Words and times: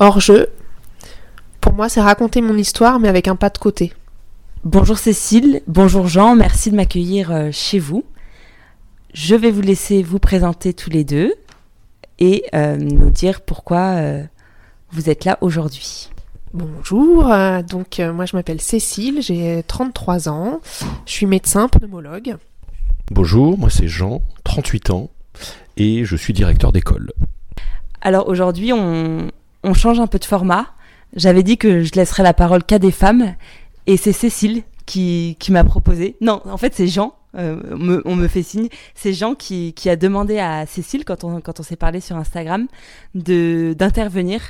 hors 0.00 0.18
jeu. 0.18 0.48
Pour 1.60 1.74
moi, 1.74 1.88
c'est 1.88 2.00
raconter 2.00 2.40
mon 2.40 2.56
histoire, 2.56 2.98
mais 2.98 3.08
avec 3.08 3.28
un 3.28 3.36
pas 3.36 3.50
de 3.50 3.58
côté. 3.58 3.92
Bonjour 4.64 4.98
Cécile, 4.98 5.62
bonjour 5.68 6.06
Jean, 6.06 6.34
merci 6.34 6.70
de 6.70 6.76
m'accueillir 6.76 7.30
euh, 7.30 7.48
chez 7.50 7.78
vous. 7.78 8.04
Je 9.14 9.34
vais 9.34 9.50
vous 9.50 9.62
laisser 9.62 10.02
vous 10.02 10.18
présenter 10.18 10.74
tous 10.74 10.90
les 10.90 11.02
deux 11.04 11.34
et 12.18 12.44
euh, 12.54 12.76
nous 12.76 13.10
dire 13.10 13.40
pourquoi 13.40 13.96
euh, 13.96 14.22
vous 14.90 15.08
êtes 15.08 15.24
là 15.24 15.38
aujourd'hui. 15.40 16.10
Bonjour, 16.52 17.32
donc 17.68 18.00
moi 18.00 18.26
je 18.26 18.36
m'appelle 18.36 18.60
Cécile, 18.60 19.22
j'ai 19.22 19.62
33 19.66 20.28
ans, 20.28 20.60
je 21.06 21.12
suis 21.12 21.26
médecin 21.26 21.68
pneumologue. 21.68 22.36
Bonjour, 23.10 23.56
moi 23.56 23.70
c'est 23.70 23.88
Jean, 23.88 24.20
38 24.44 24.90
ans 24.90 25.10
et 25.76 26.04
je 26.04 26.16
suis 26.16 26.32
directeur 26.32 26.72
d'école. 26.72 27.12
Alors 28.02 28.28
aujourd'hui 28.28 28.72
on, 28.72 29.30
on 29.64 29.74
change 29.74 30.00
un 30.00 30.06
peu 30.06 30.18
de 30.18 30.24
format. 30.24 30.66
J'avais 31.14 31.42
dit 31.42 31.58
que 31.58 31.82
je 31.82 31.92
laisserais 31.94 32.22
la 32.22 32.34
parole 32.34 32.62
qu'à 32.64 32.78
des 32.78 32.92
femmes 32.92 33.34
et 33.86 33.96
c'est 33.96 34.12
Cécile 34.12 34.62
qui, 34.86 35.36
qui 35.38 35.52
m'a 35.52 35.64
proposé. 35.64 36.16
Non, 36.20 36.42
en 36.44 36.56
fait, 36.56 36.74
c'est 36.74 36.86
Jean. 36.86 37.14
Euh, 37.36 38.02
on 38.04 38.16
me 38.16 38.28
fait 38.28 38.42
signe. 38.42 38.68
C'est 38.94 39.12
Jean 39.12 39.34
qui, 39.34 39.72
qui, 39.74 39.88
a 39.88 39.96
demandé 39.96 40.38
à 40.38 40.66
Cécile, 40.66 41.04
quand 41.04 41.22
on, 41.24 41.40
quand 41.40 41.60
on 41.60 41.62
s'est 41.62 41.76
parlé 41.76 42.00
sur 42.00 42.16
Instagram, 42.16 42.66
de 43.14 43.74
d'intervenir. 43.78 44.40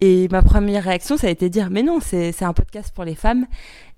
Et 0.00 0.28
ma 0.30 0.42
première 0.42 0.84
réaction, 0.84 1.16
ça 1.16 1.26
a 1.26 1.30
été 1.30 1.48
de 1.48 1.52
dire 1.52 1.70
Mais 1.70 1.82
non, 1.82 1.98
c'est 2.00 2.42
un 2.42 2.52
podcast 2.52 2.92
pour 2.94 3.04
les 3.04 3.16
femmes. 3.16 3.46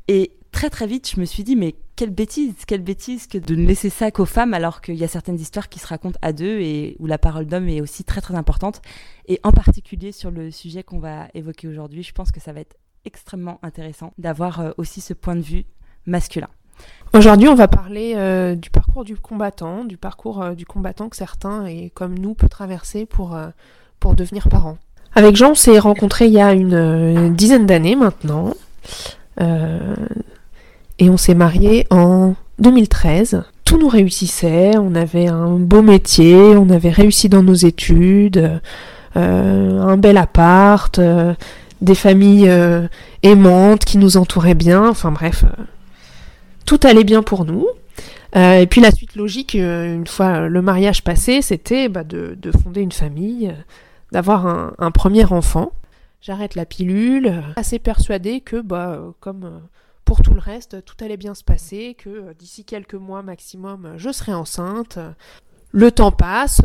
Et 0.08 0.32
très 0.50 0.70
très 0.70 0.86
vite, 0.86 1.10
je 1.14 1.20
me 1.20 1.24
suis 1.24 1.44
dit 1.44 1.56
Mais 1.56 1.74
quelle 1.96 2.10
bêtise, 2.10 2.54
quelle 2.66 2.82
bêtise 2.82 3.26
que 3.26 3.38
de 3.38 3.54
ne 3.54 3.66
laisser 3.66 3.90
ça 3.90 4.10
qu'aux 4.10 4.24
femmes, 4.24 4.54
alors 4.54 4.80
qu'il 4.80 4.96
y 4.96 5.04
a 5.04 5.08
certaines 5.08 5.38
histoires 5.38 5.68
qui 5.68 5.78
se 5.78 5.86
racontent 5.86 6.18
à 6.22 6.32
deux 6.32 6.60
et 6.60 6.96
où 6.98 7.06
la 7.06 7.18
parole 7.18 7.46
d'homme 7.46 7.68
est 7.68 7.80
aussi 7.80 8.04
très 8.04 8.20
très 8.20 8.34
importante. 8.34 8.80
Et 9.26 9.40
en 9.42 9.52
particulier 9.52 10.12
sur 10.12 10.30
le 10.30 10.50
sujet 10.50 10.82
qu'on 10.82 10.98
va 10.98 11.28
évoquer 11.34 11.68
aujourd'hui, 11.68 12.02
je 12.02 12.12
pense 12.12 12.30
que 12.30 12.40
ça 12.40 12.52
va 12.52 12.60
être 12.60 12.76
extrêmement 13.04 13.58
intéressant 13.62 14.12
d'avoir 14.18 14.60
euh, 14.60 14.70
aussi 14.76 15.00
ce 15.00 15.14
point 15.14 15.36
de 15.36 15.40
vue 15.40 15.64
masculin. 16.06 16.48
Aujourd'hui, 17.12 17.48
on 17.48 17.54
va 17.54 17.68
parler 17.68 18.14
euh, 18.16 18.54
du 18.54 18.70
parcours 18.70 19.04
du 19.04 19.16
combattant, 19.16 19.84
du 19.84 19.96
parcours 19.96 20.42
euh, 20.42 20.54
du 20.54 20.64
combattant 20.64 21.08
que 21.08 21.16
certains, 21.16 21.66
et 21.66 21.90
comme 21.90 22.18
nous, 22.18 22.34
peut 22.34 22.48
traverser 22.48 23.04
pour, 23.04 23.38
pour 23.98 24.14
devenir 24.14 24.48
parents. 24.48 24.78
Avec 25.14 25.36
Jean, 25.36 25.50
on 25.50 25.54
s'est 25.54 25.78
rencontrés 25.78 26.26
il 26.26 26.32
y 26.32 26.40
a 26.40 26.52
une 26.54 27.34
dizaine 27.34 27.66
d'années 27.66 27.96
maintenant. 27.96 28.54
Et 31.00 31.10
on 31.10 31.16
s'est 31.16 31.34
mariés 31.34 31.86
en 31.90 32.34
2013. 32.60 33.42
Tout 33.64 33.78
nous 33.78 33.88
réussissait, 33.88 34.78
on 34.78 34.94
avait 34.94 35.26
un 35.26 35.56
beau 35.56 35.82
métier, 35.82 36.34
on 36.34 36.70
avait 36.70 36.90
réussi 36.90 37.28
dans 37.28 37.42
nos 37.42 37.54
études, 37.54 38.60
un 39.14 39.96
bel 39.96 40.16
appart, 40.16 41.00
des 41.80 41.94
familles 41.94 42.48
euh, 42.48 42.88
aimantes 43.22 43.84
qui 43.84 43.98
nous 43.98 44.16
entouraient 44.16 44.54
bien, 44.54 44.88
enfin 44.88 45.12
bref, 45.12 45.44
euh, 45.44 45.62
tout 46.66 46.80
allait 46.84 47.04
bien 47.04 47.22
pour 47.22 47.44
nous. 47.44 47.66
Euh, 48.36 48.60
et 48.60 48.66
puis 48.66 48.80
la 48.80 48.92
suite 48.92 49.16
logique, 49.16 49.54
une 49.54 50.06
fois 50.06 50.48
le 50.48 50.62
mariage 50.62 51.02
passé, 51.02 51.42
c'était 51.42 51.88
bah, 51.88 52.04
de, 52.04 52.36
fonder 52.62 52.80
une 52.80 52.92
famille, 52.92 53.52
d'avoir 54.12 54.46
un, 54.78 54.90
premier 54.92 55.24
enfant. 55.24 55.72
J'arrête 56.20 56.54
la 56.54 56.66
pilule, 56.66 57.42
assez 57.56 57.78
persuadée 57.78 58.40
que, 58.40 58.60
bah, 58.60 59.00
comme 59.20 59.62
pour 60.10 60.22
tout 60.22 60.34
le 60.34 60.40
reste, 60.40 60.84
tout 60.84 60.96
allait 61.04 61.16
bien 61.16 61.36
se 61.36 61.44
passer, 61.44 61.94
que 61.94 62.32
d'ici 62.32 62.64
quelques 62.64 62.96
mois 62.96 63.22
maximum, 63.22 63.94
je 63.96 64.10
serai 64.10 64.34
enceinte. 64.34 64.98
Le 65.70 65.92
temps 65.92 66.10
passe, 66.10 66.60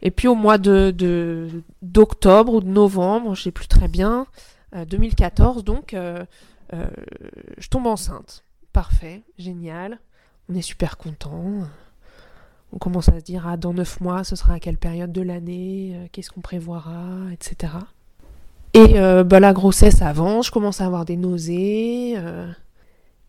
et 0.00 0.10
puis 0.10 0.26
au 0.26 0.34
mois 0.34 0.56
de 0.56 1.62
d'octobre 1.82 2.54
ou 2.54 2.60
de 2.62 2.70
novembre, 2.70 3.34
je 3.34 3.42
sais 3.42 3.50
plus 3.50 3.68
très 3.68 3.88
bien, 3.88 4.26
2014 4.72 5.58
euh, 5.58 5.60
donc, 5.60 5.92
euh, 5.92 6.24
euh, 6.72 6.86
je 7.58 7.68
tombe 7.68 7.86
enceinte. 7.86 8.42
Parfait, 8.72 9.20
génial. 9.36 10.00
On 10.48 10.54
est 10.54 10.62
super 10.62 10.96
content. 10.96 11.68
On 12.72 12.78
commence 12.78 13.10
à 13.10 13.20
se 13.20 13.24
dire 13.24 13.46
ah 13.46 13.58
dans 13.58 13.74
neuf 13.74 14.00
mois 14.00 14.24
ce 14.24 14.34
sera 14.34 14.54
à 14.54 14.60
quelle 14.60 14.78
période 14.78 15.12
de 15.12 15.20
l'année, 15.20 16.08
qu'est-ce 16.12 16.30
qu'on 16.30 16.40
prévoira, 16.40 17.18
etc. 17.32 17.74
Et 18.74 18.94
bah, 19.24 19.40
la 19.40 19.52
grossesse 19.52 20.00
avance, 20.00 20.46
je 20.46 20.50
commence 20.52 20.80
à 20.80 20.86
avoir 20.86 21.04
des 21.04 21.16
nausées. 21.16 22.16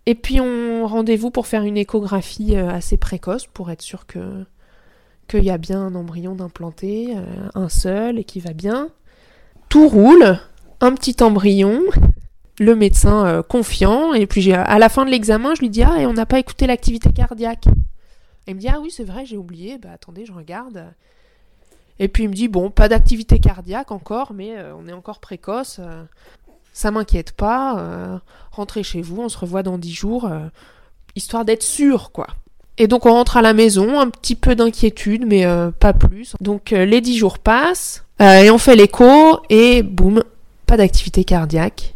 Et 0.06 0.16
puis 0.16 0.40
on 0.40 0.88
rendez-vous 0.88 1.32
pour 1.32 1.48
faire 1.48 1.64
une 1.64 1.78
échographie 1.78 2.56
assez 2.56 2.98
précoce 2.98 3.48
pour 3.48 3.72
être 3.72 3.82
sûr 3.82 4.06
que 4.06 4.46
qu'il 5.32 5.46
y 5.46 5.50
a 5.50 5.58
bien 5.58 5.82
un 5.82 5.96
embryon 5.96 6.36
d'implanté, 6.36 7.16
euh, 7.16 7.24
un 7.56 7.70
seul, 7.70 8.20
et 8.20 8.24
qui 8.26 8.42
va 8.42 8.52
bien. 8.52 8.90
Tout 9.70 9.88
roule, 9.88 10.38
un 10.82 10.94
petit 10.94 11.24
embryon, 11.24 11.82
le 12.60 12.76
médecin 12.76 13.26
euh, 13.26 13.42
confiant, 13.42 14.14
et 14.14 14.28
puis 14.28 14.52
à 14.52 14.78
la 14.78 14.90
fin 14.90 15.06
de 15.06 15.10
l'examen, 15.10 15.56
je 15.56 15.62
lui 15.62 15.70
dis 15.70 15.84
Ah, 15.84 16.02
et 16.02 16.06
on 16.06 16.14
n'a 16.14 16.26
pas 16.26 16.40
écouté 16.40 16.68
l'activité 16.68 17.14
cardiaque. 17.14 17.66
il 18.48 18.56
me 18.56 18.60
dit 18.60 18.68
Ah 18.68 18.80
oui, 18.82 18.92
c'est 18.92 19.06
vrai, 19.06 19.26
j'ai 19.26 19.38
oublié, 19.38 19.78
bah 19.78 19.90
attendez, 19.94 20.26
je 20.26 20.34
regarde. 20.34 20.86
Et 22.02 22.10
puis 22.10 22.24
il 22.24 22.30
me 22.30 22.34
dit 22.34 22.50
Bon, 22.50 22.70
pas 22.70 22.90
d'activité 22.90 23.40
cardiaque 23.40 23.92
encore, 23.92 24.34
mais 24.34 24.58
euh, 24.58 24.76
on 24.76 24.90
est 24.90 24.94
encore 24.94 25.22
précoce, 25.22 25.80
ça 26.74 26.92
m'inquiète 26.92 27.32
pas, 27.32 28.22
rentrez 28.52 28.84
chez 28.84 29.02
vous, 29.02 29.22
on 29.22 29.30
se 29.30 29.38
revoit 29.38 29.64
dans 29.64 29.78
dix 29.78 29.94
jours, 29.94 30.30
histoire 31.16 31.46
d'être 31.46 31.64
sûr, 31.64 32.12
quoi. 32.12 32.28
Et 32.78 32.88
donc 32.88 33.06
on 33.06 33.12
rentre 33.12 33.38
à 33.38 33.42
la 33.42 33.54
maison, 33.54 34.00
un 34.00 34.10
petit 34.10 34.36
peu 34.36 34.56
d'inquiétude, 34.56 35.26
mais 35.28 35.46
euh, 35.46 35.72
pas 35.72 35.94
plus. 35.94 36.36
Donc 36.42 36.74
euh, 36.74 36.84
les 36.86 37.02
dix 37.02 37.16
jours 37.16 37.38
passent, 37.38 38.06
euh, 38.22 38.42
et 38.42 38.50
on 38.50 38.58
fait 38.58 38.76
l'écho, 38.76 39.40
et 39.50 39.84
boum, 39.84 40.24
pas 40.66 40.78
d'activité 40.78 41.24
cardiaque. 41.24 41.94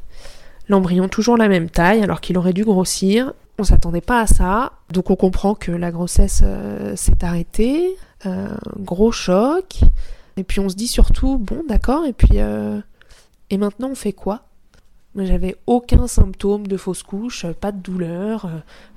L'embryon 0.68 1.08
toujours 1.08 1.38
la 1.38 1.48
même 1.48 1.70
taille, 1.70 2.04
alors 2.04 2.22
qu'il 2.22 2.38
aurait 2.38 2.54
dû 2.54 2.64
grossir. 2.64 3.34
On 3.58 3.64
s'attendait 3.64 4.02
pas 4.02 4.20
à 4.20 4.28
ça, 4.28 4.74
donc 4.92 5.10
on 5.10 5.16
comprend 5.16 5.56
que 5.56 5.72
la 5.72 5.90
grossesse 5.90 6.44
s'est 6.96 7.24
arrêtée. 7.24 7.96
Gros 8.78 9.12
choc. 9.12 9.82
Et 10.38 10.44
puis 10.44 10.60
on 10.60 10.70
se 10.70 10.76
dit 10.76 10.88
surtout, 10.88 11.38
bon 11.38 11.64
d'accord, 11.68 12.06
et 12.06 12.14
puis... 12.14 12.38
et 12.38 13.58
maintenant 13.58 13.90
on 13.92 13.96
fait 13.96 14.14
quoi? 14.14 14.46
J'avais 15.18 15.56
aucun 15.66 16.08
symptôme 16.08 16.68
de 16.68 16.76
fausse 16.76 17.04
couche, 17.04 17.46
pas 17.46 17.72
de 17.72 17.80
douleur, 17.80 18.50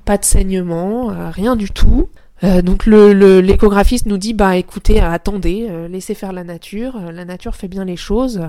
pas 0.04 0.18
de 0.18 0.24
saignement, 0.24 1.10
euh, 1.10 1.30
rien 1.30 1.54
du 1.54 1.70
tout. 1.70 2.08
Euh, 2.42 2.62
donc 2.62 2.86
l'échographiste 2.86 4.06
nous 4.06 4.18
dit 4.18 4.32
bah 4.32 4.56
écoutez 4.56 5.00
attendez 5.00 5.66
euh, 5.68 5.88
laissez 5.88 6.14
faire 6.14 6.32
la 6.32 6.44
nature 6.44 6.96
la 7.10 7.24
nature 7.24 7.56
fait 7.56 7.66
bien 7.66 7.84
les 7.84 7.96
choses 7.96 8.40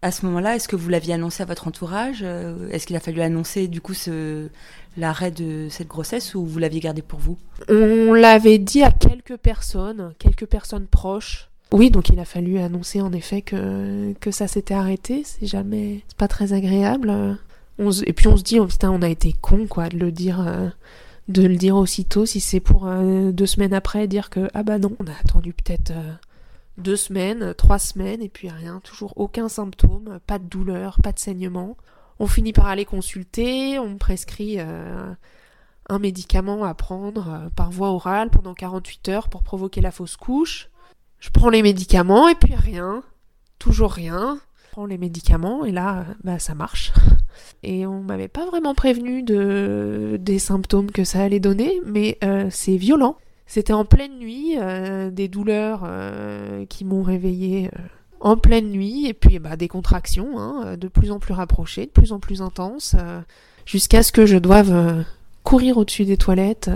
à 0.00 0.10
ce 0.10 0.24
moment-là 0.24 0.56
est-ce 0.56 0.66
que 0.66 0.76
vous 0.76 0.88
l'aviez 0.88 1.12
annoncé 1.12 1.42
à 1.42 1.46
votre 1.46 1.68
entourage? 1.68 2.22
Est-ce 2.22 2.86
qu'il 2.86 2.96
a 2.96 3.00
fallu 3.00 3.20
annoncer 3.20 3.68
du 3.68 3.82
coup 3.82 3.92
ce 3.92 4.48
l'arrêt 4.96 5.30
de 5.30 5.68
cette 5.70 5.88
grossesse 5.88 6.34
ou 6.34 6.44
vous 6.44 6.58
l'aviez 6.58 6.80
gardé 6.80 7.02
pour 7.02 7.18
vous? 7.18 7.38
On 7.68 8.12
l'avait 8.12 8.58
dit 8.58 8.82
à 8.82 8.90
quelques 8.90 9.36
personnes 9.36 10.14
quelques 10.18 10.46
personnes 10.46 10.86
proches. 10.86 11.50
Oui 11.72 11.90
donc 11.90 12.08
il 12.08 12.18
a 12.20 12.24
fallu 12.24 12.58
annoncer 12.58 13.00
en 13.00 13.12
effet 13.12 13.42
que 13.42 14.12
que 14.20 14.30
ça 14.30 14.46
s'était 14.46 14.74
arrêté. 14.74 15.22
C'est 15.24 15.46
jamais 15.46 16.02
c'est 16.08 16.16
pas 16.16 16.28
très 16.28 16.52
agréable. 16.52 17.38
Et 18.06 18.12
puis 18.12 18.28
on 18.28 18.36
se 18.36 18.42
dit 18.42 18.60
putain 18.60 18.90
on 18.90 19.02
a 19.02 19.08
été 19.08 19.34
con 19.40 19.66
quoi 19.66 19.88
de 19.88 19.98
le 19.98 20.12
dire 20.12 20.72
de 21.28 21.46
le 21.46 21.56
dire 21.56 21.76
aussitôt. 21.76 22.26
Si 22.26 22.40
c'est 22.40 22.60
pour 22.60 22.86
euh, 22.86 23.32
deux 23.32 23.46
semaines 23.46 23.74
après 23.74 24.06
dire 24.06 24.30
que 24.30 24.48
ah 24.54 24.62
bah 24.62 24.78
non, 24.78 24.92
on 24.98 25.06
a 25.06 25.12
attendu 25.12 25.52
peut-être 25.52 25.90
euh, 25.90 26.12
deux 26.78 26.96
semaines, 26.96 27.54
trois 27.54 27.78
semaines 27.78 28.22
et 28.22 28.28
puis 28.28 28.48
rien, 28.48 28.80
toujours 28.82 29.12
aucun 29.16 29.48
symptôme, 29.48 30.18
pas 30.26 30.38
de 30.38 30.44
douleur, 30.44 30.98
pas 31.02 31.12
de 31.12 31.18
saignement. 31.18 31.76
On 32.18 32.26
finit 32.26 32.52
par 32.52 32.66
aller 32.66 32.84
consulter, 32.84 33.78
on 33.78 33.90
me 33.90 33.98
prescrit 33.98 34.56
euh, 34.58 35.12
un 35.88 35.98
médicament 35.98 36.64
à 36.64 36.74
prendre 36.74 37.50
par 37.56 37.70
voie 37.70 37.90
orale 37.90 38.30
pendant 38.30 38.54
48 38.54 39.08
heures 39.08 39.28
pour 39.28 39.42
provoquer 39.42 39.80
la 39.80 39.90
fausse 39.90 40.16
couche. 40.16 40.70
Je 41.18 41.30
prends 41.30 41.50
les 41.50 41.62
médicaments 41.62 42.28
et 42.28 42.34
puis 42.34 42.54
rien, 42.54 43.02
toujours 43.58 43.92
rien. 43.92 44.38
Je 44.66 44.70
prends 44.72 44.86
les 44.86 44.98
médicaments 44.98 45.64
et 45.64 45.72
là, 45.72 46.04
bah 46.22 46.38
ça 46.38 46.54
marche. 46.54 46.92
Et 47.62 47.86
on 47.86 48.02
m'avait 48.02 48.28
pas 48.28 48.46
vraiment 48.46 48.74
prévenu 48.74 49.22
de, 49.22 50.18
des 50.20 50.38
symptômes 50.38 50.90
que 50.90 51.04
ça 51.04 51.22
allait 51.22 51.40
donner, 51.40 51.80
mais 51.84 52.18
euh, 52.22 52.48
c'est 52.50 52.76
violent. 52.76 53.16
C'était 53.46 53.72
en 53.72 53.84
pleine 53.84 54.18
nuit, 54.18 54.56
euh, 54.58 55.10
des 55.10 55.28
douleurs 55.28 55.82
euh, 55.84 56.64
qui 56.66 56.84
m'ont 56.84 57.02
réveillée 57.02 57.70
en 58.24 58.36
pleine 58.36 58.70
nuit, 58.70 59.06
et 59.06 59.14
puis 59.14 59.38
bah, 59.38 59.56
des 59.56 59.68
contractions 59.68 60.38
hein, 60.38 60.76
de 60.76 60.88
plus 60.88 61.12
en 61.12 61.20
plus 61.20 61.34
rapprochées, 61.34 61.86
de 61.86 61.90
plus 61.90 62.12
en 62.12 62.18
plus 62.18 62.42
intenses, 62.42 62.96
jusqu'à 63.66 64.02
ce 64.02 64.10
que 64.10 64.26
je 64.26 64.36
doive 64.36 65.04
courir 65.44 65.76
au-dessus 65.76 66.04
des 66.04 66.16
toilettes 66.16 66.70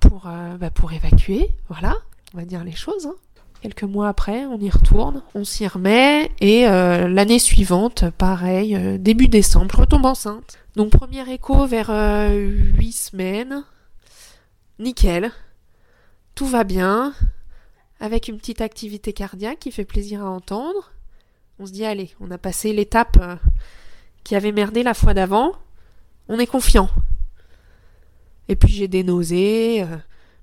pour, 0.00 0.30
bah, 0.58 0.70
pour 0.70 0.92
évacuer. 0.92 1.50
Voilà, 1.68 1.96
on 2.32 2.38
va 2.38 2.44
dire 2.44 2.64
les 2.64 2.74
choses. 2.74 3.06
Hein. 3.06 3.14
Quelques 3.62 3.82
mois 3.82 4.08
après, 4.08 4.46
on 4.46 4.58
y 4.58 4.70
retourne, 4.70 5.22
on 5.34 5.44
s'y 5.44 5.66
remet, 5.66 6.30
et 6.40 6.66
euh, 6.66 7.08
l'année 7.08 7.38
suivante, 7.38 8.08
pareil, 8.16 8.74
euh, 8.74 8.96
début 8.96 9.28
décembre, 9.28 9.70
je 9.74 9.76
retombe 9.82 10.06
enceinte. 10.06 10.58
Donc 10.76 10.90
premier 10.90 11.30
écho 11.30 11.66
vers 11.66 11.90
euh, 11.90 12.38
8 12.78 12.92
semaines, 12.92 13.64
nickel, 14.78 15.30
tout 16.34 16.46
va 16.46 16.64
bien, 16.64 17.12
avec 18.00 18.28
une 18.28 18.38
petite 18.38 18.62
activité 18.62 19.12
cardiaque 19.12 19.58
qui 19.60 19.70
fait 19.70 19.84
plaisir 19.84 20.24
à 20.24 20.30
entendre. 20.30 20.92
On 21.58 21.66
se 21.66 21.72
dit, 21.72 21.84
allez, 21.84 22.10
on 22.20 22.30
a 22.30 22.38
passé 22.38 22.72
l'étape 22.72 23.18
euh, 23.20 23.36
qui 24.24 24.34
avait 24.34 24.52
merdé 24.52 24.82
la 24.82 24.94
fois 24.94 25.14
d'avant, 25.14 25.52
on 26.28 26.38
est 26.38 26.46
confiant. 26.46 26.88
Et 28.48 28.56
puis 28.56 28.72
j'ai 28.72 28.88
des 28.88 29.04
nausées. 29.04 29.82
euh, 29.82 29.96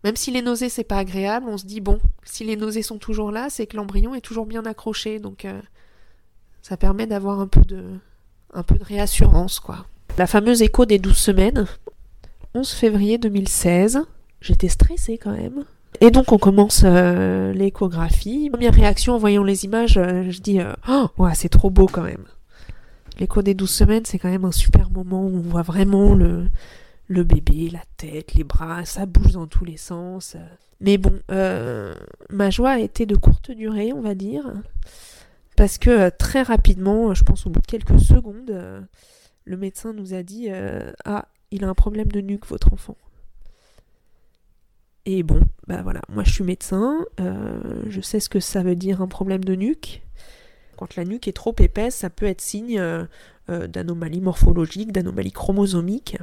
même 0.04 0.16
si 0.16 0.32
les 0.32 0.42
nausées 0.42 0.70
c'est 0.70 0.84
pas 0.84 1.00
agréable, 1.00 1.48
on 1.50 1.58
se 1.58 1.66
dit 1.66 1.82
bon, 1.82 2.00
si 2.24 2.44
les 2.44 2.56
nausées 2.56 2.84
sont 2.84 3.00
toujours 3.00 3.32
là, 3.32 3.50
c'est 3.50 3.66
que 3.66 3.76
l'embryon 3.76 4.14
est 4.14 4.22
toujours 4.22 4.46
bien 4.46 4.66
accroché, 4.66 5.20
donc 5.20 5.44
euh, 5.44 5.60
ça 6.62 6.78
permet 6.78 7.08
d'avoir 7.08 7.40
un 7.40 7.48
peu 7.48 7.62
de, 7.62 7.84
un 8.54 8.64
peu 8.64 8.76
de 8.76 8.84
réassurance 8.84 9.60
quoi. 9.60 9.88
La 10.18 10.28
fameuse 10.28 10.62
écho 10.62 10.86
des 10.86 11.00
12 11.00 11.18
semaines, 11.18 11.68
11 12.54 12.70
février 12.72 13.18
2016, 13.18 14.06
j'étais 14.42 14.70
stressée 14.70 15.18
quand 15.18 15.34
même. 15.34 15.66
Et 16.00 16.12
donc 16.12 16.32
on 16.32 16.38
commence 16.38 16.84
euh, 16.86 17.54
l'échographie. 17.54 18.50
Première 18.52 18.74
réaction 18.74 19.14
en 19.14 19.18
voyant 19.18 19.44
les 19.44 19.66
images, 19.66 19.98
euh, 19.98 20.30
je 20.30 20.40
dis 20.42 20.60
euh, 20.60 20.74
oh 20.88 21.08
ouais, 21.18 21.34
c'est 21.34 21.50
trop 21.50 21.70
beau 21.70 21.88
quand 21.88 22.04
même. 22.04 22.26
L'écho 23.20 23.42
des 23.42 23.56
12 23.56 23.70
semaines, 23.70 24.06
c'est 24.06 24.20
quand 24.20 24.30
même 24.30 24.46
un 24.46 24.52
super 24.52 24.92
moment 24.92 25.24
où 25.24 25.38
on 25.38 25.42
voit 25.42 25.64
vraiment 25.64 26.14
le, 26.14 26.50
le 27.08 27.24
bébé, 27.24 27.70
la 27.72 27.82
tête, 27.98 28.36
les 28.36 28.44
bras, 28.44 28.86
ça 28.86 29.08
bouge 29.08 29.32
dans 29.32 29.48
tous 29.48 29.66
les 29.66 29.78
sens. 29.78 30.38
Mais 30.80 31.00
bon, 31.00 31.20
ma 32.30 32.50
joie 32.52 32.72
a 32.72 32.80
été 32.80 33.08
de 33.08 33.16
courte 33.16 33.50
durée, 33.50 33.92
on 33.92 34.02
va 34.02 34.14
dire, 34.14 34.44
parce 35.56 35.80
que 35.80 36.10
très 36.10 36.44
rapidement, 36.44 37.16
je 37.16 37.24
pense 37.24 37.48
au 37.48 37.50
bout 37.50 37.62
de 37.62 37.66
quelques 37.66 38.00
secondes, 38.00 38.56
le 39.46 39.58
médecin 39.58 39.94
nous 39.94 40.14
a 40.14 40.22
dit 40.22 40.50
Ah, 41.04 41.26
il 41.50 41.64
a 41.64 41.70
un 41.70 41.74
problème 41.74 42.12
de 42.12 42.22
nuque, 42.22 42.46
votre 42.46 42.72
enfant. 42.72 42.98
Et 45.10 45.24
bon, 45.24 45.40
bah 45.68 45.84
voilà, 45.84 46.02
moi 46.10 46.26
je 46.26 46.34
suis 46.34 46.44
médecin, 46.44 47.06
euh, 47.22 47.82
je 47.88 48.02
sais 48.02 48.20
ce 48.20 48.28
que 48.28 48.42
ça 48.42 48.62
veut 48.62 48.76
dire 48.76 49.02
un 49.02 49.08
problème 49.08 49.42
de 49.42 49.56
nuque. 49.56 50.04
Quand 50.76 50.98
la 50.98 51.06
nuque 51.06 51.30
est 51.30 51.34
trop 51.34 51.56
épaisse, 51.60 51.96
ça 51.96 52.10
peut 52.10 52.26
être 52.26 52.42
signe 52.42 52.78
euh, 52.78 53.06
euh, 53.50 53.68
d'anomalie 53.68 54.20
morphologique, 54.20 54.92
d'anomalie 54.92 55.32
chromosomique. 55.32 56.18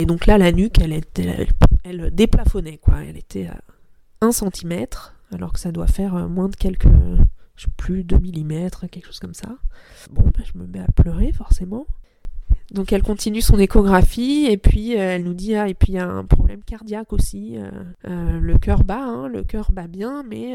Et 0.00 0.06
donc 0.06 0.26
là, 0.26 0.38
la 0.38 0.50
nuque, 0.50 0.80
elle, 0.80 0.92
était, 0.92 1.46
elle, 1.84 2.10
déplafonnait, 2.12 2.78
quoi. 2.78 2.96
Elle 3.04 3.16
était 3.16 3.46
à 3.46 3.60
1 4.22 4.32
cm, 4.32 4.86
alors 5.32 5.52
que 5.52 5.60
ça 5.60 5.70
doit 5.70 5.86
faire 5.86 6.28
moins 6.28 6.48
de 6.48 6.56
quelques, 6.56 6.88
je 7.54 7.62
sais 7.62 7.70
plus, 7.76 8.02
2 8.02 8.16
mm, 8.16 8.70
quelque 8.90 9.06
chose 9.06 9.20
comme 9.20 9.34
ça. 9.34 9.56
Bon, 10.10 10.24
bah, 10.24 10.42
je 10.44 10.58
me 10.58 10.66
mets 10.66 10.80
à 10.80 10.88
pleurer, 10.96 11.30
forcément. 11.30 11.86
Donc 12.72 12.92
elle 12.92 13.02
continue 13.02 13.40
son 13.40 13.58
échographie 13.58 14.46
et 14.46 14.56
puis 14.56 14.96
euh, 14.96 15.14
elle 15.14 15.24
nous 15.24 15.34
dit 15.34 15.54
ah 15.54 15.68
et 15.68 15.74
puis 15.74 15.92
il 15.92 15.94
y 15.94 15.98
a 15.98 16.08
un 16.08 16.24
problème 16.24 16.62
cardiaque 16.62 17.12
aussi 17.12 17.58
euh, 17.58 17.70
euh, 18.08 18.40
le 18.40 18.58
cœur 18.58 18.82
bat 18.82 19.04
hein, 19.04 19.28
le 19.28 19.44
cœur 19.44 19.70
bat 19.70 19.86
bien 19.86 20.24
mais 20.24 20.54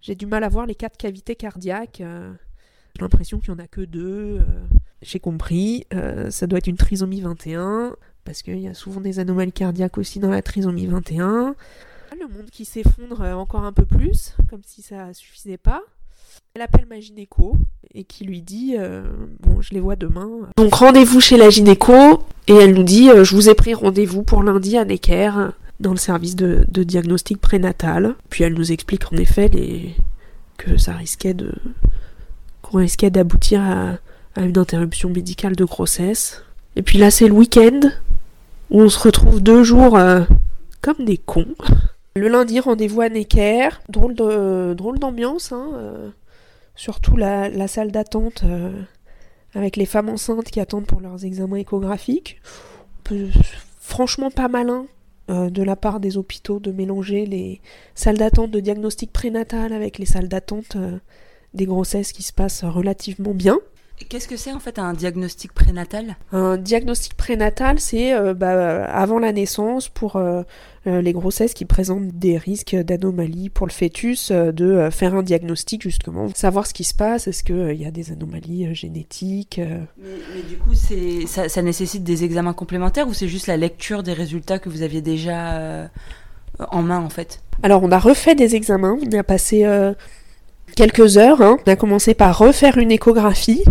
j'ai 0.00 0.16
du 0.16 0.26
mal 0.26 0.42
à 0.42 0.48
voir 0.48 0.66
les 0.66 0.74
quatre 0.74 0.96
cavités 0.96 1.36
cardiaques 1.36 2.02
j'ai 2.02 3.00
l'impression 3.02 3.38
qu'il 3.38 3.54
n'y 3.54 3.60
en 3.60 3.64
a 3.64 3.68
que 3.68 3.82
deux 3.82 4.40
j'ai 5.00 5.20
compris 5.20 5.86
ça 6.30 6.46
doit 6.46 6.58
être 6.58 6.66
une 6.66 6.76
trisomie 6.76 7.20
21 7.20 7.96
parce 8.24 8.42
qu'il 8.42 8.58
y 8.58 8.68
a 8.68 8.74
souvent 8.74 9.00
des 9.00 9.20
anomalies 9.20 9.52
cardiaques 9.52 9.98
aussi 9.98 10.18
dans 10.18 10.30
la 10.30 10.42
trisomie 10.42 10.86
21 10.86 11.54
le 12.20 12.28
monde 12.28 12.50
qui 12.50 12.64
s'effondre 12.64 13.22
encore 13.22 13.64
un 13.64 13.72
peu 13.72 13.86
plus 13.86 14.34
comme 14.50 14.62
si 14.64 14.82
ça 14.82 15.14
suffisait 15.14 15.56
pas 15.56 15.82
elle 16.54 16.62
appelle 16.62 16.86
ma 16.88 17.00
gynéco 17.00 17.56
et 17.94 18.04
qui 18.04 18.24
lui 18.24 18.42
dit 18.42 18.74
euh, 18.78 19.02
bon 19.40 19.62
je 19.62 19.72
les 19.72 19.80
vois 19.80 19.96
demain. 19.96 20.28
Donc 20.56 20.74
rendez-vous 20.74 21.20
chez 21.20 21.36
la 21.36 21.48
gynéco 21.48 22.22
et 22.46 22.54
elle 22.54 22.74
nous 22.74 22.82
dit 22.82 23.10
euh, 23.10 23.24
je 23.24 23.34
vous 23.34 23.48
ai 23.48 23.54
pris 23.54 23.74
rendez-vous 23.74 24.22
pour 24.22 24.42
lundi 24.42 24.76
à 24.76 24.84
Necker 24.84 25.30
dans 25.80 25.92
le 25.92 25.96
service 25.96 26.36
de, 26.36 26.64
de 26.68 26.82
diagnostic 26.82 27.40
prénatal. 27.40 28.14
Puis 28.28 28.44
elle 28.44 28.54
nous 28.54 28.70
explique 28.70 29.10
en 29.12 29.16
effet 29.16 29.50
que 30.58 30.76
ça 30.76 30.92
risquait 30.92 31.34
de 31.34 31.54
qu'on 32.60 32.78
risquait 32.78 33.10
d'aboutir 33.10 33.62
à, 33.62 33.96
à 34.36 34.42
une 34.42 34.58
interruption 34.58 35.08
médicale 35.08 35.56
de 35.56 35.64
grossesse. 35.64 36.44
Et 36.76 36.82
puis 36.82 36.98
là 36.98 37.10
c'est 37.10 37.28
le 37.28 37.34
week-end 37.34 37.80
où 38.70 38.82
on 38.82 38.88
se 38.88 38.98
retrouve 38.98 39.42
deux 39.42 39.64
jours 39.64 39.96
euh, 39.96 40.22
comme 40.82 41.04
des 41.04 41.16
cons. 41.18 41.54
Le 42.14 42.28
lundi 42.28 42.60
rendez-vous 42.60 43.00
à 43.00 43.08
Necker. 43.08 43.70
Drôle 43.88 44.14
drôle 44.14 44.98
d'ambiance 44.98 45.52
hein, 45.52 46.12
surtout 46.82 47.16
la, 47.16 47.48
la 47.48 47.68
salle 47.68 47.92
d'attente 47.92 48.42
euh, 48.44 48.72
avec 49.54 49.76
les 49.76 49.86
femmes 49.86 50.08
enceintes 50.08 50.50
qui 50.50 50.58
attendent 50.58 50.86
pour 50.86 51.00
leurs 51.00 51.24
examens 51.24 51.58
échographiques. 51.58 52.40
Franchement 53.78 54.32
pas 54.32 54.48
malin 54.48 54.86
euh, 55.30 55.48
de 55.48 55.62
la 55.62 55.76
part 55.76 56.00
des 56.00 56.16
hôpitaux 56.16 56.58
de 56.58 56.72
mélanger 56.72 57.24
les 57.24 57.60
salles 57.94 58.18
d'attente 58.18 58.50
de 58.50 58.58
diagnostic 58.58 59.12
prénatal 59.12 59.72
avec 59.72 59.98
les 59.98 60.06
salles 60.06 60.26
d'attente 60.26 60.74
euh, 60.74 60.98
des 61.54 61.66
grossesses 61.66 62.10
qui 62.10 62.24
se 62.24 62.32
passent 62.32 62.64
relativement 62.64 63.32
bien. 63.32 63.60
Qu'est-ce 64.08 64.26
que 64.26 64.36
c'est 64.36 64.52
en 64.52 64.58
fait 64.58 64.80
un 64.80 64.92
diagnostic 64.92 65.52
prénatal? 65.52 66.16
Un 66.32 66.56
diagnostic 66.56 67.14
prénatal, 67.14 67.78
c'est 67.78 68.12
euh, 68.12 68.34
bah, 68.34 68.86
avant 68.86 69.20
la 69.20 69.32
naissance 69.32 69.88
pour 69.88 70.20
les 70.84 71.12
grossesses 71.12 71.54
qui 71.54 71.64
présentent 71.64 72.08
des 72.08 72.36
risques 72.36 72.74
d'anomalies 72.74 73.50
pour 73.50 73.66
le 73.66 73.72
fœtus, 73.72 74.30
euh, 74.30 74.50
de 74.50 74.64
euh, 74.64 74.90
faire 74.90 75.14
un 75.14 75.22
diagnostic 75.22 75.82
justement, 75.82 76.28
savoir 76.34 76.66
ce 76.66 76.74
qui 76.74 76.84
se 76.84 76.94
passe, 76.94 77.28
est-ce 77.28 77.44
qu'il 77.44 77.80
y 77.80 77.84
a 77.84 77.90
des 77.90 78.10
anomalies 78.10 78.66
euh, 78.66 78.74
génétiques. 78.74 79.60
euh. 79.60 79.78
mais, 80.02 80.08
mais 80.34 80.42
du 80.42 80.56
coup, 80.56 80.74
ça, 81.26 81.48
ça 81.48 81.62
nécessite 81.62 82.02
des 82.02 82.24
examens 82.24 82.52
complémentaires 82.52 83.06
ou 83.06 83.14
c'est 83.14 83.28
juste 83.28 83.46
la 83.46 83.56
lecture 83.56 84.02
des 84.02 84.12
résultats 84.12 84.58
que 84.58 84.68
vous 84.68 84.82
aviez 84.82 85.02
déjà 85.02 85.52
euh, 85.58 85.86
en 86.58 86.82
main 86.82 87.00
en 87.00 87.10
fait? 87.10 87.40
Alors 87.62 87.82
on 87.82 87.92
a 87.92 87.98
refait 87.98 88.34
des 88.34 88.56
examens, 88.56 88.98
on 89.00 89.18
a 89.18 89.22
passé 89.22 89.64
euh, 89.64 89.94
quelques 90.74 91.16
heures, 91.16 91.42
hein. 91.42 91.58
on 91.64 91.70
a 91.70 91.76
commencé 91.76 92.14
par 92.14 92.36
refaire 92.38 92.78
une 92.78 92.90
échographie 92.90 93.64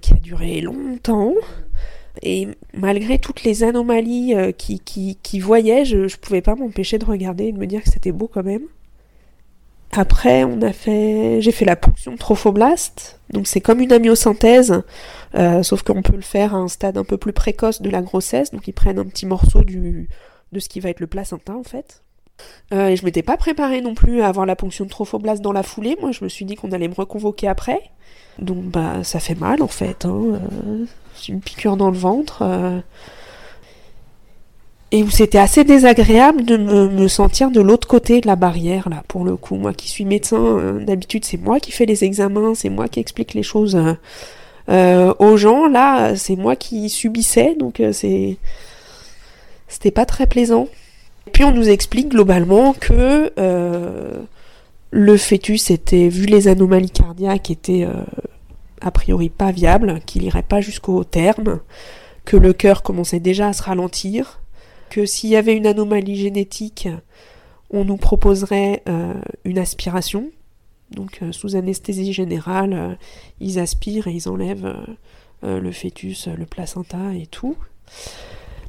qui 0.00 0.12
a 0.12 0.16
duré 0.16 0.60
longtemps. 0.60 1.32
Et 2.22 2.48
malgré 2.74 3.18
toutes 3.18 3.44
les 3.44 3.62
anomalies 3.62 4.34
euh, 4.34 4.52
qui, 4.52 4.80
qui, 4.80 5.18
qui 5.22 5.40
voyaient, 5.40 5.84
je 5.84 5.96
ne 5.98 6.20
pouvais 6.20 6.42
pas 6.42 6.54
m'empêcher 6.54 6.98
de 6.98 7.04
regarder 7.04 7.44
et 7.46 7.52
de 7.52 7.58
me 7.58 7.66
dire 7.66 7.82
que 7.82 7.90
c'était 7.90 8.12
beau 8.12 8.28
quand 8.28 8.44
même. 8.44 8.62
Après, 9.92 10.44
on 10.44 10.60
a 10.62 10.72
fait, 10.72 11.40
j'ai 11.40 11.52
fait 11.52 11.64
la 11.64 11.76
ponction 11.76 12.16
trophoblaste. 12.16 13.20
Donc 13.30 13.46
c'est 13.46 13.60
comme 13.60 13.80
une 13.80 13.92
amyosynthèse, 13.92 14.82
euh, 15.34 15.62
sauf 15.62 15.82
qu'on 15.82 16.02
peut 16.02 16.16
le 16.16 16.22
faire 16.22 16.54
à 16.54 16.58
un 16.58 16.68
stade 16.68 16.98
un 16.98 17.04
peu 17.04 17.16
plus 17.16 17.32
précoce 17.32 17.80
de 17.80 17.90
la 17.90 18.02
grossesse. 18.02 18.50
Donc 18.50 18.68
ils 18.68 18.72
prennent 18.72 18.98
un 18.98 19.06
petit 19.06 19.26
morceau 19.26 19.64
du, 19.64 20.08
de 20.52 20.60
ce 20.60 20.68
qui 20.68 20.80
va 20.80 20.90
être 20.90 21.00
le 21.00 21.06
placenta 21.06 21.54
en 21.54 21.62
fait. 21.62 22.02
Euh, 22.72 22.88
et 22.88 22.96
je 22.96 23.04
m'étais 23.04 23.22
pas 23.22 23.36
préparée 23.36 23.80
non 23.80 23.94
plus 23.94 24.20
à 24.20 24.28
avoir 24.28 24.44
la 24.44 24.56
ponction 24.56 24.84
de 24.84 24.90
trophoblaste 24.90 25.42
dans 25.42 25.52
la 25.52 25.62
foulée. 25.62 25.96
Moi, 26.00 26.12
je 26.12 26.22
me 26.24 26.28
suis 26.28 26.44
dit 26.44 26.54
qu'on 26.56 26.72
allait 26.72 26.88
me 26.88 26.94
reconvoquer 26.94 27.48
après. 27.48 27.80
Donc 28.38 28.64
bah 28.64 29.02
ça 29.02 29.20
fait 29.20 29.34
mal 29.34 29.62
en 29.62 29.68
fait. 29.68 30.04
Hein. 30.04 30.22
euh, 30.34 30.84
c'est 31.14 31.28
une 31.28 31.40
piqûre 31.40 31.76
dans 31.76 31.90
le 31.90 31.96
ventre. 31.96 32.42
euh. 32.42 32.80
Et 34.92 35.02
où 35.02 35.10
c'était 35.10 35.38
assez 35.38 35.64
désagréable 35.64 36.44
de 36.44 36.56
me, 36.56 37.08
sentir 37.08 37.50
de 37.50 37.60
l'autre 37.60 37.88
côté 37.88 38.20
de 38.20 38.28
la 38.28 38.36
barrière, 38.36 38.88
là, 38.88 39.02
pour 39.08 39.24
le 39.24 39.36
coup. 39.36 39.56
Moi 39.56 39.74
qui 39.74 39.88
suis 39.88 40.04
médecin, 40.04 40.36
euh, 40.40 40.84
d'habitude, 40.84 41.24
c'est 41.24 41.38
moi 41.38 41.58
qui 41.58 41.72
fais 41.72 41.86
les 41.86 42.04
examens, 42.04 42.54
c'est 42.54 42.68
moi 42.68 42.86
qui 42.86 43.00
explique 43.00 43.34
les 43.34 43.42
choses 43.42 43.76
aux 44.68 45.36
gens. 45.36 45.66
Là, 45.66 46.14
c'est 46.14 46.36
moi 46.36 46.54
qui 46.56 46.88
subissais, 46.88 47.56
donc 47.58 47.82
c'est. 47.92 48.36
C'était 49.68 49.90
pas 49.90 50.06
très 50.06 50.28
plaisant. 50.28 50.68
Et 51.26 51.30
puis 51.32 51.42
on 51.44 51.50
nous 51.50 51.68
explique 51.68 52.10
globalement 52.10 52.72
que 52.72 53.32
le 54.96 55.18
fœtus 55.18 55.70
était, 55.70 56.08
vu 56.08 56.24
les 56.24 56.48
anomalies 56.48 56.90
cardiaques, 56.90 57.50
était 57.50 57.84
euh, 57.84 58.02
a 58.80 58.90
priori 58.90 59.28
pas 59.28 59.52
viable, 59.52 60.00
qu'il 60.06 60.22
irait 60.22 60.42
pas 60.42 60.62
jusqu'au 60.62 61.04
terme, 61.04 61.60
que 62.24 62.38
le 62.38 62.54
cœur 62.54 62.82
commençait 62.82 63.20
déjà 63.20 63.48
à 63.48 63.52
se 63.52 63.62
ralentir, 63.62 64.40
que 64.88 65.04
s'il 65.04 65.28
y 65.28 65.36
avait 65.36 65.54
une 65.54 65.66
anomalie 65.66 66.16
génétique, 66.16 66.88
on 67.68 67.84
nous 67.84 67.98
proposerait 67.98 68.82
euh, 68.88 69.12
une 69.44 69.58
aspiration. 69.58 70.30
Donc 70.92 71.18
euh, 71.20 71.30
sous 71.30 71.56
anesthésie 71.56 72.14
générale, 72.14 72.96
ils 73.38 73.58
aspirent 73.58 74.08
et 74.08 74.12
ils 74.12 74.30
enlèvent 74.30 74.74
le 75.42 75.72
fœtus, 75.72 76.28
le 76.28 76.46
placenta 76.46 77.12
et 77.14 77.26
tout. 77.26 77.56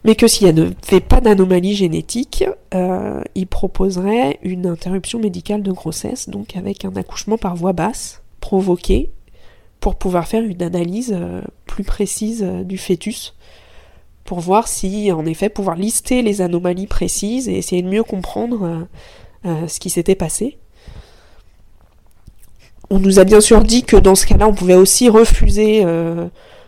Mais 0.03 0.15
que 0.15 0.27
s'il 0.27 0.53
n'y 0.53 0.61
avait 0.61 0.99
pas 0.99 1.21
d'anomalie 1.21 1.75
génétique, 1.75 2.45
euh, 2.73 3.21
ils 3.35 3.47
proposeraient 3.47 4.39
une 4.43 4.67
interruption 4.67 5.19
médicale 5.19 5.63
de 5.63 5.71
grossesse, 5.71 6.29
donc 6.29 6.55
avec 6.55 6.85
un 6.85 6.95
accouchement 6.95 7.37
par 7.37 7.55
voie 7.55 7.73
basse 7.73 8.21
provoqué, 8.39 9.11
pour 9.79 9.95
pouvoir 9.95 10.27
faire 10.27 10.43
une 10.43 10.61
analyse 10.61 11.15
euh, 11.15 11.41
plus 11.65 11.83
précise 11.83 12.43
euh, 12.43 12.63
du 12.63 12.77
fœtus 12.77 13.35
pour 14.23 14.39
voir 14.41 14.67
si, 14.67 15.11
en 15.11 15.25
effet, 15.25 15.47
pouvoir 15.47 15.77
lister 15.77 16.21
les 16.21 16.41
anomalies 16.41 16.87
précises 16.87 17.47
et 17.47 17.57
essayer 17.57 17.81
de 17.81 17.87
mieux 17.87 18.03
comprendre 18.03 18.85
ce 19.45 19.79
qui 19.79 19.89
s'était 19.89 20.15
passé. 20.15 20.57
On 22.89 22.99
nous 22.99 23.19
a 23.19 23.23
bien 23.23 23.39
sûr 23.39 23.63
dit 23.63 23.83
que 23.83 23.95
dans 23.95 24.15
ce 24.15 24.25
cas-là, 24.25 24.49
on 24.49 24.53
pouvait 24.53 24.75
aussi 24.75 25.07
refuser 25.07 25.85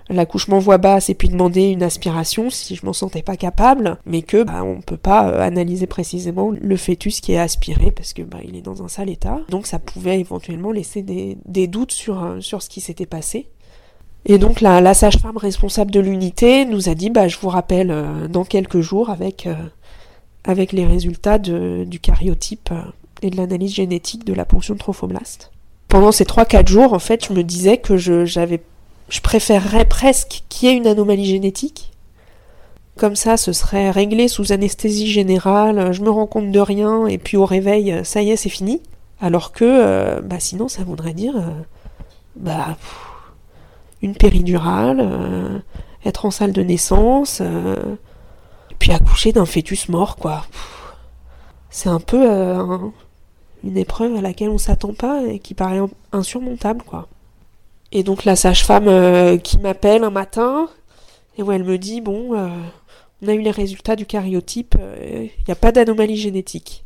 l'accouchement 0.10 0.60
voix 0.60 0.78
basse 0.78 1.10
et 1.10 1.13
puis 1.13 1.30
demander 1.30 1.70
une 1.70 1.84
aspiration 1.84 2.50
si 2.50 2.75
je 2.75 2.86
m'en 2.86 2.94
sentais 2.94 3.22
pas 3.22 3.38
capable, 3.38 3.98
mais 4.06 4.22
que 4.22 4.44
bah, 4.44 4.63
on 4.63 4.82
peut 4.82 4.98
pas 4.98 5.30
euh, 5.30 5.42
analyser 5.42 5.88
précisément 5.88 6.51
le 6.51 6.78
fœtus 6.78 7.22
qui 7.22 7.34
est 7.34 7.39
aspiré 7.39 7.92
parce 7.92 8.13
que 8.13 8.24
bah, 8.24 8.39
il 8.44 8.56
est 8.56 8.62
dans 8.62 8.84
un 8.84 8.88
sale 8.88 9.10
état. 9.10 9.39
Donc 9.50 9.68
ça 9.68 9.80
pouvait 9.80 10.20
éventuellement 10.20 10.72
laisser 10.72 11.04
des, 11.04 11.68
doutes 11.68 11.92
sur, 11.92 12.24
euh, 12.24 12.39
sur 12.42 12.62
ce 12.62 12.70
qui 12.70 12.82
s'était 12.82 13.06
passé. 13.06 13.48
Et 14.25 14.38
donc 14.38 14.62
la, 14.62 14.94
sage-femme 14.94 15.38
responsable 15.38 15.92
de 15.92 16.00
l'unité 16.00 16.66
nous 16.66 16.89
a 16.89 16.96
dit 16.96 17.10
bah, 17.10 17.28
je 17.28 17.38
vous 17.39 17.50
rappelle 17.50 17.92
euh, 17.92 18.28
dans 18.28 18.44
quelques 18.44 18.82
jours 18.82 19.10
avec, 19.10 19.48
les 20.74 20.86
résultats 20.86 21.38
du 21.38 22.00
cariotype 22.00 22.72
et 23.22 23.30
de 23.30 23.38
l'analyse 23.38 23.75
génétique 23.75 24.25
de 24.25 24.34
la 24.34 24.46
ponction 24.46 24.74
de 24.74 24.80
trophoblaste. 24.80 25.51
Pendant 25.88 26.12
ces 26.12 26.24
3-4 26.24 26.68
jours, 26.68 26.94
en 26.94 27.00
fait, 27.00 27.25
je 27.25 27.34
me 27.34 27.44
disais 27.44 27.78
que 27.78 27.98
je, 27.98 28.25
j'avais 28.25 28.62
je 29.10 29.22
préférerais 29.22 29.86
presque 29.86 30.44
qu'il 30.50 30.70
y 30.70 30.72
ait 30.72 30.78
une 30.78 30.88
anomalie 30.88 31.25
génétique. 31.25 31.92
Comme 32.96 33.16
ça, 33.16 33.38
ce 33.38 33.54
serait 33.54 33.92
réglé 33.92 34.28
sous 34.28 34.51
anesthésie 34.51 35.08
générale, 35.08 35.94
je 35.94 36.01
me 36.01 36.10
rends 36.10 36.28
compte 36.28 36.51
de 36.51 36.60
rien, 36.60 37.08
et 37.08 37.18
puis 37.18 37.38
au 37.38 37.46
réveil, 37.46 38.01
ça 38.04 38.22
y 38.22 38.32
est, 38.32 38.36
c'est 38.36 38.50
fini. 38.50 38.82
Alors 39.22 39.51
que, 39.51 39.66
euh, 39.66 40.22
bah 40.22 40.39
sinon, 40.39 40.68
ça 40.68 40.84
voudrait 40.84 41.13
dire, 41.13 41.36
euh, 41.36 41.62
bah, 42.36 42.78
une 44.01 44.16
péridurale, 44.16 45.00
euh, 45.01 45.60
être 46.06 46.25
en 46.25 46.32
salle 46.32 46.54
de 46.54 46.62
naissance, 46.62 47.42
puis 48.80 48.92
accoucher 48.92 49.34
d'un 49.34 49.46
fœtus 49.46 49.89
mort, 49.89 50.16
quoi. 50.16 50.46
C'est 51.70 51.89
un 51.89 52.00
peu 52.00 52.28
une 53.63 53.78
épreuve 53.78 54.16
à 54.16 54.22
laquelle 54.22 54.50
on 54.50 54.58
s'attend 54.58 54.94
pas 54.94 55.24
et 55.24 55.39
qui 55.39 55.54
paraît 55.54 55.82
insurmontable, 56.13 56.84
quoi. 56.84 57.08
Et 57.91 58.03
donc 58.03 58.25
la 58.25 58.36
sage-femme 58.36 58.88
euh, 58.88 59.38
qui 59.38 59.58
m'appelle 59.58 60.03
un 60.03 60.12
matin, 60.12 60.69
et 61.38 61.43
où 61.43 61.51
elle 61.51 61.63
me 61.63 61.77
dit, 61.77 62.01
bon, 62.01 62.36
euh, 62.36 62.50
on 63.22 63.27
a 63.27 63.34
eu 63.34 63.41
les 63.41 63.51
résultats 63.51 63.96
du 63.96 64.05
cariotype, 64.05 64.75
il 64.77 64.81
euh, 64.81 65.27
n'y 65.48 65.51
a 65.51 65.55
pas 65.55 65.72
d'anomalie 65.72 66.17
génétique. 66.17 66.86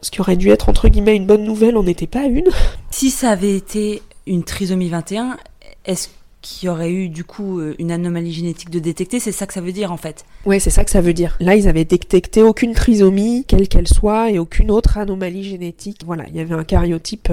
Ce 0.00 0.10
qui 0.10 0.20
aurait 0.20 0.36
dû 0.36 0.50
être 0.50 0.68
entre 0.68 0.88
guillemets 0.88 1.14
une 1.14 1.26
bonne 1.26 1.44
nouvelle, 1.44 1.76
on 1.76 1.82
n'était 1.82 2.06
pas 2.06 2.24
une. 2.24 2.48
Si 2.90 3.10
ça 3.10 3.30
avait 3.30 3.56
été 3.56 4.02
une 4.26 4.44
trisomie 4.44 4.88
21, 4.88 5.38
est-ce 5.86 6.08
qu'il 6.42 6.66
y 6.66 6.70
aurait 6.70 6.90
eu 6.90 7.08
du 7.08 7.24
coup 7.24 7.60
une 7.78 7.90
anomalie 7.90 8.32
génétique 8.32 8.68
de 8.68 8.80
détecter? 8.80 9.18
C'est 9.18 9.32
ça 9.32 9.46
que 9.46 9.54
ça 9.54 9.60
veut 9.60 9.72
dire 9.72 9.92
en 9.92 9.96
fait 9.96 10.24
Oui, 10.44 10.60
c'est 10.60 10.70
ça 10.70 10.84
que 10.84 10.90
ça 10.90 11.00
veut 11.00 11.14
dire. 11.14 11.36
Là, 11.40 11.54
ils 11.54 11.68
avaient 11.68 11.86
détecté 11.86 12.42
aucune 12.42 12.74
trisomie, 12.74 13.44
quelle 13.46 13.68
qu'elle 13.68 13.88
soit, 13.88 14.30
et 14.30 14.38
aucune 14.38 14.70
autre 14.70 14.98
anomalie 14.98 15.44
génétique. 15.44 16.02
Voilà, 16.04 16.24
il 16.28 16.36
y 16.36 16.40
avait 16.40 16.54
un 16.54 16.64
cariotype 16.64 17.32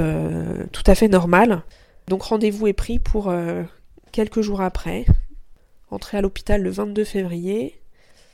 tout 0.71 0.83
à 0.85 0.95
fait 0.95 1.09
normal. 1.09 1.63
Donc 2.09 2.23
rendez-vous 2.23 2.65
est 2.65 2.73
pris 2.73 2.97
pour 2.97 3.29
euh, 3.29 3.61
quelques 4.11 4.41
jours 4.41 4.61
après. 4.61 5.05
Entrée 5.91 6.17
à 6.17 6.21
l'hôpital 6.21 6.61
le 6.63 6.71
22 6.71 7.03
février. 7.03 7.75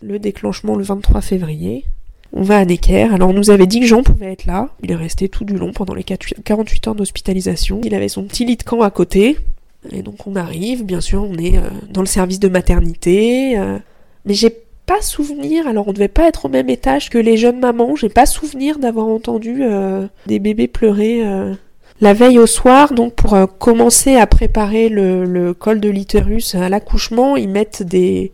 Le 0.02 0.18
déclenchement 0.18 0.76
le 0.76 0.84
23 0.84 1.20
février. 1.20 1.84
On 2.32 2.42
va 2.42 2.60
à 2.60 2.66
Necker. 2.66 3.14
Alors 3.14 3.30
on 3.30 3.34
nous 3.34 3.50
avait 3.50 3.68
dit 3.68 3.82
que 3.82 3.86
Jean 3.86 4.02
pouvait 4.02 4.32
être 4.32 4.46
là. 4.46 4.70
Il 4.82 4.92
est 4.92 4.96
resté 4.96 5.28
tout 5.28 5.44
du 5.44 5.58
long 5.58 5.74
pendant 5.74 5.94
les 5.94 6.06
48 6.06 6.88
heures 6.88 6.96
d'hospitalisation. 6.96 7.82
Il 7.84 7.94
avait 7.94 8.08
son 8.08 8.24
petit 8.24 8.46
lit 8.46 8.56
de 8.56 8.64
camp 8.64 8.82
à 8.82 8.92
côté. 8.92 9.38
Et 9.92 10.04
donc 10.04 10.26
on 10.26 10.38
arrive, 10.38 10.86
bien 10.86 11.02
sûr, 11.02 11.24
on 11.24 11.36
est 11.36 11.58
euh, 11.58 11.70
dans 11.90 12.02
le 12.02 12.08
service 12.08 12.40
de 12.40 12.48
maternité. 12.48 13.60
Euh. 13.60 13.78
mais 14.24 14.36
j'ai 14.36 14.56
pas 14.86 15.02
souvenir, 15.02 15.68
alors 15.68 15.90
on 15.90 15.94
devait 15.94 16.08
pas 16.08 16.30
être 16.30 16.46
au 16.46 16.50
même 16.50 16.70
étage 16.70 17.10
que 17.10 17.18
les 17.18 17.36
jeunes 17.36 17.60
mamans, 17.60 17.96
j'ai 17.96 18.08
pas 18.08 18.28
souvenir 18.28 18.78
d'avoir 18.78 19.08
entendu 19.08 19.64
des 20.28 20.38
bébés 20.38 20.68
pleurer 20.68 21.24
la 22.02 22.14
veille 22.14 22.40
au 22.40 22.46
soir, 22.46 22.94
donc 22.94 23.14
pour 23.14 23.34
euh, 23.36 23.46
commencer 23.46 24.16
à 24.18 24.28
préparer 24.28 24.90
le, 24.90 25.54
col 25.54 25.80
de 25.80 25.90
l'utérus 25.90 26.56
à 26.56 26.68
l'accouchement, 26.68 27.38
ils 27.38 27.50
mettent 27.50 27.84
des, 27.84 28.34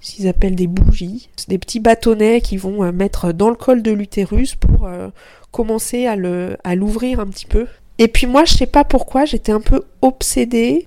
ce 0.00 0.26
appellent 0.28 0.54
des 0.54 0.68
bougies, 0.68 1.28
des 1.48 1.58
petits 1.58 1.80
bâtonnets 1.80 2.40
qu'ils 2.40 2.60
vont 2.60 2.84
euh, 2.84 2.92
mettre 2.92 3.32
dans 3.32 3.48
le 3.48 3.56
col 3.56 3.82
de 3.82 3.90
l'utérus 3.90 4.54
pour 4.54 4.86
euh, 4.86 5.08
commencer 5.50 6.06
à 6.06 6.14
le, 6.14 6.56
à 6.62 6.74
l'ouvrir 6.76 7.20
un 7.20 7.26
petit 7.26 7.46
peu. 7.46 7.66
Et 7.98 8.08
puis 8.08 8.26
moi, 8.26 8.44
je 8.44 8.54
sais 8.54 8.66
pas 8.66 8.84
pourquoi, 8.84 9.24
j'étais 9.24 9.52
un 9.52 9.60
peu 9.60 9.82
obsédée 10.02 10.86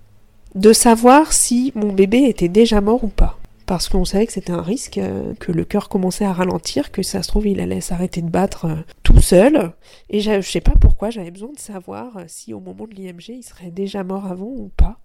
de 0.55 0.71
savoir 0.71 1.33
si 1.33 1.73
mon 1.75 1.91
bébé 1.91 2.23
était 2.23 2.47
déjà 2.47 2.79
mort 2.79 3.03
ou 3.03 3.09
pas 3.09 3.37
parce 3.65 3.89
qu'on 3.89 4.05
savait 4.05 4.25
que 4.25 4.33
c'était 4.33 4.51
un 4.51 4.61
risque, 4.61 4.97
euh, 4.97 5.33
que 5.35 5.51
le 5.51 5.65
cœur 5.65 5.89
commençait 5.89 6.25
à 6.25 6.33
ralentir, 6.33 6.91
que 6.91 7.03
ça 7.03 7.23
se 7.23 7.27
trouve 7.27 7.47
il 7.47 7.59
allait 7.59 7.81
s'arrêter 7.81 8.21
de 8.21 8.29
battre 8.29 8.65
euh, 8.65 8.75
tout 9.03 9.21
seul. 9.21 9.73
Et 10.09 10.19
je 10.19 10.41
sais 10.41 10.61
pas 10.61 10.73
pourquoi 10.79 11.09
j'avais 11.09 11.31
besoin 11.31 11.51
de 11.51 11.59
savoir 11.59 12.17
euh, 12.17 12.23
si 12.27 12.53
au 12.53 12.59
moment 12.59 12.87
de 12.87 12.93
l'IMG 12.93 13.29
il 13.29 13.43
serait 13.43 13.71
déjà 13.71 14.03
mort 14.03 14.25
avant 14.25 14.47
ou 14.47 14.69
pas. 14.75 14.99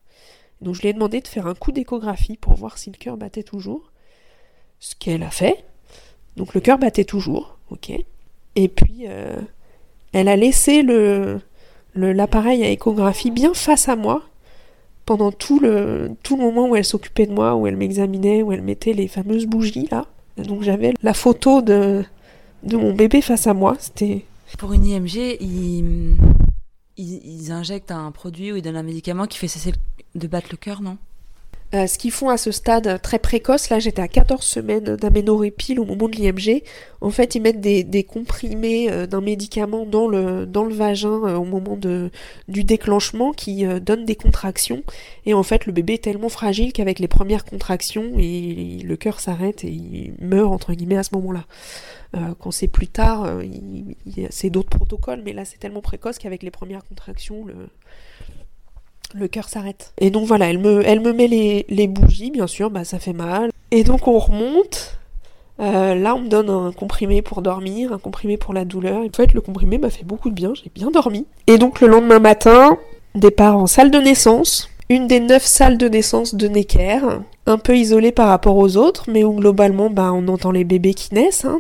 Donc 0.61 0.75
je 0.75 0.83
lui 0.83 0.89
ai 0.89 0.93
demandé 0.93 1.21
de 1.21 1.29
faire 1.29 1.47
un 1.47 1.55
coup 1.55 1.73
d'échographie 1.73 2.37
pour 2.37 2.55
voir 2.55 2.79
si 2.79 2.91
le 2.91 2.97
cœur 2.97 3.17
battait 3.17 3.45
toujours. 3.45 3.93
Ce 4.81 4.95
qu'elle 4.95 5.23
a 5.23 5.31
fait. 5.31 5.65
Donc 6.37 6.55
le 6.55 6.61
cœur 6.61 6.79
battait 6.79 7.05
toujours, 7.05 7.59
ok. 7.71 7.93
Et 8.57 8.69
puis 8.69 9.07
elle 10.13 10.29
a 10.29 10.37
laissé 10.37 10.83
le 10.83 11.41
l'appareil 11.95 12.63
à 12.63 12.69
échographie 12.69 13.33
bien 13.33 13.55
face 13.55 13.89
à 13.89 13.97
moi 13.97 14.28
pendant 15.09 15.33
tout 15.33 15.59
le, 15.59 16.11
tout 16.23 16.37
le 16.37 16.43
moment 16.43 16.69
où 16.69 16.77
elle 16.77 16.85
s'occupait 16.85 17.25
de 17.25 17.33
moi, 17.33 17.55
où 17.55 17.67
elle 17.67 17.79
m'examinait, 17.79 18.43
où 18.43 18.53
elle 18.53 18.61
mettait 18.61 18.93
les 18.93 19.09
fameuses 19.09 19.47
bougies 19.47 19.89
là. 19.91 20.05
Donc 20.37 20.63
j'avais 20.63 20.93
la 21.03 21.15
photo 21.15 21.63
de, 21.63 22.05
de 22.63 22.77
mon 22.77 22.93
bébé 22.93 23.23
face 23.23 23.47
à 23.47 23.55
moi. 23.55 23.75
C'était. 23.79 24.27
Pour 24.59 24.75
une 24.75 24.85
IMG, 24.85 25.39
ils, 25.41 26.15
ils, 26.99 27.53
injectent 27.53 27.91
un 27.91 28.11
produit 28.11 28.53
ou 28.53 28.57
ils 28.57 28.63
donnent 28.63 28.77
un 28.77 28.83
médicament 28.83 29.27
qui 29.27 29.39
fait 29.39 29.49
cesser 29.49 29.73
de 30.15 30.27
battre 30.27 30.49
le 30.51 30.59
cœur, 30.59 30.83
non? 30.83 30.99
Euh, 31.75 31.87
ce 31.87 31.99
qu'ils 31.99 32.13
font 32.13 32.31
à 32.31 32.39
ce 32.39 32.51
stade 32.51 33.01
très 33.03 33.19
précoce, 33.19 33.69
là 33.69 33.79
j'étais 33.79 34.01
à 34.01 34.09
14 34.09 34.43
semaines 34.43 34.97
d'aménorrhépile 34.97 35.79
au 35.81 35.85
moment 35.85 36.09
de 36.09 36.17
l'IMG, 36.17 36.63
en 37.03 37.11
fait 37.11 37.35
ils 37.35 37.43
mettent 37.43 37.61
des, 37.61 38.05
comprimés 38.05 38.91
euh, 38.91 39.07
d'un 39.07 39.21
médicament 39.21 39.85
dans 39.85 40.09
le, 40.09 40.47
dans 40.47 40.65
le 40.65 40.73
vagin 40.73 41.11
euh, 41.25 41.37
au 41.37 41.45
moment 41.45 41.77
de, 41.77 42.11
du 42.49 42.65
déclenchement 42.65 43.33
qui 43.33 43.67
donne 43.83 44.07
des 44.07 44.17
contractions 44.17 44.83
et 45.27 45.35
en 45.35 45.43
fait 45.43 45.67
le 45.67 45.73
bébé 45.73 45.95
est 45.95 46.05
tellement 46.05 46.31
fragile 46.31 46.73
qu'avec 46.73 47.01
les 47.01 47.09
premières 47.09 47.45
contractions 47.45 48.13
et, 48.19 48.79
le 48.83 48.97
cœur 48.97 49.21
s'arrête 49.21 49.65
et 49.65 49.71
il 49.71 50.15
meurt 50.21 50.51
entre 50.51 50.73
guillemets 50.73 50.97
à 50.97 51.03
ce 51.03 51.15
moment-là. 51.17 51.45
quand 52.41 52.51
c'est 52.51 52.69
plus 52.69 52.89
tard, 52.89 53.31
c'est 54.31 54.49
d'autres 54.51 54.71
protocoles, 54.71 55.21
mais 55.25 55.35
là 55.35 55.45
c'est 55.45 55.59
tellement 55.59 55.83
précoce 55.83 56.19
qu'avec 56.19 56.43
les 56.43 56.51
premières 56.51 56.85
contractions, 56.85 57.45
le, 57.45 57.55
le 59.15 59.29
cœur 59.29 59.49
s'arrête. 59.49 59.93
Et 59.99 60.11
donc 60.11 60.27
voilà, 60.27 60.51
elle 60.51 60.59
me, 60.59 60.87
elle 60.87 61.01
me 61.01 61.13
met 61.13 61.29
les, 61.29 61.87
bougies, 61.87 62.31
bien 62.31 62.47
sûr, 62.47 62.71
bah 62.71 62.85
ça 62.85 62.99
fait 62.99 63.13
mal. 63.13 63.51
Et 63.71 63.85
donc 63.85 64.07
on 64.09 64.19
remonte. 64.19 64.99
Euh, 65.61 65.97
là, 65.97 66.15
on 66.15 66.21
me 66.21 66.29
donne 66.29 66.51
un 66.51 66.71
comprimé 66.71 67.21
pour 67.21 67.43
dormir, 67.43 67.93
un 67.93 67.99
comprimé 67.99 68.37
pour 68.37 68.55
la 68.55 68.65
douleur. 68.65 69.03
Et 69.03 69.09
en 69.09 69.17
fait, 69.17 69.33
le 69.35 69.41
comprimé 69.41 69.79
m'a 69.79 69.91
fait 69.91 70.05
beaucoup 70.05 70.31
de 70.31 70.35
bien, 70.35 70.53
j'ai 70.55 70.71
bien 70.73 70.91
dormi. 70.91 71.27
Et 71.49 71.59
donc 71.59 71.81
le 71.81 71.89
lendemain 71.89 72.21
matin, 72.21 72.79
départ 73.15 73.57
en 73.57 73.67
salle 73.67 73.91
de 73.91 73.99
naissance. 73.99 74.71
Une 74.91 75.07
des 75.07 75.21
neuf 75.21 75.45
salles 75.45 75.77
de 75.77 75.89
naissance 75.89 76.35
de 76.35 76.49
Necker, 76.49 77.01
un 77.45 77.59
peu 77.59 77.77
isolée 77.77 78.13
par 78.13 78.29
rapport 78.29 78.57
aux 78.57 78.79
autres, 78.79 79.05
mais 79.11 79.23
où 79.23 79.35
globalement, 79.35 79.91
bah, 79.91 80.13
on 80.15 80.27
entend 80.29 80.51
les 80.51 80.65
bébés 80.65 80.95
qui 80.95 81.15
naissent. 81.15 81.45
Hein. 81.45 81.59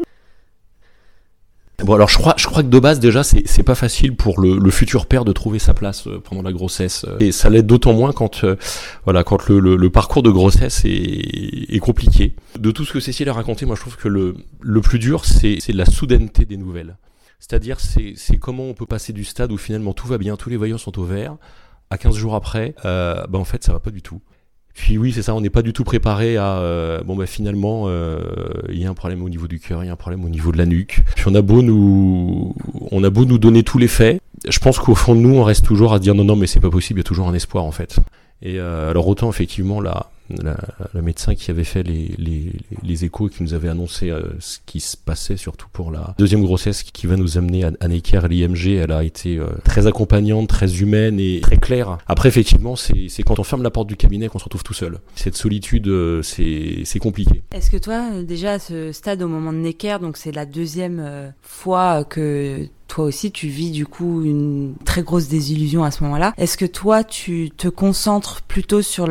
Bon 1.84 1.94
alors 1.94 2.08
je 2.08 2.18
crois, 2.18 2.34
je 2.36 2.46
crois 2.46 2.64
que 2.64 2.68
de 2.68 2.78
base 2.80 2.98
déjà 2.98 3.22
c'est 3.22 3.62
pas 3.62 3.76
facile 3.76 4.16
pour 4.16 4.40
le, 4.40 4.58
le, 4.58 4.70
futur 4.70 5.06
père 5.06 5.24
de 5.24 5.32
trouver 5.32 5.60
sa 5.60 5.74
place 5.74 6.08
euh, 6.08 6.18
pendant 6.18 6.42
la 6.42 6.52
grossesse 6.52 7.04
euh, 7.06 7.18
et 7.20 7.30
ça 7.30 7.50
l'aide 7.50 7.66
d'autant 7.66 7.92
moins 7.92 8.12
quand 8.12 8.42
euh, 8.42 8.56
voilà 9.04 9.22
quand 9.22 9.48
le, 9.48 9.60
le, 9.60 9.90
parcours 9.90 10.24
de 10.24 10.30
grossesse 10.30 10.84
est, 10.84 10.88
est, 10.88 11.78
compliqué. 11.78 12.34
De 12.58 12.72
tout 12.72 12.84
ce 12.84 12.92
que 12.92 12.98
Cécile 12.98 13.28
a 13.28 13.32
raconté, 13.32 13.64
moi 13.64 13.76
je 13.76 13.80
trouve 13.82 13.96
que 13.96 14.08
le, 14.08 14.34
le 14.60 14.80
plus 14.80 14.98
dur 14.98 15.24
c'est 15.24 15.60
la 15.68 15.86
soudaineté 15.86 16.44
des 16.44 16.56
nouvelles. 16.56 16.96
C'est-à-dire 17.38 17.78
c'est 17.78 18.36
comment 18.40 18.64
on 18.64 18.74
peut 18.74 18.86
passer 18.86 19.12
du 19.12 19.24
stade 19.24 19.52
où 19.52 19.56
finalement 19.56 19.92
tout 19.92 20.08
va 20.08 20.18
bien, 20.18 20.36
tous 20.36 20.50
les 20.50 20.56
voyants 20.56 20.78
sont 20.78 20.98
au 20.98 21.04
vert, 21.04 21.36
à 21.90 21.98
15 21.98 22.16
jours 22.16 22.34
après, 22.34 22.74
euh, 22.84 23.24
bah 23.28 23.38
en 23.38 23.44
fait 23.44 23.62
ça 23.62 23.72
va 23.72 23.80
pas 23.80 23.90
du 23.90 24.02
tout. 24.02 24.20
Puis 24.78 24.96
oui, 24.96 25.12
c'est 25.12 25.22
ça, 25.22 25.34
on 25.34 25.40
n'est 25.40 25.50
pas 25.50 25.62
du 25.62 25.72
tout 25.72 25.82
préparé 25.82 26.36
à 26.36 26.58
euh, 26.58 27.02
bon 27.02 27.16
bah 27.16 27.26
finalement 27.26 27.86
euh, 27.86 28.20
il 28.68 28.80
y 28.80 28.86
a 28.86 28.88
un 28.88 28.94
problème 28.94 29.24
au 29.24 29.28
niveau 29.28 29.48
du 29.48 29.58
cœur, 29.58 29.82
il 29.82 29.88
y 29.88 29.90
a 29.90 29.92
un 29.92 29.96
problème 29.96 30.24
au 30.24 30.28
niveau 30.28 30.52
de 30.52 30.56
la 30.56 30.66
nuque. 30.66 31.02
Puis 31.16 31.24
on 31.26 31.34
a 31.34 31.42
beau 31.42 31.62
nous 31.62 32.54
on 32.92 33.02
a 33.02 33.10
beau 33.10 33.24
nous 33.24 33.38
donner 33.38 33.64
tous 33.64 33.78
les 33.78 33.88
faits, 33.88 34.22
je 34.48 34.58
pense 34.60 34.78
qu'au 34.78 34.94
fond 34.94 35.16
de 35.16 35.20
nous 35.20 35.34
on 35.34 35.42
reste 35.42 35.64
toujours 35.64 35.92
à 35.92 35.98
dire 35.98 36.14
non 36.14 36.22
non 36.22 36.36
mais 36.36 36.46
c'est 36.46 36.60
pas 36.60 36.70
possible, 36.70 37.00
il 37.00 37.02
y 37.02 37.06
a 37.06 37.08
toujours 37.08 37.28
un 37.28 37.34
espoir 37.34 37.64
en 37.64 37.72
fait. 37.72 37.96
Et 38.40 38.60
euh, 38.60 38.90
alors 38.90 39.08
autant 39.08 39.28
effectivement 39.28 39.80
là 39.80 40.10
la, 40.30 40.56
médecin 41.00 41.34
qui 41.34 41.50
avait 41.50 41.64
fait 41.64 41.82
les, 41.82 42.14
les, 42.18 42.52
les 42.82 43.04
échos 43.04 43.28
et 43.28 43.30
qui 43.30 43.42
nous 43.42 43.54
avait 43.54 43.68
annoncé 43.68 44.10
euh, 44.10 44.22
ce 44.40 44.58
qui 44.66 44.80
se 44.80 44.96
passait, 44.96 45.36
surtout 45.36 45.68
pour 45.72 45.90
la 45.90 46.14
deuxième 46.18 46.42
grossesse 46.42 46.82
qui 46.82 47.06
va 47.06 47.16
nous 47.16 47.38
amener 47.38 47.64
à, 47.64 47.72
à 47.80 47.88
Necker 47.88 48.20
l'IMG, 48.28 48.68
elle 48.76 48.92
a 48.92 49.04
été 49.04 49.38
euh, 49.38 49.46
très 49.64 49.86
accompagnante, 49.86 50.48
très 50.48 50.80
humaine 50.80 51.18
et 51.20 51.40
très 51.40 51.56
claire. 51.56 51.98
Après, 52.06 52.28
effectivement, 52.28 52.76
c'est 52.76 53.08
quand 53.24 53.38
on 53.38 53.44
ferme 53.44 53.62
la 53.62 53.70
porte 53.70 53.88
du 53.88 53.96
cabinet 53.96 54.28
qu'on 54.28 54.38
se 54.38 54.44
retrouve 54.44 54.64
tout 54.64 54.74
seul. 54.74 54.98
Cette 55.14 55.36
solitude, 55.36 55.88
euh, 55.88 56.22
c'est 56.22 56.98
compliqué. 57.00 57.42
Est-ce 57.52 57.70
que 57.70 57.76
toi, 57.76 58.22
déjà 58.22 58.52
à 58.52 58.58
ce 58.58 58.92
stade, 58.92 59.22
au 59.22 59.28
moment 59.28 59.52
de 59.52 59.58
Necker, 59.58 59.98
donc 60.00 60.16
c'est 60.16 60.32
la 60.32 60.46
deuxième 60.46 61.32
fois 61.42 62.04
que 62.04 62.68
toi 62.88 63.04
aussi 63.04 63.30
tu 63.30 63.46
vis 63.48 63.70
du 63.70 63.86
coup 63.86 64.24
une 64.24 64.74
très 64.84 65.02
grosse 65.02 65.28
désillusion 65.28 65.84
à 65.84 65.90
ce 65.90 66.02
moment-là. 66.04 66.34
Est-ce 66.36 66.56
que 66.56 66.64
toi 66.64 67.04
tu 67.04 67.50
te 67.56 67.68
concentres 67.68 68.42
plutôt 68.42 68.82
sur 68.82 69.06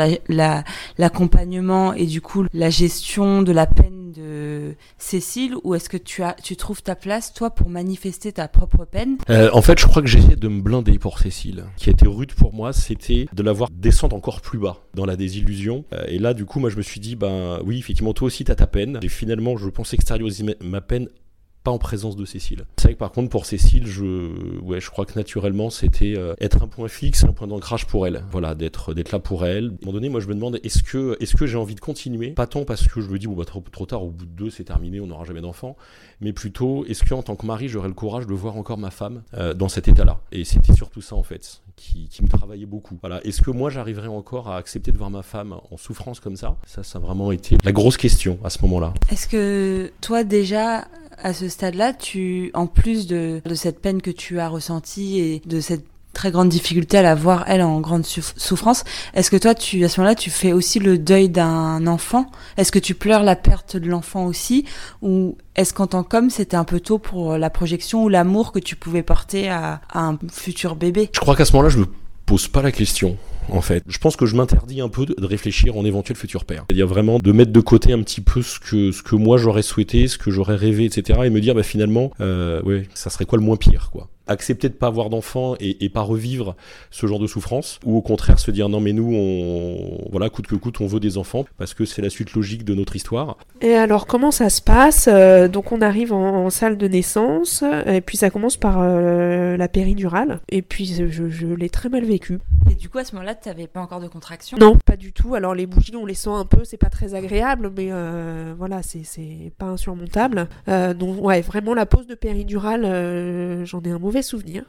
l'accompagnement 0.97 1.91
la, 1.91 1.97
et 1.97 2.05
du 2.05 2.21
coup 2.21 2.45
la 2.53 2.69
gestion 2.69 3.41
de 3.43 3.51
la 3.51 3.65
peine 3.65 4.11
de 4.11 4.73
Cécile 4.97 5.55
ou 5.63 5.75
est-ce 5.75 5.89
que 5.89 5.97
tu 5.97 6.23
as 6.23 6.35
tu 6.41 6.55
trouves 6.55 6.81
ta 6.81 6.95
place 6.95 7.33
toi 7.33 7.51
pour 7.51 7.69
manifester 7.69 8.31
ta 8.31 8.47
propre 8.47 8.85
peine? 8.85 9.17
Euh, 9.29 9.49
En 9.53 9.61
fait, 9.61 9.79
je 9.79 9.85
crois 9.85 10.01
que 10.01 10.07
j'essaie 10.07 10.35
de 10.35 10.47
me 10.47 10.61
blinder 10.61 10.97
pour 10.97 11.19
Cécile. 11.19 11.65
Qui 11.77 11.89
a 11.89 11.93
été 11.93 12.07
rude 12.07 12.33
pour 12.33 12.53
moi, 12.53 12.73
c'était 12.73 13.27
de 13.33 13.43
la 13.43 13.53
voir 13.53 13.69
descendre 13.71 14.15
encore 14.15 14.41
plus 14.41 14.59
bas 14.59 14.77
dans 14.95 15.05
la 15.05 15.15
désillusion. 15.15 15.85
Euh, 15.93 16.05
et 16.07 16.19
là, 16.19 16.33
du 16.33 16.45
coup, 16.45 16.59
moi, 16.59 16.69
je 16.69 16.77
me 16.77 16.81
suis 16.81 16.99
dit, 16.99 17.15
ben 17.15 17.59
oui, 17.63 17.79
effectivement, 17.79 18.13
toi 18.13 18.27
aussi, 18.27 18.43
t'as 18.43 18.55
ta 18.55 18.67
peine. 18.67 18.99
Et 19.01 19.09
finalement, 19.09 19.57
je 19.57 19.69
pense 19.69 19.93
extérioriser 19.93 20.45
ma 20.61 20.81
peine 20.81 21.07
en 21.71 21.77
présence 21.77 22.15
de 22.15 22.25
Cécile. 22.25 22.65
C'est 22.77 22.85
vrai 22.85 22.93
que 22.93 22.99
par 22.99 23.11
contre 23.11 23.29
pour 23.29 23.45
Cécile, 23.45 23.87
je, 23.87 24.59
ouais, 24.61 24.79
je 24.79 24.89
crois 24.89 25.05
que 25.05 25.17
naturellement 25.17 25.69
c'était 25.69 26.15
euh, 26.17 26.33
être 26.39 26.63
un 26.63 26.67
point 26.67 26.87
fixe, 26.87 27.23
un 27.23 27.33
point 27.33 27.47
d'ancrage 27.47 27.85
pour 27.85 28.07
elle. 28.07 28.23
Voilà, 28.31 28.55
d'être 28.55 28.93
d'être 28.93 29.11
là 29.11 29.19
pour 29.19 29.45
elle. 29.45 29.65
À 29.65 29.67
un 29.67 29.77
moment 29.81 29.93
donné, 29.93 30.09
moi 30.09 30.19
je 30.19 30.27
me 30.27 30.35
demande 30.35 30.59
est-ce 30.63 30.83
que 30.83 31.17
est-ce 31.19 31.35
que 31.35 31.45
j'ai 31.45 31.57
envie 31.57 31.75
de 31.75 31.79
continuer? 31.79 32.31
Pas 32.31 32.47
tant 32.47 32.65
parce 32.65 32.87
que 32.87 33.01
je 33.01 33.09
me 33.09 33.19
dis 33.19 33.27
bon 33.27 33.35
bah 33.35 33.45
trop, 33.45 33.85
tard, 33.85 34.03
au 34.03 34.09
bout 34.09 34.25
de 34.25 34.31
deux 34.31 34.49
c'est 34.49 34.63
terminé, 34.63 34.99
on 34.99 35.07
n'aura 35.07 35.25
jamais 35.25 35.41
d'enfant, 35.41 35.75
mais 36.21 36.33
plutôt 36.33 36.85
est-ce 36.85 37.03
que 37.03 37.13
en 37.13 37.23
tant 37.23 37.35
que 37.35 37.45
mari 37.45 37.67
j'aurais 37.67 37.87
le 37.87 37.93
courage 37.93 38.27
de 38.27 38.33
voir 38.33 38.57
encore 38.57 38.77
ma 38.77 38.91
femme 38.91 39.23
euh, 39.33 39.53
dans 39.53 39.69
cet 39.69 39.87
état-là? 39.87 40.19
Et 40.31 40.43
c'était 40.43 40.73
surtout 40.73 41.01
ça 41.01 41.15
en 41.15 41.23
fait 41.23 41.61
qui, 41.75 42.07
qui 42.09 42.23
me 42.23 42.27
travaillait 42.27 42.65
beaucoup. 42.65 42.97
Voilà, 43.01 43.23
est-ce 43.25 43.41
que 43.41 43.51
moi 43.51 43.69
j'arriverais 43.69 44.07
encore 44.07 44.49
à 44.49 44.57
accepter 44.57 44.91
de 44.91 44.97
voir 44.97 45.09
ma 45.09 45.21
femme 45.21 45.55
en 45.71 45.77
souffrance 45.77 46.19
comme 46.19 46.35
ça? 46.35 46.57
Ça, 46.65 46.83
ça 46.83 46.97
a 46.97 47.01
vraiment 47.01 47.31
été 47.31 47.57
la 47.63 47.71
grosse 47.71 47.97
question 47.97 48.39
à 48.43 48.49
ce 48.49 48.61
moment-là. 48.63 48.93
Est-ce 49.11 49.27
que 49.27 49.91
toi 50.01 50.23
déjà 50.23 50.87
à 51.21 51.33
ce 51.33 51.49
stade-là, 51.49 51.93
tu, 51.93 52.51
en 52.53 52.67
plus 52.67 53.07
de, 53.07 53.41
de 53.45 53.55
cette 53.55 53.81
peine 53.81 54.01
que 54.01 54.11
tu 54.11 54.39
as 54.39 54.49
ressentie 54.49 55.19
et 55.19 55.41
de 55.45 55.59
cette 55.59 55.85
très 56.13 56.31
grande 56.31 56.49
difficulté 56.49 56.97
à 56.97 57.03
la 57.03 57.13
voir 57.13 57.43
elle 57.47 57.61
en 57.61 57.79
grande 57.79 58.03
souffrance. 58.03 58.83
Est-ce 59.13 59.29
que 59.29 59.37
toi, 59.37 59.53
tu 59.53 59.83
à 59.85 59.89
ce 59.89 59.99
moment-là, 59.99 60.15
tu 60.15 60.31
fais 60.31 60.51
aussi 60.51 60.79
le 60.79 60.97
deuil 60.97 61.29
d'un 61.29 61.85
enfant? 61.85 62.25
Est-ce 62.57 62.71
que 62.71 62.79
tu 62.79 62.95
pleures 62.95 63.23
la 63.23 63.35
perte 63.35 63.77
de 63.77 63.87
l'enfant 63.87 64.25
aussi, 64.25 64.65
ou 65.03 65.37
est-ce 65.55 65.73
qu'en 65.73 65.85
tant 65.85 66.03
qu'homme, 66.03 66.31
c'était 66.31 66.57
un 66.57 66.63
peu 66.63 66.79
tôt 66.79 66.97
pour 66.97 67.37
la 67.37 67.51
projection 67.51 68.03
ou 68.03 68.09
l'amour 68.09 68.51
que 68.51 68.59
tu 68.59 68.75
pouvais 68.75 69.03
porter 69.03 69.49
à, 69.49 69.81
à 69.91 70.07
un 70.07 70.17
futur 70.31 70.75
bébé? 70.75 71.09
Je 71.13 71.19
crois 71.19 71.35
qu'à 71.35 71.45
ce 71.45 71.51
moment-là, 71.51 71.69
je 71.69 71.77
me 71.77 71.85
pose 72.25 72.47
pas 72.47 72.63
la 72.63 72.71
question 72.71 73.15
en 73.49 73.61
fait. 73.61 73.83
Je 73.87 73.97
pense 73.97 74.15
que 74.15 74.25
je 74.25 74.35
m'interdis 74.35 74.81
un 74.81 74.89
peu 74.89 75.05
de, 75.05 75.15
réfléchir 75.25 75.77
en 75.77 75.85
éventuel 75.85 76.17
futur 76.17 76.45
père. 76.45 76.65
C'est-à-dire 76.67 76.87
vraiment 76.87 77.19
de 77.19 77.31
mettre 77.31 77.51
de 77.51 77.59
côté 77.59 77.93
un 77.93 78.01
petit 78.01 78.21
peu 78.21 78.41
ce 78.41 78.59
que, 78.59 78.91
ce 78.91 79.03
que 79.03 79.15
moi 79.15 79.37
j'aurais 79.37 79.61
souhaité, 79.61 80.07
ce 80.07 80.17
que 80.17 80.31
j'aurais 80.31 80.55
rêvé, 80.55 80.85
etc. 80.85 81.19
et 81.25 81.29
me 81.29 81.41
dire, 81.41 81.55
bah 81.55 81.63
finalement, 81.63 82.11
euh, 82.21 82.61
ouais, 82.63 82.87
ça 82.93 83.09
serait 83.09 83.25
quoi 83.25 83.37
le 83.37 83.43
moins 83.43 83.57
pire, 83.57 83.89
quoi 83.91 84.09
accepter 84.27 84.69
de 84.69 84.73
pas 84.73 84.87
avoir 84.87 85.09
d'enfant 85.09 85.55
et, 85.59 85.85
et, 85.85 85.89
pas 85.89 86.01
revivre 86.01 86.55
ce 86.91 87.07
genre 87.07 87.19
de 87.19 87.27
souffrance 87.27 87.79
ou 87.85 87.97
au 87.97 88.01
contraire 88.01 88.39
se 88.39 88.51
dire 88.51 88.69
non 88.69 88.79
mais 88.79 88.93
nous 88.93 89.07
voilà 90.11 90.29
coûte 90.29 90.47
que 90.47 90.55
coûte 90.55 90.81
on 90.81 90.87
veut 90.87 90.99
des 90.99 91.17
enfants 91.17 91.45
parce 91.57 91.73
que 91.73 91.85
c'est 91.85 92.01
la 92.01 92.09
suite 92.09 92.33
logique 92.33 92.63
de 92.63 92.73
notre 92.73 92.95
histoire. 92.95 93.37
Et 93.61 93.73
alors 93.73 94.05
comment 94.05 94.31
ça 94.31 94.49
se 94.49 94.61
passe 94.61 95.07
euh, 95.11 95.47
Donc 95.47 95.71
on 95.71 95.81
arrive 95.81 96.13
en, 96.13 96.49
salle 96.49 96.77
de 96.77 96.87
naissance 96.87 97.63
et 97.85 98.01
puis 98.01 98.17
ça 98.17 98.29
commence 98.29 98.57
par 98.57 98.79
euh, 98.79 99.57
la 99.57 99.67
péridurale 99.67 100.39
et 100.49 100.61
puis 100.61 100.85
je, 100.85 101.29
je 101.29 101.47
l'ai 101.47 101.69
très 101.69 101.89
mal 101.89 102.05
vécu. 102.05 102.39
Et 102.69 102.75
du 102.75 102.89
coup 102.89 102.97
à 102.97 103.03
ce 103.03 103.15
moment-là 103.15 103.35
tu 103.35 103.47
n'avais 103.49 103.67
pas 103.67 103.81
encore 103.81 103.99
de 103.99 104.07
contraction? 104.07 104.57
Non 104.57 104.77
pas 104.77 104.95
du 104.95 105.13
tout. 105.13 105.35
Alors 105.35 105.55
les 105.55 105.65
bougies 105.65 105.95
on 105.95 106.05
les 106.05 106.13
sent 106.13 106.29
un 106.29 106.45
peu 106.45 106.63
c'est 106.63 106.77
pas 106.77 106.89
très 106.89 107.15
agréable 107.15 107.71
mais 107.75 107.89
euh, 107.91 108.53
voilà 108.57 108.81
c'est 108.83 109.51
pas 109.57 109.67
insurmontable. 109.67 110.47
donc 110.67 111.23
ouais 111.23 111.41
vraiment 111.41 111.73
la 111.73 111.85
pose 111.85 112.07
de 112.07 112.15
péridurale 112.15 113.65
j'en 113.65 113.81
ai 113.81 113.91
un 113.91 113.99
mauvais 113.99 114.21
souvenir. 114.21 114.63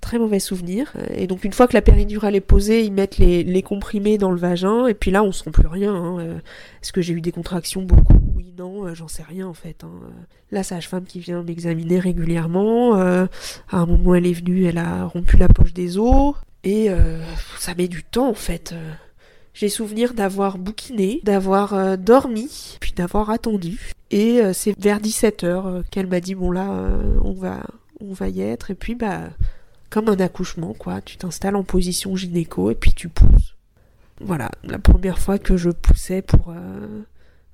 Très 0.00 0.18
mauvais 0.18 0.38
souvenir. 0.38 0.92
Et 1.10 1.26
donc 1.26 1.44
une 1.44 1.52
fois 1.52 1.66
que 1.66 1.74
la 1.74 1.82
péridurale 1.82 2.36
est 2.36 2.40
posée, 2.40 2.84
ils 2.84 2.92
mettent 2.92 3.18
les, 3.18 3.62
comprimés 3.62 4.16
dans 4.16 4.30
le 4.30 4.38
vagin. 4.38 4.86
Et 4.86 4.94
puis 4.94 5.10
là, 5.10 5.24
on 5.24 5.32
sent 5.32 5.50
plus 5.50 5.66
rien. 5.66 5.92
Hein. 5.92 6.40
Est-ce 6.80 6.92
que 6.92 7.02
j'ai 7.02 7.14
eu 7.14 7.20
des 7.20 7.32
contractions 7.32 7.82
Beaucoup? 7.82 8.14
Oui, 8.36 8.54
non, 8.56 8.86
euh, 8.86 8.94
j'en 8.94 9.08
sais 9.08 9.24
rien 9.24 9.48
en 9.48 9.54
fait. 9.54 9.82
Hein. 9.82 9.90
La 10.52 10.62
sage-femme 10.62 11.04
qui 11.04 11.18
vient 11.18 11.42
m'examiner 11.42 11.98
régulièrement. 11.98 12.96
Euh, 12.96 13.26
à 13.70 13.78
un 13.78 13.86
moment, 13.86 14.14
elle 14.14 14.26
est 14.26 14.32
venue, 14.32 14.64
elle 14.64 14.78
a 14.78 15.04
rompu 15.06 15.36
la 15.36 15.48
poche 15.48 15.74
des 15.74 15.98
os. 15.98 16.34
Et 16.68 16.90
euh, 16.90 17.18
ça 17.58 17.74
met 17.74 17.88
du 17.88 18.02
temps 18.02 18.28
en 18.28 18.34
fait. 18.34 18.74
J'ai 19.54 19.68
souvenir 19.68 20.14
d'avoir 20.14 20.58
bouquiné, 20.58 21.20
d'avoir 21.24 21.98
dormi, 21.98 22.76
puis 22.80 22.92
d'avoir 22.92 23.30
attendu. 23.30 23.92
Et 24.10 24.40
c'est 24.52 24.78
vers 24.78 25.00
17h 25.00 25.82
qu'elle 25.90 26.06
m'a 26.06 26.20
dit 26.20 26.34
bon 26.34 26.52
là, 26.52 26.70
on 27.22 27.32
va 27.32 27.64
on 28.00 28.12
va 28.12 28.28
y 28.28 28.40
être, 28.40 28.70
et 28.70 28.74
puis 28.74 28.94
bah 28.94 29.30
comme 29.90 30.08
un 30.08 30.20
accouchement, 30.20 30.74
quoi. 30.74 31.00
Tu 31.00 31.16
t'installes 31.16 31.56
en 31.56 31.64
position 31.64 32.14
gynéco 32.16 32.70
et 32.70 32.74
puis 32.74 32.92
tu 32.92 33.08
pousses. 33.08 33.56
Voilà, 34.20 34.50
la 34.64 34.78
première 34.78 35.18
fois 35.18 35.38
que 35.38 35.56
je 35.56 35.70
poussais 35.70 36.22
pour, 36.22 36.50
euh, 36.50 37.02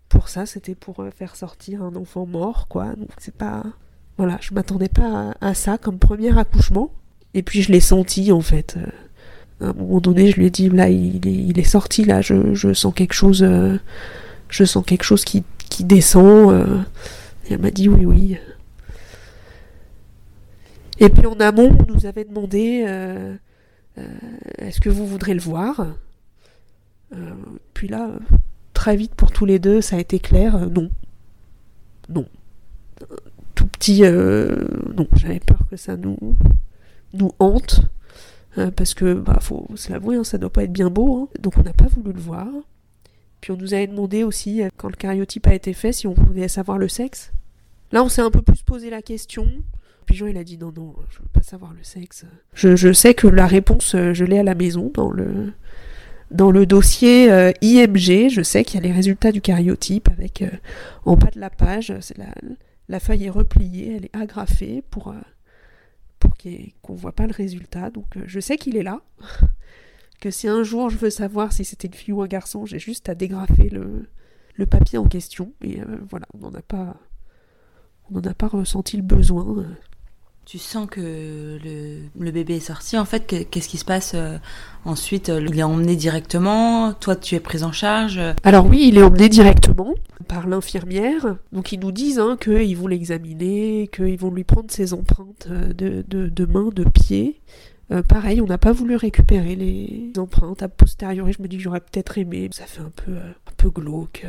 pour 0.08 0.28
ça, 0.28 0.46
c'était 0.46 0.74
pour 0.74 1.00
euh, 1.00 1.10
faire 1.10 1.36
sortir 1.36 1.82
un 1.82 1.94
enfant 1.94 2.26
mort, 2.26 2.66
quoi. 2.68 2.94
Donc 2.96 3.10
c'est 3.18 3.36
pas. 3.36 3.64
Voilà, 4.16 4.38
je 4.40 4.54
m'attendais 4.54 4.88
pas 4.88 5.34
à, 5.40 5.54
ça 5.54 5.76
comme 5.78 5.98
premier 5.98 6.36
accouchement. 6.38 6.92
Et 7.34 7.42
puis 7.42 7.62
je 7.62 7.72
l'ai 7.72 7.80
senti 7.80 8.30
en 8.30 8.40
fait. 8.40 8.78
Euh, 9.62 9.66
à 9.66 9.70
un 9.70 9.72
moment 9.72 10.00
donné, 10.00 10.30
je 10.30 10.36
lui 10.36 10.46
ai 10.46 10.50
dit 10.50 10.68
là, 10.68 10.88
il 10.88 11.26
est, 11.26 11.32
il 11.32 11.58
est 11.58 11.64
sorti, 11.64 12.04
là, 12.04 12.20
je, 12.20 12.72
sens 12.74 12.94
quelque 12.94 13.14
chose. 13.14 13.46
je 14.48 14.64
sens 14.64 14.84
quelque 14.84 15.04
chose 15.04 15.24
qui, 15.24 15.44
descend. 15.80 16.86
et 17.48 17.54
elle 17.54 17.60
m'a 17.60 17.70
dit 17.70 17.88
oui, 17.88 18.04
oui. 18.06 18.38
Et 21.00 21.08
puis 21.08 21.26
en 21.26 21.38
amont, 21.40 21.76
on 21.88 21.92
nous 21.92 22.06
avait 22.06 22.24
demandé 22.24 22.84
euh, 22.86 23.34
euh, 23.98 24.06
est-ce 24.58 24.80
que 24.80 24.88
vous 24.88 25.06
voudrez 25.06 25.34
le 25.34 25.40
voir? 25.40 25.86
Euh, 27.14 27.34
Puis 27.74 27.88
là, 27.88 28.10
très 28.72 28.96
vite 28.96 29.14
pour 29.14 29.32
tous 29.32 29.44
les 29.44 29.58
deux, 29.58 29.80
ça 29.80 29.96
a 29.96 29.98
été 29.98 30.18
clair 30.18 30.68
non. 30.70 30.90
Non. 32.08 32.26
Tout 33.54 33.66
petit, 33.66 34.02
non, 34.02 35.08
j'avais 35.16 35.40
peur 35.40 35.60
que 35.70 35.76
ça 35.76 35.96
nous, 35.96 36.18
nous 37.12 37.32
hante. 37.38 37.80
Parce 38.76 38.94
que, 38.94 39.14
bah, 39.14 39.38
faut 39.40 39.68
se 39.74 39.90
l'avouer, 39.90 40.16
hein, 40.16 40.24
ça 40.24 40.38
doit 40.38 40.52
pas 40.52 40.64
être 40.64 40.72
bien 40.72 40.90
beau. 40.90 41.16
Hein. 41.16 41.28
donc 41.40 41.58
on 41.58 41.62
n'a 41.62 41.72
pas 41.72 41.86
voulu 41.86 42.12
le 42.12 42.20
voir. 42.20 42.46
Puis 43.40 43.50
on 43.52 43.56
nous 43.56 43.74
avait 43.74 43.86
demandé 43.86 44.24
aussi, 44.24 44.62
quand 44.76 44.88
le 44.88 44.96
cariotype 44.96 45.46
a 45.46 45.54
été 45.54 45.72
fait, 45.72 45.92
si 45.92 46.06
on 46.06 46.14
voulait 46.14 46.48
savoir 46.48 46.78
le 46.78 46.88
sexe. 46.88 47.32
Là, 47.92 48.02
on 48.02 48.08
s'est 48.08 48.22
un 48.22 48.30
peu 48.30 48.42
plus 48.42 48.62
posé 48.62 48.90
la 48.90 49.02
question. 49.02 49.46
Pigeon, 50.06 50.26
il 50.26 50.36
a 50.36 50.44
dit 50.44 50.58
non, 50.58 50.72
non, 50.76 50.94
je 51.10 51.18
veux 51.18 51.28
pas 51.32 51.42
savoir 51.42 51.72
le 51.72 51.82
sexe. 51.82 52.24
Je, 52.52 52.92
sais 52.92 53.14
que 53.14 53.26
la 53.26 53.46
réponse, 53.46 53.94
euh, 53.94 54.12
je 54.12 54.24
l'ai 54.24 54.38
à 54.38 54.42
la 54.42 54.54
maison 54.54 54.90
dans 54.92 55.10
le, 55.10 55.52
dans 56.30 56.50
le 56.50 56.66
dossier 56.66 57.30
euh, 57.30 57.52
IMG. 57.62 58.28
Je 58.30 58.42
sais 58.42 58.64
qu'il 58.64 58.80
y 58.80 58.84
a 58.84 58.86
les 58.86 58.92
résultats 58.92 59.32
du 59.32 59.40
cariotype 59.40 60.08
avec 60.08 60.42
euh, 60.42 60.50
en 61.04 61.16
bas 61.16 61.30
de 61.34 61.40
la 61.40 61.50
page, 61.50 61.92
c'est 62.00 62.18
la, 62.18 62.34
la 62.88 63.00
feuille 63.00 63.26
est 63.26 63.30
repliée, 63.30 63.96
elle 63.96 64.06
est 64.06 64.16
agrafée 64.16 64.82
pour, 64.90 65.14
pour 66.44 66.80
qu'on 66.82 66.94
voit 66.94 67.12
pas 67.12 67.26
le 67.26 67.32
résultat. 67.32 67.90
Donc 67.90 68.18
je 68.24 68.40
sais 68.40 68.56
qu'il 68.56 68.76
est 68.76 68.82
là. 68.82 69.02
que 70.20 70.30
si 70.30 70.48
un 70.48 70.62
jour 70.62 70.90
je 70.90 70.96
veux 70.96 71.10
savoir 71.10 71.52
si 71.52 71.64
c'était 71.64 71.88
une 71.88 71.94
fille 71.94 72.14
ou 72.14 72.22
un 72.22 72.26
garçon, 72.26 72.66
j'ai 72.66 72.78
juste 72.78 73.08
à 73.08 73.14
dégrafer 73.14 73.68
le, 73.68 74.08
le 74.54 74.66
papier 74.66 74.98
en 74.98 75.06
question. 75.06 75.52
Et 75.62 75.80
voilà, 76.08 76.26
on 76.34 76.38
n'en 76.38 76.54
a 76.54 76.62
pas. 76.62 76.96
On 78.10 78.14
n'en 78.14 78.30
a 78.30 78.34
pas 78.34 78.48
ressenti 78.48 78.96
le 78.96 79.02
besoin. 79.02 79.66
Tu 80.44 80.58
sens 80.58 80.86
que 80.90 81.58
le, 81.64 82.30
bébé 82.30 82.56
est 82.56 82.60
sorti. 82.60 82.98
En 82.98 83.04
fait, 83.04 83.48
qu'est-ce 83.50 83.68
qui 83.68 83.78
se 83.78 83.84
passe 83.84 84.12
euh, 84.14 84.36
ensuite 84.84 85.28
Il 85.28 85.58
est 85.58 85.62
emmené 85.62 85.96
directement? 85.96 86.92
Toi, 86.92 87.16
tu 87.16 87.34
es 87.34 87.40
prise 87.40 87.64
en 87.64 87.72
charge? 87.72 88.20
Alors 88.42 88.66
oui, 88.66 88.88
il 88.88 88.98
est 88.98 89.02
emmené 89.02 89.28
directement 89.28 89.94
par 90.28 90.46
l'infirmière. 90.46 91.36
Donc 91.52 91.72
ils 91.72 91.80
nous 91.80 91.92
disent 91.92 92.18
hein, 92.18 92.36
qu'ils 92.40 92.76
vont 92.76 92.86
l'examiner, 92.86 93.88
qu'ils 93.92 94.18
vont 94.18 94.30
lui 94.30 94.44
prendre 94.44 94.70
ses 94.70 94.92
empreintes 94.92 95.48
de, 95.48 96.04
de, 96.08 96.44
mains, 96.44 96.70
de 96.74 96.84
pieds. 96.84 97.40
Euh, 97.90 98.02
pareil, 98.02 98.40
on 98.40 98.46
n'a 98.46 98.58
pas 98.58 98.72
voulu 98.72 98.96
récupérer 98.96 99.54
les 99.56 100.12
empreintes. 100.18 100.62
A 100.62 100.68
posteriori, 100.68 101.32
je 101.32 101.42
me 101.42 101.48
dis 101.48 101.56
que 101.56 101.62
j'aurais 101.62 101.80
peut-être 101.80 102.18
aimé. 102.18 102.48
Ça 102.52 102.66
fait 102.66 102.80
un 102.80 102.92
peu, 102.94 103.12
euh, 103.12 103.30
un 103.46 103.52
peu 103.56 103.70
glauque. 103.70 104.26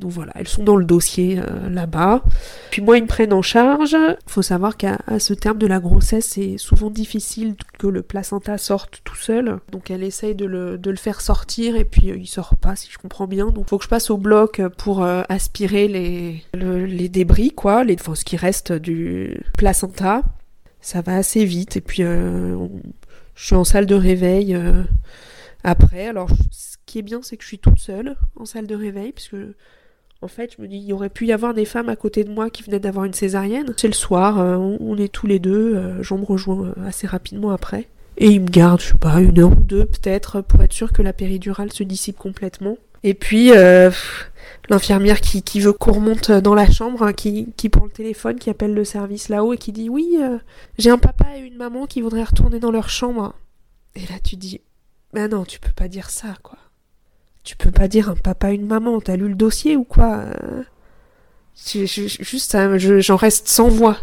Donc 0.00 0.10
voilà, 0.10 0.32
elles 0.34 0.48
sont 0.48 0.64
dans 0.64 0.76
le 0.76 0.84
dossier 0.84 1.38
euh, 1.38 1.68
là-bas. 1.70 2.24
Puis 2.70 2.82
moi, 2.82 2.98
ils 2.98 3.02
me 3.02 3.08
prennent 3.08 3.32
en 3.32 3.42
charge. 3.42 3.92
Il 3.92 4.16
faut 4.26 4.42
savoir 4.42 4.76
qu'à 4.76 4.98
ce 5.18 5.32
terme 5.34 5.58
de 5.58 5.66
la 5.66 5.78
grossesse, 5.78 6.26
c'est 6.30 6.58
souvent 6.58 6.90
difficile 6.90 7.54
que 7.78 7.86
le 7.86 8.02
placenta 8.02 8.58
sorte 8.58 9.02
tout 9.04 9.16
seul. 9.16 9.60
Donc 9.70 9.90
elle 9.90 10.02
essaye 10.02 10.34
de 10.34 10.46
le, 10.46 10.96
faire 10.96 11.20
sortir 11.20 11.76
et 11.76 11.84
puis 11.84 12.10
euh, 12.10 12.16
il 12.16 12.26
sort 12.26 12.56
pas, 12.56 12.74
si 12.74 12.90
je 12.90 12.98
comprends 12.98 13.28
bien. 13.28 13.46
Donc 13.46 13.66
il 13.66 13.68
faut 13.68 13.78
que 13.78 13.84
je 13.84 13.88
passe 13.88 14.10
au 14.10 14.16
bloc 14.16 14.60
pour 14.78 15.04
euh, 15.04 15.22
aspirer 15.28 15.86
les, 15.86 17.08
débris, 17.08 17.52
quoi, 17.52 17.84
les, 17.84 17.94
enfin, 17.94 18.14
ce 18.14 18.24
qui 18.24 18.36
reste 18.36 18.72
du 18.72 19.40
placenta. 19.56 20.22
Ça 20.80 21.00
va 21.02 21.16
assez 21.16 21.44
vite 21.44 21.76
et 21.76 21.80
puis 21.80 22.02
je 22.02 22.66
suis 23.36 23.54
en 23.54 23.64
salle 23.64 23.86
de 23.86 23.94
réveil 23.94 24.56
après. 25.62 26.08
Alors 26.08 26.28
ce 26.50 26.76
qui 26.84 26.98
est 26.98 27.02
bien, 27.02 27.20
c'est 27.22 27.36
que 27.36 27.42
je 27.42 27.48
suis 27.48 27.58
toute 27.58 27.78
seule 27.78 28.16
en 28.36 28.44
salle 28.44 28.66
de 28.66 28.74
réveil 28.74 29.12
parce 29.12 29.28
que 29.28 29.54
En 30.24 30.28
fait, 30.28 30.54
je 30.56 30.62
me 30.62 30.66
dis, 30.66 30.78
il 30.78 30.84
y 30.84 30.94
aurait 30.94 31.10
pu 31.10 31.26
y 31.26 31.32
avoir 31.32 31.52
des 31.52 31.66
femmes 31.66 31.90
à 31.90 31.96
côté 31.96 32.24
de 32.24 32.32
moi 32.32 32.48
qui 32.48 32.62
venaient 32.62 32.78
d'avoir 32.78 33.04
une 33.04 33.12
césarienne. 33.12 33.74
C'est 33.76 33.88
le 33.88 33.92
soir, 33.92 34.40
euh, 34.40 34.56
on, 34.56 34.96
est 34.96 35.12
tous 35.12 35.26
les 35.26 35.38
deux, 35.38 35.74
euh, 35.74 36.02
Jean 36.02 36.16
me 36.16 36.24
rejoint 36.24 36.68
euh, 36.68 36.86
assez 36.86 37.06
rapidement 37.06 37.50
après. 37.50 37.90
Et 38.16 38.28
il 38.28 38.40
me 38.40 38.48
garde, 38.48 38.80
je 38.80 38.86
sais 38.86 38.98
pas, 38.98 39.20
une 39.20 39.38
heure 39.38 39.52
ou 39.52 39.62
deux 39.62 39.84
peut-être, 39.84 40.40
pour 40.40 40.62
être 40.62 40.72
sûr 40.72 40.94
que 40.94 41.02
la 41.02 41.12
péridurale 41.12 41.74
se 41.74 41.82
dissipe 41.82 42.16
complètement. 42.16 42.78
Et 43.02 43.12
puis, 43.12 43.52
l'infirmière 44.70 45.20
qui, 45.20 45.42
qui 45.42 45.60
veut 45.60 45.74
qu'on 45.74 45.92
remonte 45.92 46.30
dans 46.30 46.54
la 46.54 46.70
chambre, 46.70 47.02
hein, 47.02 47.12
qui, 47.12 47.52
qui 47.58 47.68
prend 47.68 47.84
le 47.84 47.90
téléphone, 47.90 48.38
qui 48.38 48.48
appelle 48.48 48.72
le 48.72 48.84
service 48.84 49.28
là-haut 49.28 49.52
et 49.52 49.58
qui 49.58 49.72
dit 49.72 49.90
Oui, 49.90 50.16
j'ai 50.78 50.88
un 50.88 50.96
papa 50.96 51.36
et 51.36 51.40
une 51.40 51.58
maman 51.58 51.84
qui 51.84 52.00
voudraient 52.00 52.24
retourner 52.24 52.60
dans 52.60 52.70
leur 52.70 52.88
chambre. 52.88 53.34
Et 53.94 54.00
là, 54.00 54.18
tu 54.24 54.36
dis 54.36 54.62
Mais 55.12 55.28
non, 55.28 55.44
tu 55.44 55.60
peux 55.60 55.72
pas 55.76 55.88
dire 55.88 56.08
ça, 56.08 56.28
quoi. 56.42 56.56
Tu 57.44 57.56
peux 57.56 57.70
pas 57.70 57.88
dire 57.88 58.08
un 58.10 58.16
papa 58.16 58.50
une 58.52 58.66
maman. 58.66 59.00
T'as 59.00 59.16
lu 59.16 59.28
le 59.28 59.34
dossier 59.34 59.76
ou 59.76 59.84
quoi 59.84 60.24
Euh, 60.24 60.62
Juste, 61.56 62.56
je- 62.78 63.00
j'en 63.00 63.16
reste 63.16 63.46
sans 63.48 63.68
voix. 63.68 63.96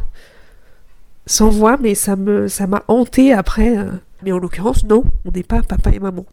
Sans 1.25 1.49
voix, 1.49 1.77
mais 1.77 1.95
ça 1.95 2.15
me, 2.15 2.47
ça 2.47 2.65
m'a 2.67 2.84
hanté 2.88 3.34
après. 3.34 3.77
euh. 3.77 3.91
Mais 4.23 4.32
en 4.32 4.38
l'occurrence, 4.39 4.84
non, 4.86 5.04
on 5.25 5.32
n'est 5.32 5.43
pas 5.43 5.62
papa 5.63 5.91
et 5.91 5.99
maman. 5.99 6.25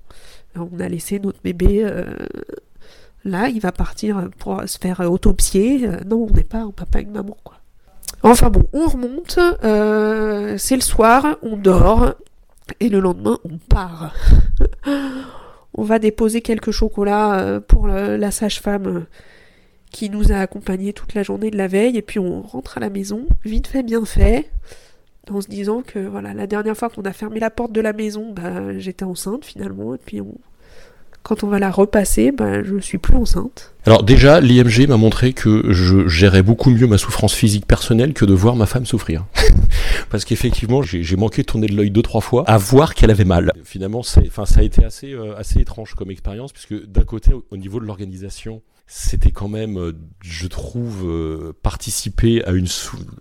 On 0.57 0.79
a 0.81 0.89
laissé 0.89 1.19
notre 1.19 1.41
bébé 1.43 1.83
euh, 1.85 2.05
là, 3.25 3.49
il 3.49 3.61
va 3.61 3.73
partir 3.73 4.29
pour 4.39 4.63
se 4.67 4.79
faire 4.79 5.01
autopsier. 5.01 5.89
Non, 6.07 6.27
on 6.31 6.35
n'est 6.35 6.45
pas 6.45 6.59
un 6.61 6.71
papa 6.71 7.01
et 7.01 7.03
une 7.03 7.13
maman, 7.13 7.37
quoi. 7.45 7.57
Enfin 8.23 8.51
bon, 8.51 8.65
on 8.73 8.87
remonte, 8.89 9.39
c'est 10.59 10.75
le 10.77 10.83
soir, 10.83 11.37
on 11.43 11.57
dort, 11.57 12.15
et 12.81 12.89
le 12.89 13.01
lendemain, 13.01 13.39
on 13.45 13.59
part. 13.59 14.13
on 15.79 15.85
va 15.85 15.99
déposer 15.99 16.41
quelques 16.43 16.73
chocolats 16.73 17.39
euh, 17.41 17.61
pour 17.61 17.87
la 17.89 18.31
sage-femme 18.31 18.87
euh, 18.87 19.01
qui 19.91 20.11
nous 20.11 20.33
a 20.33 20.37
accompagnés 20.37 20.93
toute 20.93 21.15
la 21.15 21.23
journée 21.23 21.51
de 21.51 21.57
la 21.57 21.69
veille, 21.69 21.97
et 21.97 22.03
puis 22.03 22.19
on 22.19 22.43
rentre 22.43 22.77
à 22.77 22.81
la 22.81 22.91
maison, 22.91 23.27
vite 23.45 23.67
fait, 23.69 23.83
bien 23.83 24.05
fait, 24.05 24.51
en 25.31 25.41
se 25.41 25.49
disant 25.49 25.83
que 25.87 25.99
voilà, 25.99 26.35
la 26.35 26.47
dernière 26.47 26.77
fois 26.77 26.89
qu'on 26.91 27.03
a 27.03 27.13
fermé 27.13 27.39
la 27.41 27.51
porte 27.51 27.73
de 27.73 27.81
la 27.81 27.93
maison, 27.93 28.33
bah, 28.35 28.79
j'étais 28.79 29.05
enceinte 29.05 29.45
finalement, 29.45 29.95
et 29.95 29.99
puis 30.05 30.21
on- 30.21 30.35
quand 31.23 31.43
on 31.45 31.49
va 31.49 31.59
la 31.59 31.71
repasser, 31.71 32.33
bah, 32.33 32.63
je 32.63 32.79
suis 32.79 32.97
plus 32.99 33.15
enceinte. 33.17 33.75
Alors 33.87 34.03
déjà, 34.03 34.41
l'IMG 34.41 34.87
m'a 34.89 34.97
montré 34.97 35.33
que 35.35 35.73
je 35.73 36.07
gérais 36.09 36.43
beaucoup 36.43 36.71
mieux 36.71 36.87
ma 36.87 36.97
souffrance 36.99 37.35
physique 37.35 37.67
personnelle 37.67 38.15
que 38.15 38.25
de 38.25 38.33
voir 38.35 38.57
ma 38.57 38.67
femme 38.67 38.87
souffrir. 38.87 39.25
Parce 40.11 40.25
qu'effectivement, 40.25 40.83
j'ai 40.83 41.17
manqué 41.17 41.43
de 41.43 41.47
tourner 41.47 41.67
de 41.67 41.75
l'œil 41.75 41.91
deux 41.91 42.03
trois 42.03 42.21
fois 42.21 42.45
à 42.49 42.59
voir 42.59 42.95
qu'elle 42.95 43.11
avait 43.11 43.25
mal. 43.25 43.53
Finalement, 43.65 44.01
enfin, 44.01 44.47
ça 44.47 44.61
a 44.61 44.63
été 44.63 44.85
assez, 44.85 45.13
euh, 45.13 45.37
assez 45.37 45.61
étrange 45.61 45.95
comme 45.95 46.11
expérience, 46.11 46.53
puisque 46.53 46.87
d'un 46.87 47.05
côté, 47.05 47.33
au 47.33 47.57
niveau 47.57 47.81
de 47.81 47.85
l'organisation, 47.85 48.63
c'était 48.91 49.33
quand 49.33 49.49
même, 49.49 49.79
euh, 49.79 49.93
je 50.23 50.47
trouve, 50.47 51.05
euh, 51.05 51.53
participer 51.63 52.43
à 52.47 52.53
une, 52.53 52.67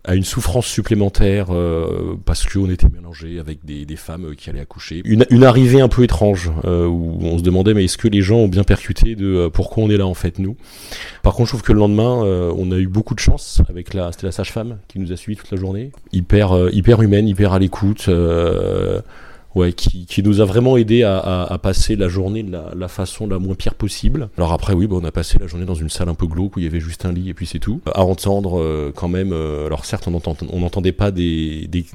à 0.05 0.15
une 0.15 0.23
souffrance 0.23 0.65
supplémentaire 0.65 1.47
euh, 1.49 2.15
parce 2.23 2.45
qu'on 2.45 2.69
était 2.69 2.87
mélangés 2.87 3.37
avec 3.37 3.65
des, 3.65 3.85
femmes 3.97 4.27
euh, 4.27 4.33
qui 4.33 4.49
allaient 4.49 4.61
accoucher. 4.61 5.01
Une, 5.03 5.25
une 5.29 5.43
arrivée 5.43 5.81
un 5.81 5.89
peu 5.89 6.03
étrange 6.03 6.49
euh, 6.63 6.87
où 6.87 7.17
on 7.21 7.37
se 7.37 7.43
demandait 7.43 7.73
mais 7.73 7.83
est-ce 7.83 7.97
que 7.97 8.07
les 8.07 8.21
gens 8.21 8.37
ont 8.37 8.47
bien 8.47 8.63
percuté 8.63 9.15
de 9.15 9.25
euh, 9.25 9.49
pourquoi 9.49 9.83
on 9.83 9.89
est 9.89 9.97
là 9.97 10.07
en 10.07 10.13
fait 10.13 10.39
nous? 10.39 10.55
Par 11.21 11.33
contre, 11.33 11.47
je 11.47 11.51
trouve 11.51 11.63
que 11.63 11.73
le 11.73 11.79
lendemain, 11.79 12.23
on 12.55 12.71
a 12.71 12.77
eu 12.77 12.87
beaucoup 12.87 13.13
de 13.13 13.19
chance 13.19 13.61
avec 13.67 13.93
la, 13.93 14.13
c'était 14.13 14.27
la 14.27 14.31
sage-femme 14.31 14.77
qui 14.87 14.99
nous 14.99 15.11
a 15.11 15.17
suivis 15.17 15.37
toute 15.37 15.51
la 15.51 15.57
journée, 15.57 15.91
hyper, 16.13 16.69
hyper 16.71 17.01
humaine, 17.01 17.27
hyper 17.27 17.51
à 17.51 17.59
l'écoute. 17.59 18.09
Ouais, 19.55 19.73
qui, 19.73 20.05
qui 20.05 20.21
nous 20.21 20.39
a 20.39 20.45
vraiment 20.45 20.77
aidé 20.77 21.01
à, 21.01 21.17
à, 21.17 21.51
à 21.53 21.57
passer 21.57 21.95
la 21.95 22.07
journée 22.09 22.43
de 22.43 22.51
la, 22.51 22.71
la 22.75 22.87
façon 22.87 23.25
la 23.25 23.39
moins 23.39 23.55
pire 23.55 23.73
possible. 23.73 24.29
Alors 24.37 24.53
après, 24.53 24.73
oui, 24.73 24.85
bah, 24.85 24.97
on 25.01 25.03
a 25.03 25.11
passé 25.11 25.39
la 25.39 25.47
journée 25.47 25.65
dans 25.65 25.73
une 25.73 25.89
salle 25.89 26.09
un 26.09 26.13
peu 26.13 26.27
glauque 26.27 26.57
où 26.57 26.59
il 26.59 26.65
y 26.65 26.67
avait 26.67 26.79
juste 26.79 27.05
un 27.05 27.11
lit 27.11 27.29
et 27.29 27.33
puis 27.33 27.47
c'est 27.47 27.57
tout. 27.57 27.81
À 27.91 28.03
entendre 28.03 28.59
euh, 28.59 28.91
quand 28.95 29.07
même, 29.07 29.31
euh, 29.33 29.65
alors 29.65 29.85
certes, 29.85 30.07
on 30.07 30.13
entend- 30.13 30.37
on 30.51 30.59
n'entendait 30.59 30.91
pas 30.91 31.09
des, 31.09 31.65
des, 31.67 31.85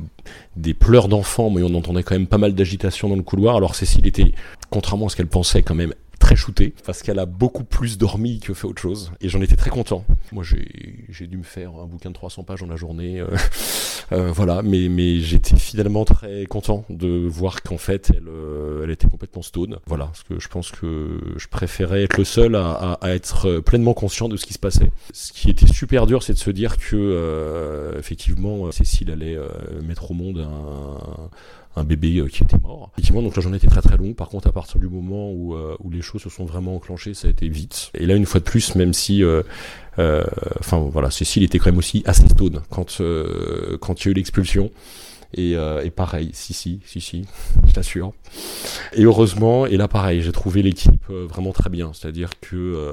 des 0.56 0.74
pleurs 0.74 1.06
d'enfants, 1.06 1.50
mais 1.50 1.62
on 1.62 1.72
entendait 1.74 2.02
quand 2.02 2.16
même 2.16 2.26
pas 2.26 2.38
mal 2.38 2.54
d'agitation 2.54 3.08
dans 3.08 3.16
le 3.16 3.22
couloir. 3.22 3.54
Alors 3.56 3.76
Cécile 3.76 4.08
était, 4.08 4.32
contrairement 4.70 5.06
à 5.06 5.08
ce 5.10 5.16
qu'elle 5.16 5.28
pensait, 5.28 5.62
quand 5.62 5.76
même 5.76 5.94
très 6.18 6.34
shootée, 6.36 6.72
parce 6.84 7.02
qu'elle 7.02 7.18
a 7.18 7.26
beaucoup 7.26 7.64
plus 7.64 7.96
dormi 7.98 8.40
que 8.40 8.54
fait 8.54 8.66
autre 8.66 8.80
chose, 8.82 9.12
et 9.20 9.28
j'en 9.28 9.40
étais 9.40 9.56
très 9.56 9.70
content. 9.70 10.04
Moi, 10.32 10.42
j'ai 10.44 11.26
dû 11.28 11.36
me 11.36 11.42
faire 11.44 11.70
un 11.80 11.86
bouquin 11.86 12.10
de 12.10 12.14
300 12.14 12.42
pages 12.44 12.60
dans 12.60 12.66
la 12.68 12.76
journée, 12.76 13.20
euh, 13.20 13.26
voilà, 14.10 14.62
mais, 14.62 14.88
mais 14.88 15.20
j'étais 15.20 15.56
finalement 15.56 16.04
très 16.04 16.46
content 16.46 16.84
de 16.90 17.08
voir 17.26 17.62
qu'en 17.62 17.78
fait, 17.78 18.10
elle, 18.14 18.28
euh, 18.28 18.84
elle 18.84 18.90
était 18.90 19.08
complètement 19.08 19.42
stone. 19.42 19.78
Voilà, 19.86 20.06
parce 20.06 20.22
que 20.22 20.38
je 20.38 20.48
pense 20.48 20.70
que 20.70 21.18
je 21.36 21.46
préférais 21.48 22.02
être 22.04 22.18
le 22.18 22.24
seul 22.24 22.54
à, 22.56 22.70
à- 22.72 22.92
à 23.00 23.10
être 23.10 23.58
pleinement 23.60 23.94
conscient 23.94 24.28
de 24.28 24.36
ce 24.36 24.46
qui 24.46 24.52
se 24.52 24.58
passait. 24.58 24.90
Ce 25.12 25.32
qui 25.32 25.50
était 25.50 25.66
super 25.66 26.06
dur, 26.06 26.22
c'est 26.22 26.32
de 26.34 26.38
se 26.38 26.50
dire 26.50 26.76
que, 26.76 26.96
euh, 26.96 27.98
effectivement, 27.98 28.70
Cécile 28.72 29.10
allait 29.10 29.36
euh, 29.36 29.48
mettre 29.82 30.10
au 30.10 30.14
monde 30.14 30.38
un 30.38 31.30
un 31.74 31.84
bébé 31.84 32.18
euh, 32.18 32.26
qui 32.26 32.42
était 32.42 32.58
mort. 32.58 32.90
Effectivement, 32.92 33.22
donc 33.22 33.34
la 33.34 33.40
journée 33.40 33.56
était 33.56 33.66
très 33.66 33.80
très 33.80 33.96
longue. 33.96 34.14
Par 34.14 34.28
contre, 34.28 34.46
à 34.46 34.52
partir 34.52 34.78
du 34.78 34.88
moment 34.88 35.30
où, 35.32 35.54
euh, 35.54 35.74
où 35.82 35.88
les 35.88 36.02
choses 36.02 36.20
se 36.20 36.28
sont 36.28 36.44
vraiment 36.44 36.76
enclenchées, 36.76 37.14
ça 37.14 37.28
a 37.28 37.30
été 37.30 37.48
vite. 37.48 37.90
Et 37.94 38.04
là, 38.04 38.14
une 38.14 38.26
fois 38.26 38.40
de 38.40 38.44
plus, 38.44 38.74
même 38.74 38.92
si, 38.92 39.24
euh, 39.24 39.42
euh, 39.91 39.91
enfin 39.98 40.78
voilà, 40.78 41.10
Cécile 41.10 41.42
était 41.42 41.58
quand 41.58 41.66
même 41.66 41.78
aussi 41.78 42.02
assez 42.06 42.26
stone 42.28 42.62
quand 42.70 43.00
euh, 43.00 43.76
quand 43.80 44.02
il 44.02 44.06
y 44.06 44.08
a 44.08 44.10
eu 44.12 44.14
l'expulsion. 44.14 44.70
Et, 45.34 45.56
euh, 45.56 45.82
et 45.82 45.90
pareil, 45.90 46.30
si 46.32 46.52
si 46.52 46.80
si 46.84 47.00
si, 47.00 47.24
je 47.66 47.72
t'assure. 47.72 48.12
Et 48.94 49.04
heureusement, 49.04 49.66
et 49.66 49.76
là 49.76 49.88
pareil, 49.88 50.22
j'ai 50.22 50.32
trouvé 50.32 50.62
l'équipe 50.62 51.04
euh, 51.10 51.26
vraiment 51.28 51.52
très 51.52 51.70
bien. 51.70 51.92
C'est-à-dire 51.94 52.30
que 52.40 52.56
euh, 52.56 52.92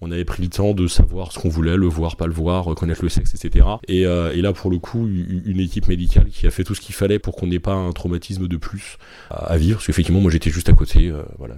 on 0.00 0.10
avait 0.10 0.24
pris 0.24 0.42
le 0.42 0.48
temps 0.48 0.72
de 0.72 0.86
savoir 0.86 1.32
ce 1.32 1.38
qu'on 1.38 1.48
voulait, 1.48 1.76
le 1.76 1.86
voir, 1.86 2.16
pas 2.16 2.26
le 2.26 2.32
voir, 2.32 2.64
reconnaître 2.64 3.02
le 3.02 3.08
sexe, 3.08 3.34
etc. 3.34 3.66
Et, 3.88 4.04
là 4.40 4.52
pour 4.54 4.70
le 4.70 4.78
coup, 4.78 5.06
une 5.06 5.60
équipe 5.60 5.88
médicale 5.88 6.26
qui 6.30 6.46
a 6.46 6.50
fait 6.50 6.64
tout 6.64 6.74
ce 6.74 6.80
qu'il 6.80 6.94
fallait 6.94 7.18
pour 7.18 7.36
qu'on 7.36 7.46
n'ait 7.46 7.58
pas 7.58 7.74
un 7.74 7.92
traumatisme 7.92 8.48
de 8.48 8.56
plus 8.56 8.96
à, 9.30 9.56
vivre. 9.58 9.76
Parce 9.76 9.86
qu'effectivement, 9.86 10.20
moi 10.20 10.30
j'étais 10.30 10.50
juste 10.50 10.68
à 10.68 10.72
côté. 10.72 11.12
voilà, 11.38 11.54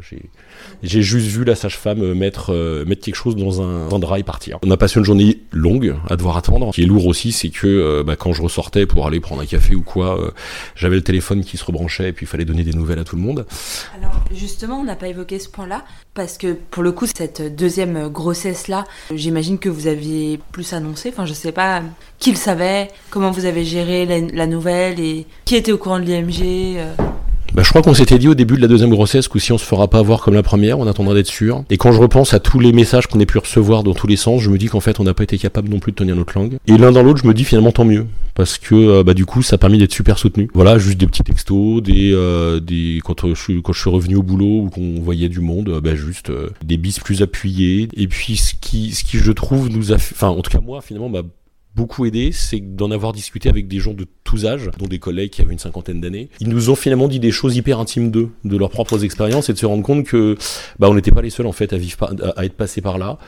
j'ai 0.82 1.02
juste 1.02 1.26
vu 1.26 1.44
la 1.44 1.54
sage-femme 1.54 2.14
mettre 2.14 2.52
mettre 2.87 3.04
quelque 3.04 3.14
chose 3.14 3.37
dans 3.37 3.62
un, 3.62 3.88
un 3.88 3.98
drap 3.98 4.18
et 4.18 4.22
partir. 4.22 4.58
On 4.64 4.70
a 4.70 4.76
passé 4.76 4.98
une 4.98 5.04
journée 5.04 5.38
longue 5.52 5.96
à 6.08 6.16
devoir 6.16 6.37
attendre. 6.37 6.70
Ce 6.72 6.76
qui 6.76 6.82
est 6.82 6.87
lourd 6.87 7.06
aussi, 7.06 7.32
c'est 7.32 7.50
que 7.50 8.02
bah, 8.02 8.16
quand 8.16 8.32
je 8.32 8.42
ressortais 8.42 8.87
pour 8.87 9.06
aller 9.06 9.20
prendre 9.20 9.42
un 9.42 9.46
café 9.46 9.74
ou 9.74 9.82
quoi, 9.82 10.12
euh, 10.16 10.31
j'avais 10.75 10.96
le 10.96 11.03
téléphone 11.03 11.44
qui 11.44 11.57
se 11.57 11.64
rebranchait 11.64 12.09
et 12.09 12.12
puis 12.12 12.27
il 12.27 12.29
fallait 12.29 12.44
donner 12.44 12.64
des 12.64 12.72
nouvelles 12.72 12.98
à 12.98 13.05
tout 13.05 13.16
le 13.16 13.22
monde. 13.22 13.46
Alors 13.96 14.25
justement, 14.35 14.81
on 14.81 14.85
n'a 14.85 14.96
pas 14.96 15.09
évoqué 15.09 15.38
ce 15.38 15.48
point-là 15.48 15.85
parce 16.14 16.38
que 16.38 16.53
pour 16.53 16.83
le 16.83 16.92
coup, 16.92 17.07
cette 17.07 17.55
deuxième 17.55 18.09
grossesse-là, 18.09 18.85
j'imagine 19.14 19.59
que 19.59 19.68
vous 19.68 19.87
aviez 19.87 20.40
plus 20.53 20.72
annoncé. 20.72 21.11
Enfin, 21.11 21.27
je 21.27 21.33
sais 21.33 21.53
pas 21.53 21.83
qui 22.18 22.31
le 22.31 22.37
savait, 22.37 22.88
comment 23.11 23.31
vous 23.31 23.46
avez 23.46 23.64
géré 23.64 24.07
la, 24.07 24.20
la 24.20 24.46
nouvelle 24.46 25.01
et 25.01 25.27
qui 25.44 25.57
était 25.57 25.72
au 25.72 25.79
courant 25.79 25.98
de 25.98 26.05
l'IMG. 26.05 26.79
Bah, 27.55 27.62
je 27.62 27.69
crois 27.69 27.83
qu'on 27.83 27.93
s'était 27.93 28.19
dit 28.19 28.29
au 28.29 28.35
début 28.35 28.57
de 28.57 28.62
la 28.62 28.69
deuxième 28.69 28.88
grossesse 28.88 29.29
que 29.29 29.38
si 29.38 29.53
on 29.53 29.59
se 29.59 29.65
fera 29.65 29.87
pas 29.87 29.99
avoir 29.99 30.23
comme 30.23 30.33
la 30.33 30.43
première, 30.43 30.79
on 30.79 30.87
attendra 30.87 31.12
d'être 31.12 31.27
sûr. 31.27 31.65
Et 31.69 31.77
quand 31.77 31.93
je 31.93 32.01
repense 32.01 32.33
à 32.33 32.41
tous 32.41 32.59
les 32.59 32.73
messages 32.73 33.07
qu'on 33.09 33.21
ait 33.21 33.27
pu 33.27 33.37
recevoir 33.37 33.83
dans 33.83 33.93
tous 33.93 34.07
les 34.07 34.17
sens, 34.17 34.41
je 34.41 34.49
me 34.49 34.57
dis 34.57 34.69
qu'en 34.69 34.81
fait 34.81 35.01
on 35.01 35.05
n'a 35.05 35.12
pas 35.12 35.25
été 35.25 35.37
capable 35.37 35.69
non 35.69 35.79
plus 35.79 35.93
de 35.93 35.97
tenir 35.97 36.17
notre 36.17 36.38
langue. 36.38 36.57
Et 36.67 36.79
l'un 36.79 36.93
dans 36.93 37.03
l'autre, 37.03 37.21
je 37.23 37.29
me 37.29 37.35
dis 37.35 37.45
finalement 37.45 37.71
tant 37.71 37.85
mieux. 37.85 38.07
Parce 38.35 38.57
que 38.57 38.75
euh, 38.75 39.03
bah, 39.03 39.12
du 39.12 39.27
coup 39.27 39.43
ça 39.43 39.57
a 39.57 39.59
permis 39.59 39.77
d'être 39.77 39.93
super 39.93 40.19
soutenu. 40.19 40.49
Voilà, 40.55 40.79
juste 40.79 40.97
des 40.97 41.07
petits 41.07 41.23
textos, 41.23 41.83
des, 41.83 42.12
euh, 42.15 42.59
des 42.59 43.01
quand, 43.05 43.23
euh, 43.25 43.35
je 43.35 43.43
suis, 43.43 43.91
revenu 43.91 44.17
au 44.17 44.23
boulot 44.23 44.62
ou 44.62 44.71
qu'on 44.71 45.01
voyait 45.03 45.29
du 45.29 45.41
monde, 45.41 45.69
euh, 45.69 45.81
bah, 45.83 45.95
juste 45.95 46.33
des 46.65 46.79
bis 46.79 47.01
plus 47.01 47.21
appuyés. 47.21 47.88
Et 47.95 48.09
puis 48.09 48.37
ce 48.38 48.55
qui, 48.59 48.95
je 49.12 49.33
trouve 49.33 49.69
nous 49.69 49.93
a, 49.93 49.97
enfin 49.97 50.29
en 50.29 50.41
tout 50.41 50.51
cas 50.51 50.61
moi 50.61 50.81
finalement 50.81 51.11
m'a 51.11 51.23
beaucoup 51.74 52.04
aidé, 52.04 52.32
c'est 52.32 52.61
d'en 52.61 52.90
avoir 52.90 53.12
discuté 53.12 53.48
avec 53.48 53.66
des 53.66 53.78
gens 53.78 53.94
de 53.94 54.06
tous 54.24 54.44
âges, 54.44 54.70
dont 54.78 54.87
des 54.87 54.98
collègues 54.98 55.30
qui 55.30 55.42
avaient 55.42 55.52
une 55.52 55.58
cinquantaine 55.58 56.00
d'années. 56.00 56.28
Ils 56.40 56.48
nous 56.48 56.70
ont 56.70 56.74
finalement 56.74 57.08
dit 57.08 57.18
des 57.18 57.30
choses 57.30 57.56
hyper 57.56 57.78
intimes 57.78 58.11
d'eux, 58.11 58.30
de 58.44 58.56
leurs 58.56 58.70
propres 58.70 59.04
expériences, 59.04 59.48
et 59.48 59.52
de 59.54 59.58
se 59.58 59.66
rendre 59.66 59.82
compte 59.82 60.04
que 60.04 60.37
bah, 60.78 60.90
on 60.90 60.94
n'était 60.94 61.11
pas 61.11 61.22
les 61.22 61.30
seuls 61.30 61.46
en 61.46 61.52
fait 61.52 61.72
à 61.72 61.78
vivre, 61.78 62.14
à, 62.37 62.44
être 62.44 62.54
passés 62.54 62.82
par 62.82 62.98
là, 62.98 63.18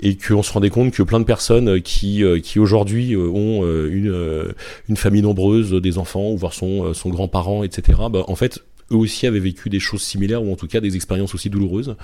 et 0.00 0.16
qu'on 0.16 0.42
se 0.42 0.52
rendait 0.52 0.70
compte 0.70 0.92
que 0.92 1.02
plein 1.02 1.20
de 1.20 1.24
personnes 1.24 1.68
euh, 1.68 1.80
qui, 1.80 2.22
euh, 2.22 2.40
qui 2.40 2.58
aujourd'hui 2.58 3.14
euh, 3.14 3.28
ont 3.28 3.64
une, 3.64 4.54
une 4.88 4.96
famille 4.96 5.22
nombreuse, 5.22 5.72
des 5.72 5.98
enfants, 5.98 6.30
ou 6.30 6.36
voire 6.36 6.52
son, 6.52 6.92
son 6.92 7.08
grand-parent, 7.08 7.62
etc. 7.62 7.98
Bah, 8.10 8.24
en 8.28 8.36
fait, 8.36 8.60
eux 8.90 8.96
aussi 8.96 9.26
avaient 9.26 9.40
vécu 9.40 9.70
des 9.70 9.80
choses 9.80 10.02
similaires, 10.02 10.42
ou 10.42 10.52
en 10.52 10.56
tout 10.56 10.66
cas 10.66 10.80
des 10.80 10.96
expériences 10.96 11.34
aussi 11.34 11.48
douloureuses. 11.48 11.96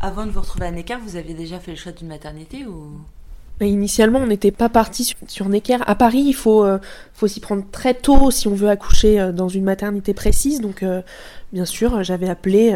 Avant 0.00 0.24
de 0.24 0.30
vous 0.30 0.40
retrouver 0.40 0.66
à 0.66 0.70
Neckar, 0.70 1.00
vous 1.06 1.16
aviez 1.16 1.34
déjà 1.34 1.58
fait 1.60 1.72
le 1.72 1.76
choix 1.76 1.92
d'une 1.92 2.08
maternité 2.08 2.64
ou? 2.66 2.98
Initialement, 3.60 4.18
on 4.18 4.26
n'était 4.26 4.50
pas 4.50 4.68
parti 4.68 5.04
sur, 5.04 5.16
sur 5.28 5.48
Necker. 5.48 5.78
À 5.86 5.94
Paris, 5.94 6.24
il 6.26 6.32
faut, 6.32 6.64
euh, 6.64 6.78
faut 7.12 7.28
s'y 7.28 7.38
prendre 7.38 7.64
très 7.70 7.94
tôt 7.94 8.32
si 8.32 8.48
on 8.48 8.54
veut 8.54 8.68
accoucher 8.68 9.20
euh, 9.20 9.32
dans 9.32 9.48
une 9.48 9.62
maternité 9.62 10.12
précise. 10.12 10.60
Donc, 10.60 10.82
euh, 10.82 11.02
bien 11.52 11.64
sûr, 11.64 12.02
j'avais 12.02 12.28
appelé 12.28 12.74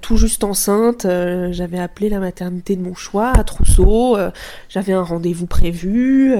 tout 0.00 0.16
juste 0.16 0.42
enceinte. 0.42 1.06
j'avais 1.52 1.78
appelé 1.78 2.08
la 2.08 2.18
maternité 2.18 2.74
de 2.74 2.82
mon 2.82 2.94
choix 2.94 3.30
à 3.30 3.44
Trousseau. 3.44 4.18
j'avais 4.68 4.92
un 4.92 5.04
rendez-vous 5.04 5.46
prévu. 5.46 6.34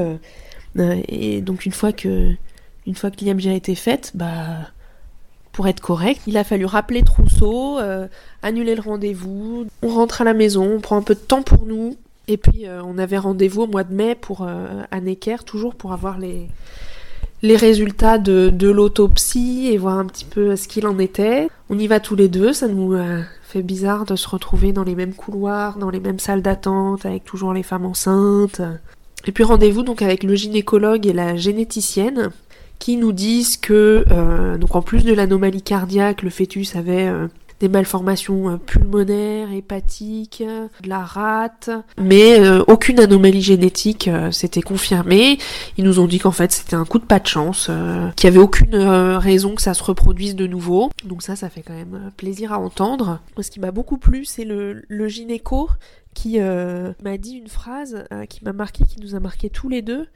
et 0.76 1.40
donc, 1.42 1.66
une 1.66 1.72
fois 1.72 1.92
que, 1.92 2.32
une 2.86 2.94
fois 2.96 3.12
que 3.12 3.24
l'IMG 3.24 3.46
a 3.46 3.54
été 3.54 3.76
faite, 3.76 4.10
bah, 4.14 4.46
pour 5.52 5.68
être 5.68 5.80
correct, 5.80 6.22
il 6.26 6.36
a 6.38 6.42
fallu 6.42 6.64
rappeler 6.64 7.02
Trousseau, 7.04 7.78
annuler 8.42 8.74
le 8.74 8.82
rendez-vous. 8.82 9.66
On 9.82 9.88
rentre 9.88 10.22
à 10.22 10.24
la 10.24 10.34
maison, 10.34 10.72
on 10.74 10.80
prend 10.80 10.96
un 10.96 11.02
peu 11.02 11.14
de 11.14 11.20
temps 11.20 11.42
pour 11.42 11.66
nous. 11.66 11.96
Et 12.32 12.36
puis 12.36 12.66
on 12.84 12.96
avait 12.96 13.18
rendez-vous 13.18 13.62
au 13.62 13.66
mois 13.66 13.82
de 13.82 13.92
mai 13.92 14.14
pour 14.14 14.46
à 14.46 15.00
Necker, 15.00 15.38
toujours 15.44 15.74
pour 15.74 15.92
avoir 15.92 16.16
les, 16.16 16.46
résultats 17.56 18.18
de, 18.18 18.70
l'autopsie 18.70 19.68
et 19.72 19.78
voir 19.78 19.98
un 19.98 20.06
petit 20.06 20.26
peu 20.26 20.54
ce 20.54 20.68
qu'il 20.68 20.86
en 20.86 20.98
était. 21.00 21.48
On 21.70 21.78
y 21.78 21.88
va 21.88 21.98
tous 21.98 22.14
les 22.14 22.28
deux, 22.28 22.52
ça 22.52 22.68
nous 22.68 22.96
fait 23.42 23.62
bizarre 23.62 24.04
de 24.04 24.14
se 24.14 24.28
retrouver 24.28 24.72
dans 24.72 24.84
les 24.84 24.94
mêmes 24.94 25.14
couloirs, 25.14 25.76
dans 25.76 25.90
les 25.90 25.98
mêmes 25.98 26.20
salles 26.20 26.42
d'attente, 26.42 27.04
avec 27.04 27.24
toujours 27.24 27.52
les 27.52 27.64
femmes 27.64 27.84
enceintes. 27.84 28.62
Et 29.26 29.32
puis 29.32 29.44
rendez-vous 29.44 29.82
donc 29.82 30.02
avec 30.02 30.22
le 30.22 30.34
gynécologue 30.34 31.06
et 31.06 31.12
la 31.12 31.36
généticienne 31.36 32.30
qui 32.78 32.96
nous 32.96 33.12
disent 33.12 33.58
que, 33.58 34.04
euh, 34.10 34.56
donc 34.56 34.74
en 34.74 34.82
plus 34.82 35.04
de 35.04 35.12
l'anomalie 35.12 35.62
cardiaque, 35.62 36.22
le 36.22 36.30
fœtus 36.30 36.74
avait 36.76 37.06
euh, 37.06 37.28
des 37.60 37.68
malformations 37.68 38.50
euh, 38.50 38.56
pulmonaires, 38.56 39.52
hépatiques, 39.52 40.42
de 40.42 40.88
la 40.88 41.04
rate, 41.04 41.70
mais 41.98 42.40
aucune 42.66 43.00
anomalie 43.00 43.42
génétique 43.42 44.10
s'était 44.32 44.62
confirmée. 44.62 45.38
Ils 45.76 45.84
nous 45.84 46.00
ont 46.00 46.06
dit 46.06 46.18
qu'en 46.18 46.32
fait 46.32 46.52
c'était 46.52 46.74
un 46.74 46.84
coup 46.84 46.98
de 46.98 47.04
pas 47.04 47.20
de 47.20 47.26
chance, 47.26 47.70
qu'il 48.16 48.28
n'y 48.28 48.36
avait 48.36 48.42
aucune 48.42 48.76
raison 48.76 49.54
que 49.54 49.62
ça 49.62 49.74
se 49.74 49.82
reproduise 49.82 50.34
de 50.34 50.46
nouveau. 50.46 50.90
Donc 51.04 51.22
ça, 51.22 51.36
ça 51.36 51.48
fait 51.50 51.62
quand 51.62 51.74
même 51.74 52.10
plaisir 52.16 52.52
à 52.52 52.58
entendre. 52.58 53.20
Ce 53.40 53.50
qui 53.50 53.60
m'a 53.60 53.70
beaucoup 53.70 53.98
plu, 53.98 54.24
c'est 54.24 54.44
le, 54.44 54.82
le 54.88 55.08
gynéco 55.08 55.68
qui 56.14 56.38
m'a 56.40 57.18
dit 57.18 57.34
une 57.34 57.48
phrase 57.48 58.04
qui 58.28 58.44
m'a 58.44 58.52
marqué, 58.52 58.84
qui 58.84 59.00
nous 59.00 59.14
a 59.14 59.20
marqué 59.20 59.50
tous 59.50 59.68
les 59.68 59.82
deux 59.82 60.06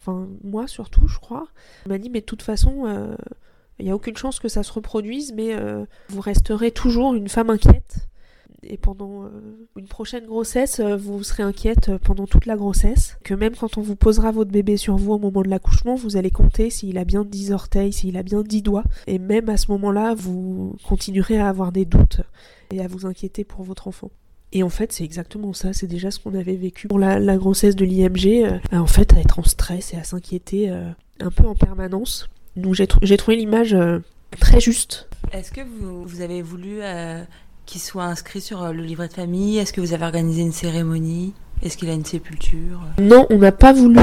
enfin 0.00 0.28
moi 0.42 0.66
surtout 0.66 1.06
je 1.06 1.18
crois, 1.18 1.48
il 1.86 1.90
m'a 1.90 1.98
dit 1.98 2.10
mais 2.10 2.20
de 2.20 2.26
toute 2.26 2.42
façon 2.42 2.86
euh, 2.86 3.14
il 3.80 3.84
n'y 3.84 3.90
a 3.90 3.94
aucune 3.94 4.16
chance 4.16 4.38
que 4.38 4.48
ça 4.48 4.62
se 4.62 4.72
reproduise 4.72 5.32
mais 5.34 5.54
euh, 5.54 5.84
vous 6.08 6.20
resterez 6.20 6.70
toujours 6.70 7.14
une 7.14 7.28
femme 7.28 7.50
inquiète 7.50 8.08
et 8.62 8.76
pendant 8.76 9.24
euh, 9.24 9.28
une 9.76 9.88
prochaine 9.88 10.26
grossesse 10.26 10.80
vous 10.80 11.22
serez 11.22 11.42
inquiète 11.42 11.96
pendant 12.04 12.26
toute 12.26 12.46
la 12.46 12.56
grossesse 12.56 13.16
que 13.24 13.34
même 13.34 13.56
quand 13.56 13.78
on 13.78 13.82
vous 13.82 13.96
posera 13.96 14.32
votre 14.32 14.50
bébé 14.50 14.76
sur 14.76 14.96
vous 14.96 15.12
au 15.12 15.18
moment 15.18 15.42
de 15.42 15.48
l'accouchement 15.48 15.94
vous 15.94 16.16
allez 16.16 16.30
compter 16.30 16.70
s'il 16.70 16.98
a 16.98 17.04
bien 17.04 17.24
10 17.24 17.52
orteils, 17.52 17.92
s'il 17.92 18.16
a 18.16 18.22
bien 18.22 18.42
10 18.42 18.62
doigts 18.62 18.84
et 19.06 19.18
même 19.18 19.48
à 19.48 19.56
ce 19.56 19.70
moment-là 19.72 20.14
vous 20.14 20.76
continuerez 20.86 21.38
à 21.38 21.48
avoir 21.48 21.72
des 21.72 21.84
doutes 21.86 22.20
et 22.70 22.80
à 22.80 22.86
vous 22.86 23.06
inquiéter 23.06 23.44
pour 23.44 23.64
votre 23.64 23.88
enfant. 23.88 24.10
Et 24.52 24.62
en 24.62 24.68
fait, 24.68 24.92
c'est 24.92 25.04
exactement 25.04 25.52
ça, 25.52 25.72
c'est 25.72 25.86
déjà 25.86 26.10
ce 26.10 26.18
qu'on 26.18 26.34
avait 26.34 26.56
vécu 26.56 26.88
pour 26.88 26.98
la, 26.98 27.36
grossesse 27.36 27.76
de 27.76 27.84
l'IMG, 27.84 28.44
euh, 28.44 28.58
en 28.72 28.86
fait, 28.86 29.14
à 29.14 29.20
être 29.20 29.38
en 29.38 29.44
stress 29.44 29.94
et 29.94 29.96
à 29.96 30.02
s'inquiéter 30.02 30.70
euh, 30.70 30.90
un 31.20 31.30
peu 31.30 31.46
en 31.46 31.54
permanence. 31.54 32.28
Donc 32.56 32.74
j'ai, 32.74 33.16
trouvé 33.16 33.36
l'image 33.36 33.74
euh, 33.74 34.00
très 34.38 34.60
juste. 34.60 35.08
Est-ce 35.32 35.52
que 35.52 35.60
vous, 35.60 36.20
avez 36.20 36.42
voulu 36.42 36.80
qu'il 37.66 37.80
soit 37.80 38.04
inscrit 38.04 38.40
sur 38.40 38.72
le 38.72 38.82
livret 38.82 39.08
de 39.08 39.12
famille? 39.12 39.58
Est-ce 39.58 39.72
que 39.72 39.80
vous 39.80 39.92
avez 39.92 40.04
organisé 40.04 40.42
une 40.42 40.52
cérémonie? 40.52 41.34
Est-ce 41.62 41.76
qu'il 41.76 41.88
a 41.90 41.92
une 41.92 42.04
sépulture? 42.04 42.80
Non, 43.00 43.26
on 43.30 43.38
n'a 43.38 43.52
pas 43.52 43.72
voulu, 43.72 44.00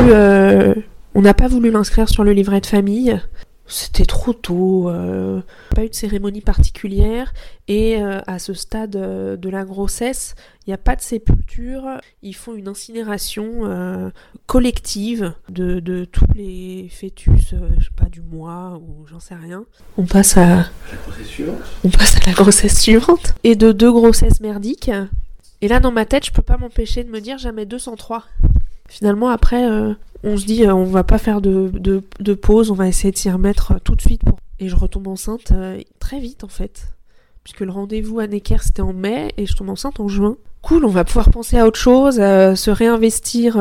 on 1.16 1.22
n'a 1.22 1.34
pas 1.34 1.48
voulu 1.48 1.72
l'inscrire 1.72 2.08
sur 2.08 2.24
le 2.24 2.32
livret 2.32 2.62
de 2.62 2.68
famille. 2.68 3.20
C'était 3.68 4.06
trop 4.06 4.32
tôt, 4.32 4.90
euh, 4.90 5.42
pas 5.76 5.84
eu 5.84 5.90
de 5.90 5.94
cérémonie 5.94 6.40
particulière 6.40 7.34
et 7.68 8.02
euh, 8.02 8.22
à 8.26 8.40
ce 8.40 8.54
stade 8.54 8.96
euh, 8.96 9.36
de 9.36 9.50
la 9.50 9.66
grossesse, 9.66 10.36
il 10.66 10.70
n'y 10.70 10.74
a 10.74 10.78
pas 10.78 10.96
de 10.96 11.02
sépulture, 11.02 12.00
ils 12.22 12.36
font 12.36 12.56
une 12.56 12.70
incinération 12.70 14.12
collective 14.46 15.34
de, 15.50 16.06
tous 16.06 16.26
les 16.36 16.90
fœtus, 16.90 17.54
je 17.78 17.84
sais 17.84 17.92
pas, 17.96 18.06
du 18.06 18.22
mois 18.22 18.82
ou 18.82 19.06
j'en 19.08 19.20
sais 19.20 19.36
rien. 19.36 19.66
On 19.98 20.06
passe 20.06 20.38
à 20.38 20.46
la 20.48 20.98
grossesse 21.06 21.28
suivante? 21.28 21.62
On 21.84 21.90
passe 21.90 22.16
à 22.18 22.20
la 22.26 22.34
grossesse 22.34 22.82
suivante 22.82 23.36
et 23.44 23.56
de 23.56 23.72
deux 23.72 23.92
grossesses 23.92 24.40
merdiques. 24.42 24.92
Et 25.62 25.68
là 25.68 25.80
dans 25.80 25.92
ma 25.92 26.06
tête, 26.06 26.26
je 26.26 26.32
peux 26.32 26.42
pas 26.42 26.58
m'empêcher 26.58 27.04
de 27.04 27.10
me 27.10 27.20
dire 27.20 27.38
jamais 27.38 27.66
203. 27.66 28.24
Finalement 28.88 29.30
après, 29.30 29.96
on 30.24 30.38
se 30.38 30.46
dit 30.46 30.66
euh, 30.66 30.74
on 30.74 30.86
va 30.86 31.04
pas 31.04 31.18
faire 31.18 31.42
de, 31.42 31.72
de, 32.20 32.34
pause, 32.34 32.72
on 32.72 32.76
va 32.76 32.88
essayer 32.88 33.12
de 33.12 33.18
s'y 33.18 33.30
remettre 33.30 33.74
euh, 33.74 33.80
tout 33.84 33.96
de 33.96 34.02
suite. 34.02 34.22
Et 34.60 34.70
je 34.70 34.76
retombe 34.76 35.08
enceinte 35.08 35.52
euh, 35.52 35.80
très 36.00 36.20
vite 36.20 36.44
en 36.44 36.48
fait. 36.48 36.90
Puisque 37.44 37.62
le 37.62 37.72
rendez-vous 37.72 38.20
à 38.20 38.28
Necker 38.28 38.58
c'était 38.62 38.82
en 38.82 38.94
mai 38.94 39.32
et 39.38 39.46
je 39.46 39.56
tombe 39.56 39.70
enceinte 39.70 40.00
en 40.00 40.08
juin. 40.08 40.38
Cool, 40.62 40.86
on 40.86 40.90
va 40.90 41.06
pouvoir 41.06 41.30
penser 41.30 41.58
à 41.58 41.66
autre 41.66 41.80
chose, 41.80 42.16
se 42.16 42.70
réinvestir 42.70 43.58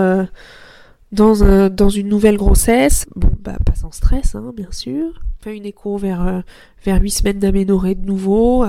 dans, 1.12 1.68
dans 1.68 1.88
une 1.88 2.08
nouvelle 2.08 2.36
grossesse. 2.36 3.06
Bon, 3.14 3.30
bah 3.38 3.58
pas 3.64 3.76
sans 3.76 3.92
stress, 3.92 4.34
hein, 4.34 4.52
bien 4.56 4.72
sûr. 4.72 5.22
Fait 5.40 5.56
une 5.56 5.66
écho 5.66 5.98
vers, 5.98 6.42
vers 6.84 7.00
8 7.00 7.10
semaines 7.10 7.38
d'aménorrhée 7.38 7.94
de 7.94 8.04
nouveau. 8.04 8.66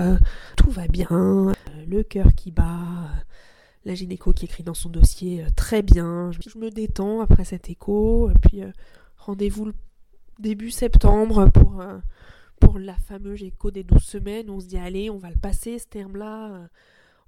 tout 0.56 0.70
va 0.70 0.88
bien. 0.88 1.52
le 1.90 2.04
cœur 2.04 2.28
qui 2.36 2.52
bat 2.52 2.78
la 3.88 3.96
gynéco 3.96 4.34
qui 4.34 4.46
écrit 4.46 4.64
dans 4.64 4.74
son 4.74 4.90
dossier 4.90 5.44
euh, 5.44 5.48
très 5.56 5.82
bien. 5.82 6.32
Je 6.32 6.60
me 6.60 6.70
détends 6.70 7.22
après 7.22 7.46
cet 7.46 7.70
écho. 7.70 8.30
Et 8.30 8.34
puis 8.34 8.62
euh, 8.62 8.72
rendez-vous 9.18 9.72
début 10.40 10.72
septembre 10.72 11.50
pour, 11.50 11.82
euh, 11.82 11.98
pour 12.60 12.80
la 12.80 12.96
fameuse 12.96 13.42
écho 13.44 13.72
des 13.72 13.84
12 13.84 14.04
semaines. 14.04 14.50
On 14.50 14.60
se 14.60 14.68
dit 14.68 14.78
allez, 14.78 15.10
on 15.10 15.18
va 15.18 15.30
le 15.30 15.38
passer 15.38 15.80
ce 15.80 15.88
terme-là. 15.88 16.68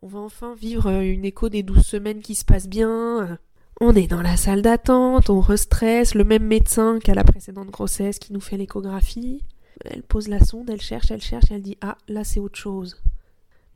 on 0.01 0.07
va 0.07 0.19
enfin 0.19 0.53
vivre 0.53 0.89
une 0.89 1.23
écho 1.25 1.47
des 1.47 1.63
12 1.63 1.81
semaines 1.81 2.21
qui 2.21 2.35
se 2.35 2.45
passe 2.45 2.67
bien. 2.67 3.39
On 3.79 3.95
est 3.95 4.07
dans 4.07 4.21
la 4.21 4.35
salle 4.35 4.61
d'attente, 4.61 5.29
on 5.29 5.39
restresse, 5.39 6.13
le 6.13 6.25
même 6.25 6.45
médecin 6.45 6.99
qu'à 6.99 7.13
la 7.13 7.23
précédente 7.23 7.69
grossesse 7.69 8.19
qui 8.19 8.33
nous 8.33 8.41
fait 8.41 8.57
l'échographie. 8.57 9.45
Elle 9.85 10.03
pose 10.03 10.27
la 10.27 10.43
sonde, 10.43 10.69
elle 10.69 10.81
cherche, 10.81 11.09
elle 11.11 11.21
cherche, 11.21 11.49
elle 11.51 11.61
dit 11.61 11.77
Ah, 11.79 11.97
là 12.09 12.25
c'est 12.25 12.41
autre 12.41 12.59
chose. 12.59 13.01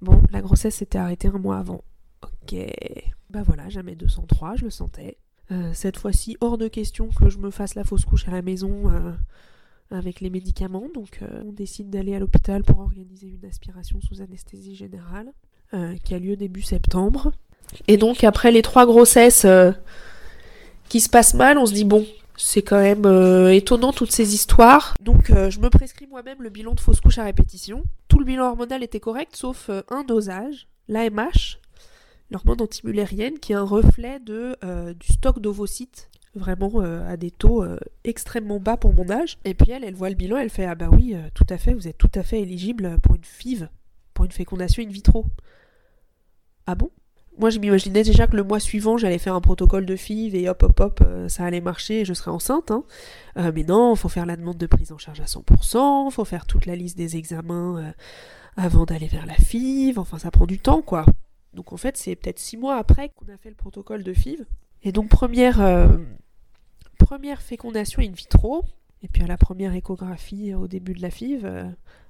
Bon, 0.01 0.21
la 0.33 0.41
grossesse 0.41 0.75
s'était 0.75 0.97
arrêtée 0.97 1.29
un 1.29 1.39
mois 1.39 1.57
avant. 1.57 1.81
Ok. 2.23 2.55
Bah 3.29 3.41
voilà, 3.43 3.69
jamais 3.69 3.95
203, 3.95 4.55
je 4.57 4.65
le 4.65 4.69
sentais. 4.69 5.17
Euh, 5.51 5.71
cette 5.73 5.97
fois-ci, 5.97 6.37
hors 6.41 6.57
de 6.57 6.67
question 6.67 7.09
que 7.09 7.29
je 7.29 7.37
me 7.37 7.51
fasse 7.51 7.75
la 7.75 7.83
fausse 7.83 8.05
couche 8.05 8.27
à 8.27 8.31
la 8.31 8.41
maison 8.41 8.89
euh, 8.89 9.11
avec 9.91 10.21
les 10.21 10.29
médicaments. 10.29 10.87
Donc 10.93 11.19
euh, 11.21 11.43
on 11.45 11.51
décide 11.51 11.89
d'aller 11.89 12.15
à 12.15 12.19
l'hôpital 12.19 12.63
pour 12.63 12.79
organiser 12.79 13.27
une 13.27 13.47
aspiration 13.47 13.99
sous 14.01 14.21
anesthésie 14.21 14.75
générale 14.75 15.31
qui 16.03 16.13
a 16.13 16.19
lieu 16.19 16.35
début 16.35 16.61
septembre. 16.61 17.31
Et 17.87 17.97
donc 17.97 18.23
après 18.23 18.51
les 18.51 18.61
trois 18.61 18.85
grossesses 18.85 19.47
qui 20.87 20.99
se 20.99 21.09
passent 21.09 21.33
mal, 21.33 21.57
on 21.57 21.65
se 21.65 21.73
dit 21.73 21.83
bon, 21.83 22.05
c'est 22.37 22.61
quand 22.61 22.79
même 22.79 23.07
étonnant 23.49 23.91
toutes 23.91 24.11
ces 24.11 24.35
histoires. 24.35 24.93
Donc 25.01 25.31
je 25.31 25.59
me 25.59 25.71
prescris 25.71 26.05
moi-même 26.05 26.43
le 26.43 26.51
bilan 26.51 26.75
de 26.75 26.79
fausse 26.79 27.01
couche 27.01 27.17
à 27.17 27.23
répétition. 27.23 27.83
Tout 28.07 28.19
le 28.19 28.25
bilan 28.25 28.49
hormonal 28.49 28.83
était 28.83 28.99
correct 28.99 29.35
sauf 29.35 29.71
un 29.89 30.03
dosage, 30.03 30.67
l'AMH, 30.87 31.57
l'hormone 32.33 32.61
antimulérienne 32.61 33.39
qui 33.39 33.53
est 33.53 33.55
un 33.55 33.63
reflet 33.63 34.19
de, 34.19 34.57
euh, 34.63 34.93
du 34.93 35.07
stock 35.13 35.39
d'ovocytes 35.39 36.09
vraiment 36.35 36.71
euh, 36.77 37.07
à 37.07 37.15
des 37.15 37.29
taux 37.29 37.63
euh, 37.63 37.77
extrêmement 38.03 38.59
bas 38.59 38.75
pour 38.75 38.93
mon 38.93 39.09
âge. 39.11 39.37
Et 39.45 39.53
puis 39.53 39.71
elle, 39.71 39.83
elle 39.83 39.93
voit 39.93 40.09
le 40.09 40.15
bilan, 40.15 40.37
elle 40.37 40.49
fait 40.49 40.65
ah 40.65 40.75
bah 40.75 40.89
oui, 40.91 41.15
tout 41.35 41.45
à 41.49 41.57
fait, 41.57 41.73
vous 41.73 41.87
êtes 41.87 41.97
tout 41.97 42.11
à 42.15 42.23
fait 42.23 42.41
éligible 42.41 42.97
pour 43.01 43.15
une 43.15 43.23
FIV, 43.23 43.69
pour 44.15 44.25
une 44.25 44.31
fécondation 44.31 44.83
in 44.83 44.89
vitro. 44.89 45.25
Ah 46.65 46.75
bon? 46.75 46.89
Moi 47.37 47.49
je 47.51 47.59
m'imaginais 47.59 48.03
déjà 48.03 48.27
que 48.27 48.35
le 48.35 48.43
mois 48.43 48.59
suivant 48.59 48.97
j'allais 48.97 49.17
faire 49.19 49.35
un 49.35 49.41
protocole 49.41 49.85
de 49.85 49.95
FIV 49.95 50.35
et 50.35 50.49
hop 50.49 50.63
hop 50.63 50.79
hop 50.79 51.03
ça 51.27 51.45
allait 51.45 51.61
marcher 51.61 52.01
et 52.01 52.05
je 52.05 52.13
serais 52.13 52.31
enceinte. 52.31 52.71
Hein. 52.71 52.83
mais 53.35 53.63
non, 53.63 53.93
faut 53.95 54.09
faire 54.09 54.25
la 54.25 54.35
demande 54.35 54.57
de 54.57 54.67
prise 54.67 54.91
en 54.91 54.97
charge 54.97 55.21
à 55.21 55.25
100%, 55.25 56.11
faut 56.11 56.25
faire 56.25 56.45
toute 56.47 56.65
la 56.65 56.75
liste 56.75 56.97
des 56.97 57.15
examens 57.15 57.93
avant 58.55 58.85
d'aller 58.85 59.07
vers 59.07 59.25
la 59.27 59.33
FIV, 59.33 59.99
enfin 59.99 60.17
ça 60.17 60.31
prend 60.31 60.45
du 60.47 60.57
temps 60.57 60.81
quoi. 60.81 61.05
Donc 61.53 61.73
en 61.73 61.77
fait, 61.77 61.97
c'est 61.97 62.15
peut-être 62.15 62.39
six 62.39 62.57
mois 62.57 62.77
après 62.77 63.09
qu'on 63.09 63.31
a 63.31 63.37
fait 63.37 63.49
le 63.49 63.55
protocole 63.55 64.03
de 64.03 64.13
FIV. 64.13 64.45
Et 64.83 64.91
donc 64.91 65.09
première, 65.09 65.61
euh, 65.61 65.87
première 66.97 67.41
fécondation 67.41 68.01
in 68.01 68.11
vitro. 68.11 68.65
Et 69.01 69.07
puis 69.07 69.23
à 69.23 69.27
la 69.27 69.37
première 69.37 69.73
échographie 69.73 70.53
au 70.53 70.67
début 70.67 70.93
de 70.93 71.01
la 71.01 71.09
FIV, 71.09 71.45
euh, 71.45 71.63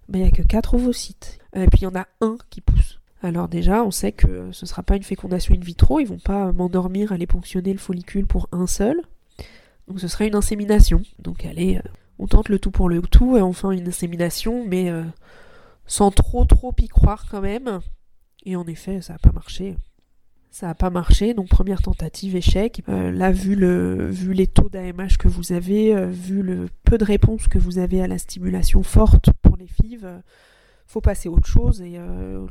ben, 0.09 0.19
il 0.19 0.21
n'y 0.21 0.27
a 0.27 0.31
que 0.31 0.43
quatre 0.43 0.75
ovocytes. 0.75 1.39
Et 1.55 1.67
puis 1.67 1.81
il 1.81 1.83
y 1.83 1.87
en 1.87 1.95
a 1.95 2.07
un 2.21 2.37
qui 2.49 2.61
pousse. 2.61 2.99
Alors 3.21 3.47
déjà, 3.47 3.83
on 3.83 3.91
sait 3.91 4.11
que 4.11 4.51
ce 4.51 4.65
ne 4.65 4.67
sera 4.67 4.83
pas 4.83 4.95
une 4.95 5.03
fécondation 5.03 5.55
in 5.55 5.59
vitro, 5.59 5.99
ils 5.99 6.07
vont 6.07 6.19
pas 6.19 6.51
m'endormir, 6.51 7.11
aller 7.11 7.25
ponctionner 7.25 7.71
le 7.71 7.79
follicule 7.79 8.27
pour 8.27 8.49
un 8.51 8.67
seul. 8.67 9.01
Donc 9.87 9.99
ce 9.99 10.07
sera 10.07 10.25
une 10.25 10.35
insémination. 10.35 11.01
Donc 11.19 11.45
allez, 11.45 11.77
euh, 11.77 11.89
on 12.19 12.27
tente 12.27 12.49
le 12.49 12.59
tout 12.59 12.71
pour 12.71 12.89
le 12.89 13.01
tout 13.01 13.37
et 13.37 13.41
enfin 13.41 13.71
une 13.71 13.87
insémination, 13.87 14.65
mais 14.67 14.91
sans 15.87 16.11
trop 16.11 16.45
trop 16.45 16.73
y 16.79 16.87
croire 16.87 17.25
quand 17.29 17.41
même. 17.41 17.81
Et 18.45 18.55
en 18.55 18.65
effet, 18.67 19.01
ça 19.01 19.13
n'a 19.13 19.19
pas 19.19 19.31
marché. 19.31 19.75
Ça 20.51 20.67
n'a 20.67 20.75
pas 20.75 20.91
marché, 20.91 21.33
donc 21.33 21.47
première 21.49 21.81
tentative 21.81 22.35
échec. 22.35 22.83
Euh, 22.87 23.11
là, 23.11 23.31
vu, 23.31 23.55
le, 23.55 24.09
vu 24.09 24.33
les 24.33 24.45
taux 24.45 24.69
d'AMH 24.69 25.17
que 25.17 25.27
vous 25.27 25.51
avez, 25.51 25.95
euh, 25.95 26.05
vu 26.05 26.43
le 26.43 26.67
peu 26.83 26.97
de 26.99 27.03
réponses 27.03 27.47
que 27.47 27.57
vous 27.57 27.79
avez 27.79 28.03
à 28.03 28.07
la 28.07 28.19
stimulation 28.19 28.83
forte 28.83 29.29
pour 29.41 29.57
les 29.57 29.65
FIV, 29.65 30.05
euh, 30.05 30.19
faut 30.85 31.01
passer 31.01 31.27
à 31.27 31.31
autre 31.31 31.47
chose. 31.47 31.81
Et 31.81 31.97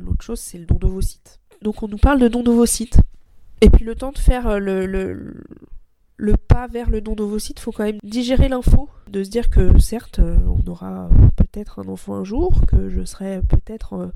l'autre 0.01 0.25
chose, 0.25 0.41
c'est 0.41 0.59
le 0.59 0.67
don 0.67 0.77
d'ovocytes. 0.77 1.39
Donc 1.61 1.83
on 1.85 1.89
nous 1.89 1.99
parle 1.99 2.19
de 2.19 2.27
don 2.27 2.43
d'ovocytes. 2.43 2.99
Et 3.61 3.71
puis 3.71 3.85
le 3.85 3.95
temps 3.95 4.11
de 4.11 4.19
faire 4.19 4.59
le, 4.59 4.87
le, 4.87 5.45
le 6.17 6.37
pas 6.37 6.67
vers 6.67 6.91
le 6.91 7.01
don 7.01 7.15
d'ovocytes, 7.15 7.61
faut 7.61 7.71
quand 7.71 7.85
même 7.85 8.01
digérer 8.03 8.49
l'info, 8.49 8.89
de 9.09 9.23
se 9.23 9.31
dire 9.31 9.49
que 9.49 9.79
certes, 9.79 10.19
on 10.19 10.69
aura 10.69 11.09
peut-être 11.37 11.79
un 11.79 11.87
enfant 11.87 12.17
un 12.17 12.25
jour, 12.25 12.63
que 12.67 12.89
je 12.89 13.05
serai 13.05 13.43
peut-être 13.43 14.13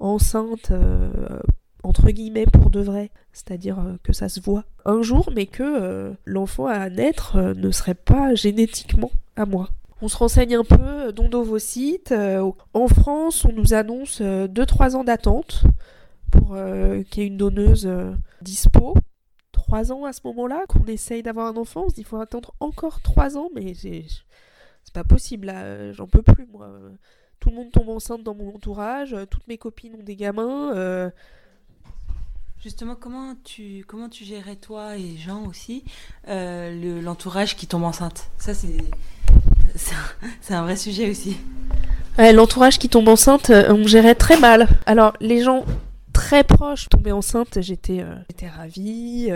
enceinte 0.00 0.70
euh, 0.70 1.40
entre 1.82 2.10
guillemets 2.10 2.46
pour 2.46 2.70
de 2.70 2.80
vrai, 2.80 3.10
c'est-à-dire 3.32 3.78
euh, 3.78 3.94
que 4.02 4.12
ça 4.12 4.28
se 4.28 4.40
voit 4.40 4.64
un 4.84 5.02
jour, 5.02 5.30
mais 5.34 5.46
que 5.46 5.62
euh, 5.62 6.12
l'enfant 6.24 6.66
à 6.66 6.88
naître 6.90 7.36
euh, 7.36 7.54
ne 7.54 7.70
serait 7.70 7.94
pas 7.94 8.34
génétiquement 8.34 9.10
à 9.36 9.46
moi. 9.46 9.68
On 10.02 10.08
se 10.08 10.16
renseigne 10.16 10.56
un 10.56 10.64
peu, 10.64 11.12
don 11.12 11.28
d'ovocytes. 11.28 12.14
en 12.72 12.88
France, 12.88 13.44
on 13.44 13.52
nous 13.52 13.74
annonce 13.74 14.22
2-3 14.22 14.96
ans 14.96 15.04
d'attente 15.04 15.64
pour 16.30 16.56
qu'il 17.10 17.22
y 17.22 17.26
ait 17.26 17.28
une 17.28 17.36
donneuse 17.36 17.86
dispo. 18.40 18.94
3 19.52 19.92
ans 19.92 20.06
à 20.06 20.14
ce 20.14 20.22
moment-là, 20.24 20.64
qu'on 20.70 20.86
essaye 20.86 21.22
d'avoir 21.22 21.48
un 21.48 21.56
enfant, 21.58 21.84
on 21.84 21.88
se 21.90 21.96
dit 21.96 22.04
faut 22.04 22.16
attendre 22.16 22.54
encore 22.60 23.02
3 23.02 23.36
ans, 23.36 23.50
mais 23.54 23.74
c'est 23.74 24.06
pas 24.94 25.04
possible 25.04 25.52
j'en 25.92 26.06
peux 26.06 26.22
plus 26.22 26.46
moi. 26.46 26.70
Tout 27.40 27.50
le 27.50 27.56
monde 27.56 27.72
tombe 27.72 27.88
enceinte 27.88 28.22
dans 28.22 28.34
mon 28.34 28.54
entourage, 28.54 29.16
toutes 29.30 29.48
mes 29.48 29.58
copines 29.58 29.94
ont 29.94 30.02
des 30.02 30.16
gamins. 30.16 31.10
Justement, 32.62 32.94
comment 32.94 33.36
tu, 33.42 33.86
comment 33.86 34.10
tu 34.10 34.24
gérais 34.24 34.56
toi 34.56 34.98
et 34.98 35.16
Jean 35.16 35.46
aussi 35.46 35.82
euh, 36.28 37.00
l'entourage 37.00 37.56
qui 37.56 37.66
tombe 37.66 37.84
enceinte? 37.84 38.30
Ça, 38.36 38.52
c'est, 38.52 38.76
c'est, 40.42 40.52
un, 40.52 40.62
vrai 40.64 40.76
sujet 40.76 41.10
aussi. 41.10 41.38
l'entourage 42.18 42.78
qui 42.78 42.90
tombe 42.90 43.08
enceinte, 43.08 43.48
euh, 43.48 43.72
on 43.72 43.86
gérait 43.86 44.14
très 44.14 44.38
mal. 44.38 44.68
Alors, 44.84 45.14
les 45.20 45.42
gens 45.42 45.64
très 46.12 46.44
proches 46.44 46.90
tombaient 46.90 47.12
enceintes, 47.12 47.62
j'étais, 47.62 48.00
euh, 48.00 48.14
j'étais 48.28 48.48
ravie. 48.48 49.30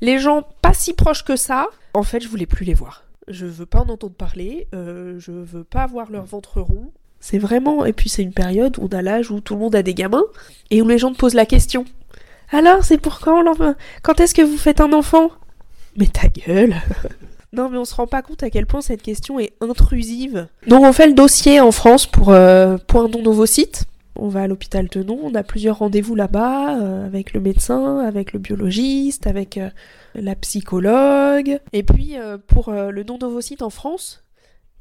Les 0.00 0.18
gens 0.18 0.40
pas 0.62 0.72
si 0.72 0.94
proches 0.94 1.24
que 1.24 1.36
ça, 1.36 1.66
en 1.92 2.04
fait, 2.04 2.20
je 2.20 2.28
voulais 2.28 2.46
plus 2.46 2.64
les 2.64 2.74
voir. 2.74 3.04
Je 3.28 3.44
veux 3.44 3.66
pas 3.66 3.80
en 3.80 3.88
entendre 3.90 4.14
parler, 4.14 4.66
je 4.72 5.30
veux 5.30 5.64
pas 5.64 5.86
voir 5.86 6.10
leur 6.10 6.24
ventre 6.24 6.62
rond. 6.62 6.90
C'est 7.22 7.38
vraiment. 7.38 7.86
Et 7.86 7.94
puis, 7.94 8.10
c'est 8.10 8.22
une 8.22 8.34
période 8.34 8.76
où 8.78 8.88
on 8.92 8.94
a 8.94 9.00
l'âge 9.00 9.30
où 9.30 9.40
tout 9.40 9.54
le 9.54 9.60
monde 9.60 9.74
a 9.74 9.82
des 9.82 9.94
gamins 9.94 10.24
et 10.70 10.82
où 10.82 10.88
les 10.88 10.98
gens 10.98 11.12
te 11.12 11.16
posent 11.16 11.32
la 11.32 11.46
question 11.46 11.86
alors, 12.52 12.84
c'est 12.84 12.98
pour 12.98 13.20
quand 13.20 13.42
l'enfant? 13.42 13.74
Quand 14.02 14.20
est-ce 14.20 14.34
que 14.34 14.42
vous 14.42 14.58
faites 14.58 14.82
un 14.82 14.92
enfant? 14.92 15.30
Mais 15.96 16.06
ta 16.06 16.28
gueule 16.28 16.74
Non, 17.54 17.68
mais 17.68 17.78
on 17.78 17.84
se 17.84 17.94
rend 17.94 18.06
pas 18.06 18.22
compte 18.22 18.42
à 18.42 18.50
quel 18.50 18.66
point 18.66 18.80
cette 18.82 19.02
question 19.02 19.38
est 19.38 19.52
intrusive. 19.60 20.48
Donc, 20.66 20.84
on 20.84 20.92
fait 20.92 21.06
le 21.06 21.14
dossier 21.14 21.60
en 21.60 21.72
France 21.72 22.06
pour, 22.06 22.30
euh, 22.30 22.76
pour 22.86 23.02
un. 23.02 23.08
On 24.16 24.28
va 24.28 24.42
à 24.42 24.46
l'hôpital 24.46 24.88
Tenon, 24.90 25.18
on 25.22 25.34
a 25.34 25.42
plusieurs 25.42 25.78
rendez-vous 25.78 26.14
là-bas, 26.14 26.78
euh, 26.78 27.06
avec 27.06 27.32
le 27.32 27.40
médecin, 27.40 27.98
avec 28.00 28.34
le 28.34 28.38
biologiste, 28.38 29.26
avec 29.26 29.56
euh, 29.56 29.70
la 30.14 30.34
psychologue. 30.34 31.58
Et 31.72 31.82
puis, 31.82 32.16
pour 32.46 32.70
le 32.70 33.04
don 33.04 33.16
d'ovocytes 33.16 33.62
en 33.62 33.70
France, 33.70 34.24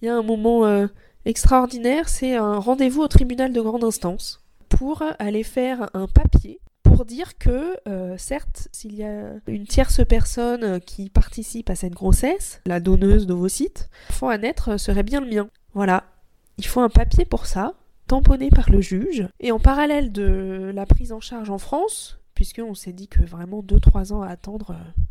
il 0.02 0.08
y 0.08 0.10
a 0.10 0.16
un 0.16 0.24
moment 0.24 0.88
extraordinaire, 1.26 2.10
c'est 2.10 2.36
un 2.36 2.60
rendez-vous 2.60 3.02
au 3.02 3.08
tribunal 3.08 3.54
de 3.54 3.62
grande 3.62 3.84
instance 3.84 4.44
pour 4.70 5.04
aller 5.20 5.44
faire 5.44 5.90
un 5.94 6.08
papier 6.08 6.60
pour 6.92 7.06
dire 7.06 7.38
que, 7.38 7.78
euh, 7.88 8.16
certes, 8.18 8.68
s'il 8.72 8.96
y 8.96 9.04
a 9.04 9.34
une 9.48 9.66
tierce 9.66 10.06
personne 10.06 10.80
qui 10.82 11.10
participe 11.10 11.70
à 11.70 11.76
cette 11.76 11.94
grossesse, 11.94 12.62
la 12.66 12.80
donneuse 12.80 13.28
d'ovocytes, 13.28 13.90
l'enfant 14.10 14.30
à 14.30 14.38
naître 14.38 14.78
serait 14.78 15.04
bien 15.04 15.22
le 15.22 15.28
mien. 15.28 15.50
Voilà. 15.74 16.04
Il 16.58 16.66
faut 16.66 16.82
un 16.82 16.90
papier 16.90 17.26
pour 17.26 17.46
ça, 17.46 17.76
tamponné 18.08 18.50
par 18.50 18.70
le 18.70 18.82
juge. 18.82 19.28
Et 19.40 19.52
en 19.52 19.60
parallèle 19.60 20.12
de 20.12 20.72
la 20.76 20.86
prise 20.86 21.12
en 21.12 21.22
charge 21.22 21.50
en 21.50 21.58
France, 21.58 22.20
puisqu'on 22.36 22.76
s'est 22.76 22.94
dit 22.94 23.08
que 23.08 23.24
vraiment 23.24 23.62
2-3 23.62 24.14
ans 24.14 24.22
à 24.22 24.30
attendre, 24.30 24.72
euh, 24.72 25.02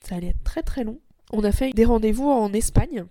ça 0.00 0.16
allait 0.16 0.28
être 0.28 0.44
très 0.44 0.62
très 0.62 0.84
long, 0.84 0.98
on 1.32 1.44
a 1.44 1.52
fait 1.52 1.72
des 1.72 1.84
rendez-vous 1.84 2.28
en 2.28 2.52
Espagne 2.52 3.04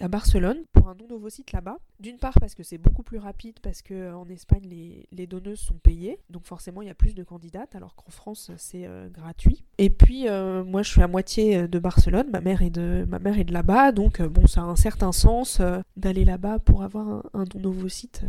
à 0.00 0.08
Barcelone 0.08 0.64
pour 0.72 0.88
un 0.88 0.94
don 0.94 1.06
d'ovocytes 1.06 1.52
là-bas. 1.52 1.78
D'une 2.00 2.18
part 2.18 2.34
parce 2.40 2.54
que 2.54 2.62
c'est 2.62 2.78
beaucoup 2.78 3.02
plus 3.02 3.18
rapide 3.18 3.58
parce 3.62 3.82
que 3.82 3.94
euh, 3.94 4.16
en 4.16 4.28
Espagne 4.28 4.64
les, 5.10 5.26
donneuses 5.26 5.60
sont 5.60 5.74
payées, 5.74 6.20
donc 6.28 6.44
forcément 6.44 6.82
il 6.82 6.88
y 6.88 6.90
a 6.90 6.94
plus 6.94 7.14
de 7.14 7.22
candidates 7.22 7.74
alors 7.74 7.94
qu'en 7.94 8.10
France 8.10 8.50
c'est 8.56 8.86
euh, 8.86 9.08
gratuit. 9.08 9.64
Et 9.78 9.90
puis 9.90 10.28
euh, 10.28 10.62
moi 10.64 10.82
je 10.82 10.90
suis 10.90 11.02
à 11.02 11.08
moitié 11.08 11.66
de 11.66 11.78
Barcelone, 11.78 12.28
ma 12.30 12.40
mère 12.40 12.62
est 12.62 12.70
de 12.70 13.52
là-bas, 13.52 13.92
donc 13.92 14.20
bon 14.22 14.46
ça 14.46 14.62
a 14.62 14.64
un 14.64 14.76
certain 14.76 15.12
sens 15.12 15.60
d'aller 15.96 16.24
là-bas 16.24 16.58
pour 16.58 16.82
avoir 16.82 17.08
un, 17.08 17.22
un 17.32 17.44
don 17.44 17.60
d'ovocytes 17.60 18.22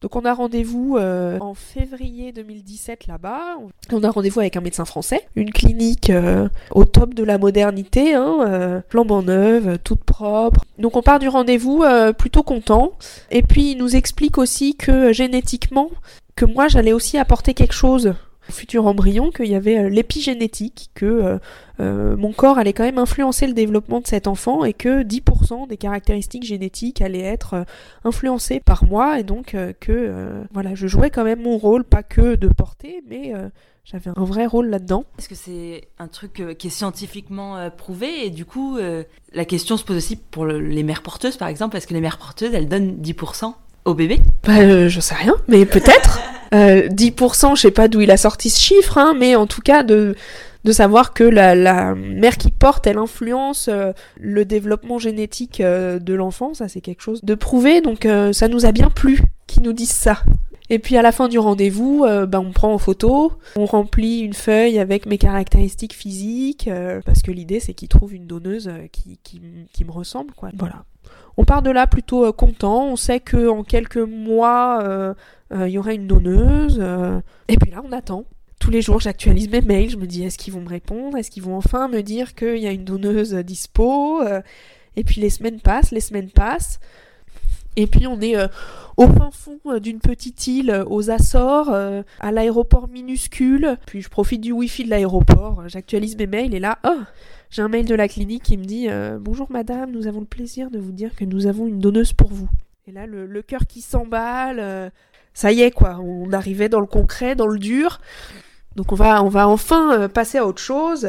donc 0.00 0.14
on 0.14 0.24
a 0.24 0.32
rendez-vous 0.32 0.96
euh, 0.96 1.40
en 1.40 1.54
février 1.54 2.30
2017 2.30 3.08
là-bas. 3.08 3.56
On 3.90 4.04
a 4.04 4.10
rendez-vous 4.10 4.38
avec 4.38 4.56
un 4.56 4.60
médecin 4.60 4.84
français, 4.84 5.26
une 5.34 5.50
clinique 5.50 6.10
euh, 6.10 6.48
au 6.70 6.84
top 6.84 7.14
de 7.14 7.24
la 7.24 7.36
modernité, 7.36 8.14
hein, 8.14 8.36
euh, 8.46 8.80
flambant 8.88 9.22
neuve, 9.22 9.78
toute 9.82 10.04
propre. 10.04 10.64
Donc 10.78 10.96
on 10.96 11.02
part 11.02 11.18
du 11.18 11.26
rendez-vous 11.26 11.84
plutôt 12.16 12.44
content. 12.44 12.92
Et 13.32 13.42
puis 13.42 13.72
il 13.72 13.78
nous 13.78 13.96
explique 13.96 14.38
aussi 14.38 14.76
que 14.76 15.12
génétiquement, 15.12 15.90
que 16.36 16.44
moi 16.44 16.68
j'allais 16.68 16.92
aussi 16.92 17.18
apporter 17.18 17.52
quelque 17.54 17.74
chose 17.74 18.14
futur 18.50 18.86
embryon 18.86 19.30
qu'il 19.30 19.46
y 19.46 19.54
avait 19.54 19.78
euh, 19.78 19.88
l'épigénétique, 19.88 20.90
que 20.94 21.06
euh, 21.06 21.38
euh, 21.80 22.16
mon 22.16 22.32
corps 22.32 22.58
allait 22.58 22.72
quand 22.72 22.84
même 22.84 22.98
influencer 22.98 23.46
le 23.46 23.52
développement 23.52 24.00
de 24.00 24.06
cet 24.06 24.26
enfant 24.26 24.64
et 24.64 24.72
que 24.72 25.02
10% 25.02 25.68
des 25.68 25.76
caractéristiques 25.76 26.44
génétiques 26.44 27.00
allaient 27.00 27.20
être 27.20 27.64
influencées 28.04 28.60
par 28.60 28.84
moi 28.84 29.20
et 29.20 29.22
donc 29.22 29.54
que 29.78 30.44
voilà, 30.52 30.74
je 30.74 30.88
jouais 30.88 31.10
quand 31.10 31.22
même 31.22 31.42
mon 31.42 31.56
rôle, 31.56 31.84
pas 31.84 32.02
que 32.02 32.34
de 32.34 32.48
porter, 32.48 33.04
mais 33.08 33.32
j'avais 33.84 34.10
un 34.16 34.24
vrai 34.24 34.46
rôle 34.46 34.66
là-dedans. 34.66 35.04
Est-ce 35.20 35.28
que 35.28 35.36
c'est 35.36 35.88
un 36.00 36.08
truc 36.08 36.42
qui 36.58 36.66
est 36.66 36.70
scientifiquement 36.70 37.70
prouvé 37.70 38.26
et 38.26 38.30
du 38.30 38.44
coup 38.44 38.76
la 39.32 39.44
question 39.44 39.76
se 39.76 39.84
pose 39.84 39.96
aussi 39.98 40.16
pour 40.16 40.46
les 40.46 40.82
mères 40.82 41.02
porteuses 41.02 41.36
par 41.36 41.46
exemple, 41.46 41.76
est-ce 41.76 41.86
que 41.86 41.94
les 41.94 42.00
mères 42.00 42.18
porteuses 42.18 42.52
elles 42.54 42.68
donnent 42.68 42.96
10% 43.00 43.54
au 43.84 43.94
bébé 43.94 44.18
Bah 44.42 44.88
je 44.88 45.00
sais 45.00 45.14
rien, 45.14 45.36
mais 45.46 45.64
peut-être. 45.64 46.18
10%, 46.52 47.52
euh, 47.52 47.54
je 47.54 47.60
sais 47.60 47.70
pas 47.70 47.88
d'où 47.88 48.00
il 48.00 48.10
a 48.10 48.16
sorti 48.16 48.50
ce 48.50 48.60
chiffre, 48.60 48.98
hein, 48.98 49.14
mais 49.18 49.36
en 49.36 49.46
tout 49.46 49.60
cas 49.60 49.82
de, 49.82 50.14
de 50.64 50.72
savoir 50.72 51.12
que 51.12 51.24
la, 51.24 51.54
la 51.54 51.94
mère 51.94 52.36
qui 52.38 52.50
porte, 52.50 52.86
elle 52.86 52.98
influence 52.98 53.68
euh, 53.68 53.92
le 54.18 54.44
développement 54.44 54.98
génétique 54.98 55.60
euh, 55.60 55.98
de 55.98 56.14
l'enfant, 56.14 56.54
ça 56.54 56.68
c'est 56.68 56.80
quelque 56.80 57.02
chose 57.02 57.24
de 57.24 57.34
prouvé, 57.34 57.80
donc 57.80 58.06
ça 58.32 58.48
nous 58.48 58.66
a 58.66 58.72
bien 58.72 58.90
plu 58.90 59.20
qu'ils 59.46 59.62
nous 59.62 59.72
disent 59.72 59.90
ça. 59.90 60.22
Et 60.70 60.78
puis 60.78 60.98
à 60.98 61.02
la 61.02 61.12
fin 61.12 61.28
du 61.28 61.38
rendez-vous, 61.38 62.04
ben, 62.04 62.40
on 62.40 62.52
prend 62.52 62.74
en 62.74 62.78
photo, 62.78 63.32
on 63.56 63.64
remplit 63.64 64.18
une 64.20 64.34
feuille 64.34 64.78
avec 64.78 65.06
mes 65.06 65.16
caractéristiques 65.16 65.94
physiques, 65.94 66.68
parce 67.06 67.22
que 67.22 67.30
l'idée 67.30 67.58
c'est 67.58 67.72
qu'ils 67.72 67.88
trouvent 67.88 68.14
une 68.14 68.26
donneuse 68.26 68.70
qui, 68.92 69.18
qui, 69.22 69.40
qui, 69.72 69.84
me 69.86 69.90
ressemble, 69.90 70.34
quoi. 70.34 70.50
Voilà. 70.58 70.84
On 71.38 71.44
part 71.44 71.62
de 71.62 71.70
là 71.70 71.86
plutôt 71.86 72.30
content, 72.32 72.88
on 72.88 72.96
sait 72.96 73.20
que 73.20 73.48
en 73.48 73.62
quelques 73.62 73.96
mois, 73.96 74.80
euh, 74.82 75.14
il 75.52 75.68
y 75.68 75.78
aurait 75.78 75.94
une 75.94 76.06
donneuse. 76.06 76.78
Euh, 76.80 77.20
et 77.48 77.56
puis 77.56 77.70
là, 77.70 77.82
on 77.84 77.92
attend. 77.92 78.24
Tous 78.60 78.70
les 78.70 78.82
jours, 78.82 79.00
j'actualise 79.00 79.48
mes 79.50 79.60
mails. 79.60 79.90
Je 79.90 79.96
me 79.96 80.06
dis, 80.06 80.24
est-ce 80.24 80.36
qu'ils 80.36 80.52
vont 80.52 80.60
me 80.60 80.68
répondre? 80.68 81.16
Est-ce 81.16 81.30
qu'ils 81.30 81.44
vont 81.44 81.56
enfin 81.56 81.88
me 81.88 82.02
dire 82.02 82.34
qu'il 82.34 82.58
y 82.58 82.66
a 82.66 82.72
une 82.72 82.84
donneuse 82.84 83.32
dispo? 83.34 84.20
Euh, 84.22 84.42
Et 84.96 85.04
puis 85.04 85.20
les 85.20 85.30
semaines 85.30 85.60
passent, 85.60 85.92
les 85.92 86.00
semaines 86.00 86.30
passent. 86.30 86.80
Et 87.76 87.86
puis 87.86 88.08
on 88.08 88.20
est 88.20 88.34
au 88.96 89.06
fin 89.06 89.30
fond 89.30 89.60
d'une 89.78 90.00
petite 90.00 90.48
île 90.48 90.84
aux 90.88 91.10
Açores, 91.10 91.70
à 91.70 92.32
l'aéroport 92.32 92.88
minuscule. 92.88 93.76
Puis 93.86 94.02
je 94.02 94.08
profite 94.08 94.40
du 94.40 94.50
wifi 94.50 94.82
de 94.82 94.90
l'aéroport, 94.90 95.68
j'actualise 95.68 96.16
mes 96.16 96.26
mails 96.26 96.52
et 96.52 96.58
là, 96.58 96.78
oh, 96.84 96.98
j'ai 97.50 97.62
un 97.62 97.68
mail 97.68 97.86
de 97.86 97.94
la 97.94 98.08
clinique 98.08 98.42
qui 98.42 98.56
me 98.56 98.64
dit 98.64 98.88
Bonjour 99.20 99.52
madame, 99.52 99.92
nous 99.92 100.08
avons 100.08 100.18
le 100.18 100.26
plaisir 100.26 100.72
de 100.72 100.80
vous 100.80 100.90
dire 100.90 101.14
que 101.14 101.24
nous 101.24 101.46
avons 101.46 101.68
une 101.68 101.78
donneuse 101.78 102.12
pour 102.12 102.30
vous. 102.32 102.48
Et 102.88 102.90
là, 102.90 103.06
le 103.06 103.42
cœur 103.42 103.68
qui 103.68 103.80
s'emballe, 103.80 104.90
ça 105.34 105.52
y 105.52 105.62
est 105.62 105.70
quoi, 105.70 105.98
on 106.02 106.32
arrivait 106.32 106.68
dans 106.68 106.80
le 106.80 106.86
concret, 106.86 107.34
dans 107.34 107.46
le 107.46 107.58
dur. 107.58 108.00
Donc 108.78 108.92
on 108.92 108.94
va, 108.94 109.48
enfin 109.48 109.92
euh, 109.92 110.08
passer 110.08 110.38
à 110.38 110.46
autre 110.46 110.60
chose. 110.60 111.08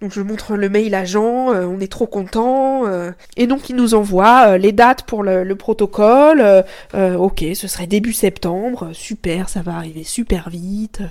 Donc 0.00 0.10
je 0.10 0.22
montre 0.22 0.56
le 0.56 0.70
mail 0.70 0.94
à 0.94 1.04
Jean, 1.04 1.52
euh, 1.52 1.66
on 1.66 1.78
est 1.78 1.92
trop 1.92 2.06
content. 2.06 2.86
Euh. 2.86 3.10
et 3.36 3.46
donc 3.46 3.68
il 3.68 3.76
nous 3.76 3.92
envoie 3.92 4.56
les 4.56 4.72
dates 4.72 5.02
pour 5.02 5.22
le, 5.22 5.54
protocole. 5.54 6.64
ok, 6.94 7.44
ce 7.54 7.68
serait 7.68 7.86
début 7.86 8.14
septembre, 8.14 8.90
super, 8.94 9.50
ça 9.50 9.60
va 9.60 9.76
arriver 9.76 10.02
super 10.02 10.48
vite. 10.48 11.02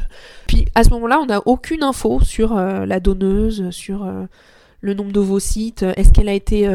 Puis 0.47 0.65
à 0.73 0.83
ce 0.83 0.89
moment-là, 0.89 1.19
on 1.21 1.27
n'a 1.27 1.41
aucune 1.45 1.83
info 1.83 2.19
sur 2.23 2.55
la 2.55 2.99
donneuse, 2.99 3.69
sur 3.69 4.11
le 4.81 4.93
nombre 4.95 5.11
d'ovocytes. 5.11 5.83
Est-ce 5.95 6.11
qu'elle 6.11 6.29
a 6.29 6.33
été 6.33 6.67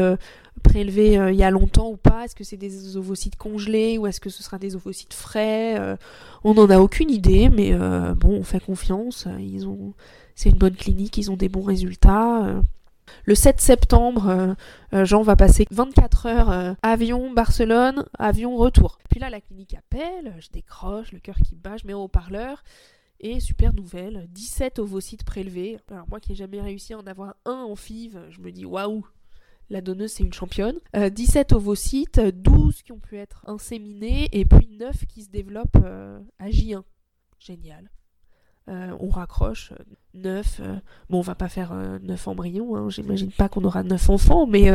prélevé 0.65 1.17
euh, 1.17 1.31
il 1.31 1.37
y 1.37 1.43
a 1.43 1.51
longtemps 1.51 1.89
ou 1.89 1.97
pas? 1.97 2.25
Est-ce 2.25 2.35
que 2.35 2.43
c'est 2.43 2.57
des 2.57 2.97
ovocytes 2.97 3.35
congelés 3.37 3.97
ou 3.97 4.07
est-ce 4.07 4.19
que 4.19 4.29
ce 4.29 4.43
sera 4.43 4.57
des 4.57 4.75
ovocytes 4.75 5.13
frais 5.13 5.79
euh, 5.79 5.95
On 6.43 6.53
n'en 6.53 6.69
a 6.69 6.79
aucune 6.79 7.09
idée, 7.09 7.49
mais 7.49 7.71
euh, 7.73 8.13
bon, 8.13 8.31
on 8.31 8.43
fait 8.43 8.59
confiance. 8.59 9.27
Ils 9.39 9.67
ont, 9.67 9.93
c'est 10.35 10.49
une 10.49 10.57
bonne 10.57 10.75
clinique, 10.75 11.17
ils 11.17 11.31
ont 11.31 11.37
des 11.37 11.49
bons 11.49 11.63
résultats. 11.63 12.61
Le 13.25 13.35
7 13.35 13.61
septembre, 13.61 14.55
Jean 14.91 15.21
va 15.21 15.35
passer 15.35 15.65
24 15.69 16.25
heures 16.25 16.75
avion 16.81 17.31
Barcelone, 17.31 18.05
avion 18.17 18.55
retour. 18.57 18.97
Puis 19.09 19.19
là, 19.19 19.29
la 19.29 19.41
clinique 19.41 19.75
appelle, 19.75 20.33
je 20.39 20.49
décroche, 20.51 21.11
le 21.11 21.19
cœur 21.19 21.35
qui 21.45 21.55
bat, 21.55 21.77
je 21.77 21.85
mets 21.85 21.93
au 21.93 22.03
haut-parleur. 22.03 22.63
Et 23.19 23.39
super 23.39 23.73
nouvelle, 23.73 24.27
17 24.31 24.79
ovocytes 24.79 25.23
prélevés. 25.23 25.77
Alors 25.89 26.07
moi 26.09 26.19
qui 26.19 26.31
n'ai 26.31 26.35
jamais 26.35 26.59
réussi 26.59 26.93
à 26.93 26.97
en 26.97 27.07
avoir 27.07 27.35
un 27.45 27.63
en 27.69 27.75
FIV, 27.75 28.19
je 28.29 28.41
me 28.41 28.51
dis 28.51 28.65
waouh, 28.65 29.05
la 29.69 29.81
donneuse 29.81 30.11
c'est 30.11 30.23
une 30.23 30.33
championne. 30.33 30.77
17 30.93 31.51
euh, 31.51 31.55
ovocytes, 31.55 32.19
12 32.19 32.83
qui 32.83 32.91
ont 32.91 32.99
pu 32.99 33.17
être 33.17 33.43
inséminés 33.47 34.29
et 34.31 34.45
puis 34.45 34.67
9 34.79 35.05
qui 35.07 35.23
se 35.23 35.29
développent 35.29 35.77
euh, 35.83 36.19
à 36.39 36.49
J1. 36.49 36.83
Génial. 37.39 37.89
on 38.67 39.09
raccroche 39.09 39.73
neuf. 40.15 40.59
bon, 41.09 41.19
on 41.19 41.21
va 41.21 41.35
pas 41.35 41.49
faire 41.49 41.73
neuf 42.01 42.27
embryons, 42.27 42.75
hein, 42.75 42.89
j'imagine 42.89 43.31
pas 43.31 43.49
qu'on 43.49 43.63
aura 43.65 43.83
neuf 43.83 44.09
enfants, 44.09 44.47
mais, 44.47 44.71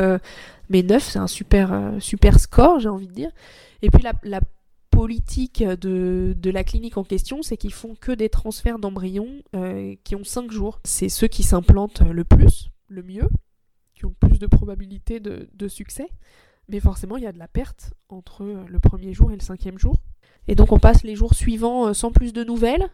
mais 0.68 0.82
neuf, 0.82 1.02
c'est 1.02 1.18
un 1.18 1.26
super, 1.26 1.94
super 1.98 2.38
score, 2.38 2.78
j'ai 2.78 2.88
envie 2.88 3.08
de 3.08 3.12
dire. 3.12 3.30
Et 3.82 3.90
puis 3.90 4.04
la, 4.22 4.40
politique 4.90 5.64
de, 5.64 6.36
de, 6.36 6.50
la 6.50 6.62
clinique 6.62 6.96
en 6.96 7.04
question, 7.04 7.42
c'est 7.42 7.56
qu'ils 7.56 7.72
font 7.72 7.96
que 7.98 8.12
des 8.12 8.28
transferts 8.28 8.78
d'embryons 8.78 9.42
qui 10.04 10.14
ont 10.14 10.24
cinq 10.24 10.52
jours. 10.52 10.78
C'est 10.84 11.08
ceux 11.08 11.26
qui 11.26 11.42
s'implantent 11.42 12.02
le 12.02 12.22
plus, 12.22 12.68
le 12.88 13.02
mieux, 13.02 13.28
qui 14.00 14.06
ont 14.06 14.14
plus 14.18 14.38
de 14.38 14.46
probabilité 14.46 15.20
de, 15.20 15.68
succès. 15.68 16.08
Mais 16.68 16.80
forcément, 16.80 17.16
il 17.16 17.24
y 17.24 17.26
a 17.26 17.32
de 17.32 17.38
la 17.38 17.48
perte 17.48 17.92
entre 18.08 18.44
le 18.44 18.80
premier 18.80 19.12
jour 19.12 19.30
et 19.30 19.34
le 19.34 19.42
cinquième 19.42 19.78
jour. 19.78 19.96
Et 20.48 20.54
donc 20.54 20.72
on 20.72 20.78
passe 20.78 21.02
les 21.04 21.14
jours 21.14 21.34
suivants 21.34 21.88
euh, 21.88 21.92
sans 21.92 22.10
plus 22.10 22.32
de 22.32 22.42
nouvelles. 22.42 22.88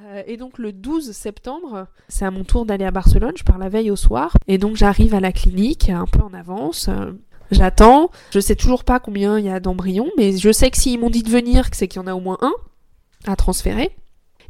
Euh, 0.00 0.22
et 0.26 0.36
donc 0.36 0.58
le 0.58 0.72
12 0.72 1.12
septembre, 1.12 1.86
c'est 2.08 2.26
à 2.26 2.30
mon 2.30 2.44
tour 2.44 2.66
d'aller 2.66 2.84
à 2.84 2.90
Barcelone, 2.90 3.32
je 3.36 3.44
pars 3.44 3.58
la 3.58 3.70
veille 3.70 3.90
au 3.90 3.96
soir. 3.96 4.36
Et 4.46 4.58
donc 4.58 4.76
j'arrive 4.76 5.14
à 5.14 5.20
la 5.20 5.32
clinique 5.32 5.88
un 5.88 6.06
peu 6.06 6.20
en 6.20 6.34
avance. 6.34 6.88
Euh, 6.88 7.12
j'attends. 7.50 8.10
Je 8.32 8.40
sais 8.40 8.56
toujours 8.56 8.84
pas 8.84 9.00
combien 9.00 9.38
il 9.38 9.46
y 9.46 9.50
a 9.50 9.58
d'embryons, 9.58 10.10
mais 10.18 10.36
je 10.36 10.52
sais 10.52 10.70
que 10.70 10.76
s'ils 10.76 11.00
m'ont 11.00 11.10
dit 11.10 11.22
de 11.22 11.30
venir, 11.30 11.66
c'est 11.72 11.88
qu'il 11.88 12.02
y 12.02 12.04
en 12.04 12.08
a 12.08 12.14
au 12.14 12.20
moins 12.20 12.38
un 12.42 12.52
à 13.24 13.36
transférer. 13.36 13.96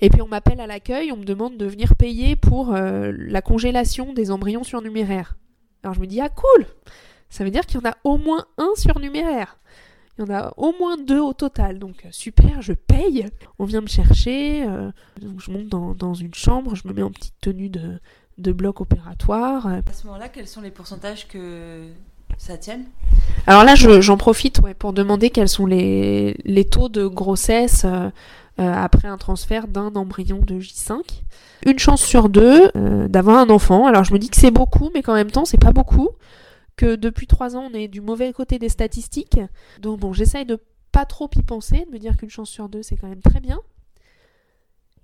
Et 0.01 0.11
puis 0.11 0.21
on 0.21 0.27
m'appelle 0.27 0.61
à 0.61 0.67
l'accueil, 0.67 1.13
on 1.13 1.17
me 1.17 1.25
demande 1.25 1.57
de 1.57 1.67
venir 1.67 1.95
payer 1.95 2.35
pour 2.35 2.73
la 2.73 3.41
congélation 3.41 4.13
des 4.13 4.33
embryons 4.33 4.65
surnuméraires. 4.65 5.37
Alors 5.83 5.95
je 5.95 6.01
me 6.01 6.07
dis 6.07 6.21
ah 6.21 6.29
cool, 6.29 6.67
ça 7.29 7.45
veut 7.45 7.51
dire 7.51 7.67
qu'il 7.67 7.81
y 7.81 7.87
en 7.87 7.91
a 7.91 7.97
au 8.05 8.19
moins 8.19 8.47
un 8.59 8.71
surnuméraire. 8.77 9.59
Il 10.19 10.27
y 10.27 10.31
en 10.31 10.35
a 10.35 10.53
au 10.59 10.75
moins 10.79 10.99
deux 10.99 11.21
au 11.21 11.33
total. 11.33 11.79
Donc 11.79 12.05
euh, 12.05 12.09
super, 12.11 12.61
je 12.61 12.75
paye. 12.75 13.27
On 13.59 13.65
vient 13.65 13.81
me 13.81 13.87
chercher. 13.87 14.65
Euh, 14.65 14.91
donc 15.21 15.41
je 15.41 15.51
monte 15.51 15.97
dans, 15.97 16.15
une 16.15 16.35
chambre, 16.35 16.75
je 16.75 16.87
me 16.87 16.93
mets 16.93 17.03
en 17.03 17.11
petite 17.11 17.35
tenue 17.41 17.71
de, 17.71 17.99
de 18.39 18.53
bloc 18.53 18.81
opératoire. 18.81 19.67
À 19.67 19.81
ce 19.93 20.07
moment-là, 20.07 20.29
quels 20.29 20.49
sont 20.49 20.61
les 20.61 20.71
pourcentages 20.71 21.27
que 21.27 21.89
ça 22.37 22.59
tienne? 22.59 22.85
Alors 23.47 23.65
là, 23.65 23.75
j'en 23.75 24.17
profite 24.17 24.61
ouais, 24.61 24.75
pour 24.75 24.93
demander 24.93 25.31
quels 25.31 25.49
sont 25.49 25.67
les, 25.67 26.37
les 26.45 26.65
taux 26.65 26.89
de 26.89 27.07
grossesse 27.07 27.85
euh, 27.85 28.11
après 28.59 29.09
un 29.09 29.17
transfert 29.17 29.67
d'un 29.67 29.95
embryon 29.95 30.39
de 30.39 30.61
J5. 30.61 31.01
Une 31.67 31.79
chance 31.79 32.03
sur 32.03 32.29
deux 32.29 32.71
d'avoir 33.09 33.39
un 33.39 33.51
enfant. 33.51 33.87
Alors 33.87 34.05
je 34.05 34.13
me 34.13 34.19
dis 34.19 34.29
que 34.29 34.37
c'est 34.37 34.51
beaucoup, 34.51 34.91
mais 34.95 35.03
qu'en 35.03 35.15
même 35.15 35.31
temps, 35.31 35.45
c'est 35.45 35.59
pas 35.59 35.73
beaucoup 35.73 36.11
que 36.77 36.97
depuis 36.97 37.27
trois 37.27 37.57
ans, 37.57 37.69
on 37.71 37.75
est 37.75 37.89
du 37.89 38.01
mauvais 38.01 38.33
côté 38.33 38.59
des 38.59 38.69
statistiques. 38.69 39.41
Donc 39.81 40.01
bon, 40.01 40.13
j'essaye 40.13 40.45
de 40.45 40.59
pas 40.91 41.07
trop 41.07 41.29
y 41.35 41.43
penser, 41.43 41.87
de 41.87 41.93
me 41.93 41.99
dire 41.99 42.17
qu'une 42.17 42.31
chance 42.31 42.51
sur 42.51 42.69
deux, 42.69 42.83
c'est 42.83 42.97
quand 42.97 43.09
même 43.09 43.23
très 43.23 43.41
bien. 43.41 43.61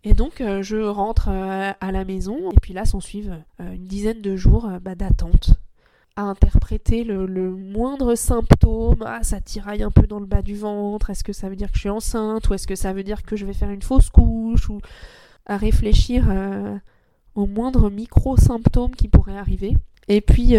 Et 0.04 0.14
donc, 0.14 0.40
euh, 0.40 0.62
je 0.62 0.76
rentre 0.76 1.28
euh, 1.28 1.72
à 1.80 1.92
la 1.92 2.04
maison, 2.04 2.50
et 2.52 2.60
puis 2.60 2.72
là, 2.72 2.84
s'en 2.84 3.00
suivent 3.00 3.36
euh, 3.60 3.72
une 3.72 3.86
dizaine 3.86 4.20
de 4.20 4.36
jours 4.36 4.70
bah, 4.80 4.94
d'attente 4.94 5.50
interpréter 6.24 7.04
le, 7.04 7.50
moindre 7.50 8.14
symptôme. 8.14 9.02
Ah, 9.04 9.22
ça 9.22 9.40
tiraille 9.40 9.82
un 9.82 9.90
peu 9.90 10.06
dans 10.06 10.20
le 10.20 10.26
bas 10.26 10.42
du 10.42 10.56
ventre. 10.56 11.10
Est-ce 11.10 11.24
que 11.24 11.32
ça 11.32 11.48
veut 11.48 11.56
dire 11.56 11.68
que 11.68 11.76
je 11.76 11.80
suis 11.80 11.88
enceinte 11.88 12.48
Ou 12.48 12.54
est-ce 12.54 12.66
que 12.66 12.74
ça 12.74 12.92
veut 12.92 13.02
dire 13.02 13.22
que 13.22 13.36
je 13.36 13.46
vais 13.46 13.52
faire 13.52 13.70
une 13.70 13.82
fausse 13.82 14.10
couche 14.10 14.68
Ou 14.68 14.80
à 15.46 15.56
réfléchir 15.56 16.26
au 17.34 17.46
moindre 17.46 17.88
micro-symptôme 17.88 18.94
qui 18.94 19.08
pourrait 19.08 19.38
arriver. 19.38 19.76
Et 20.08 20.20
puis, 20.20 20.56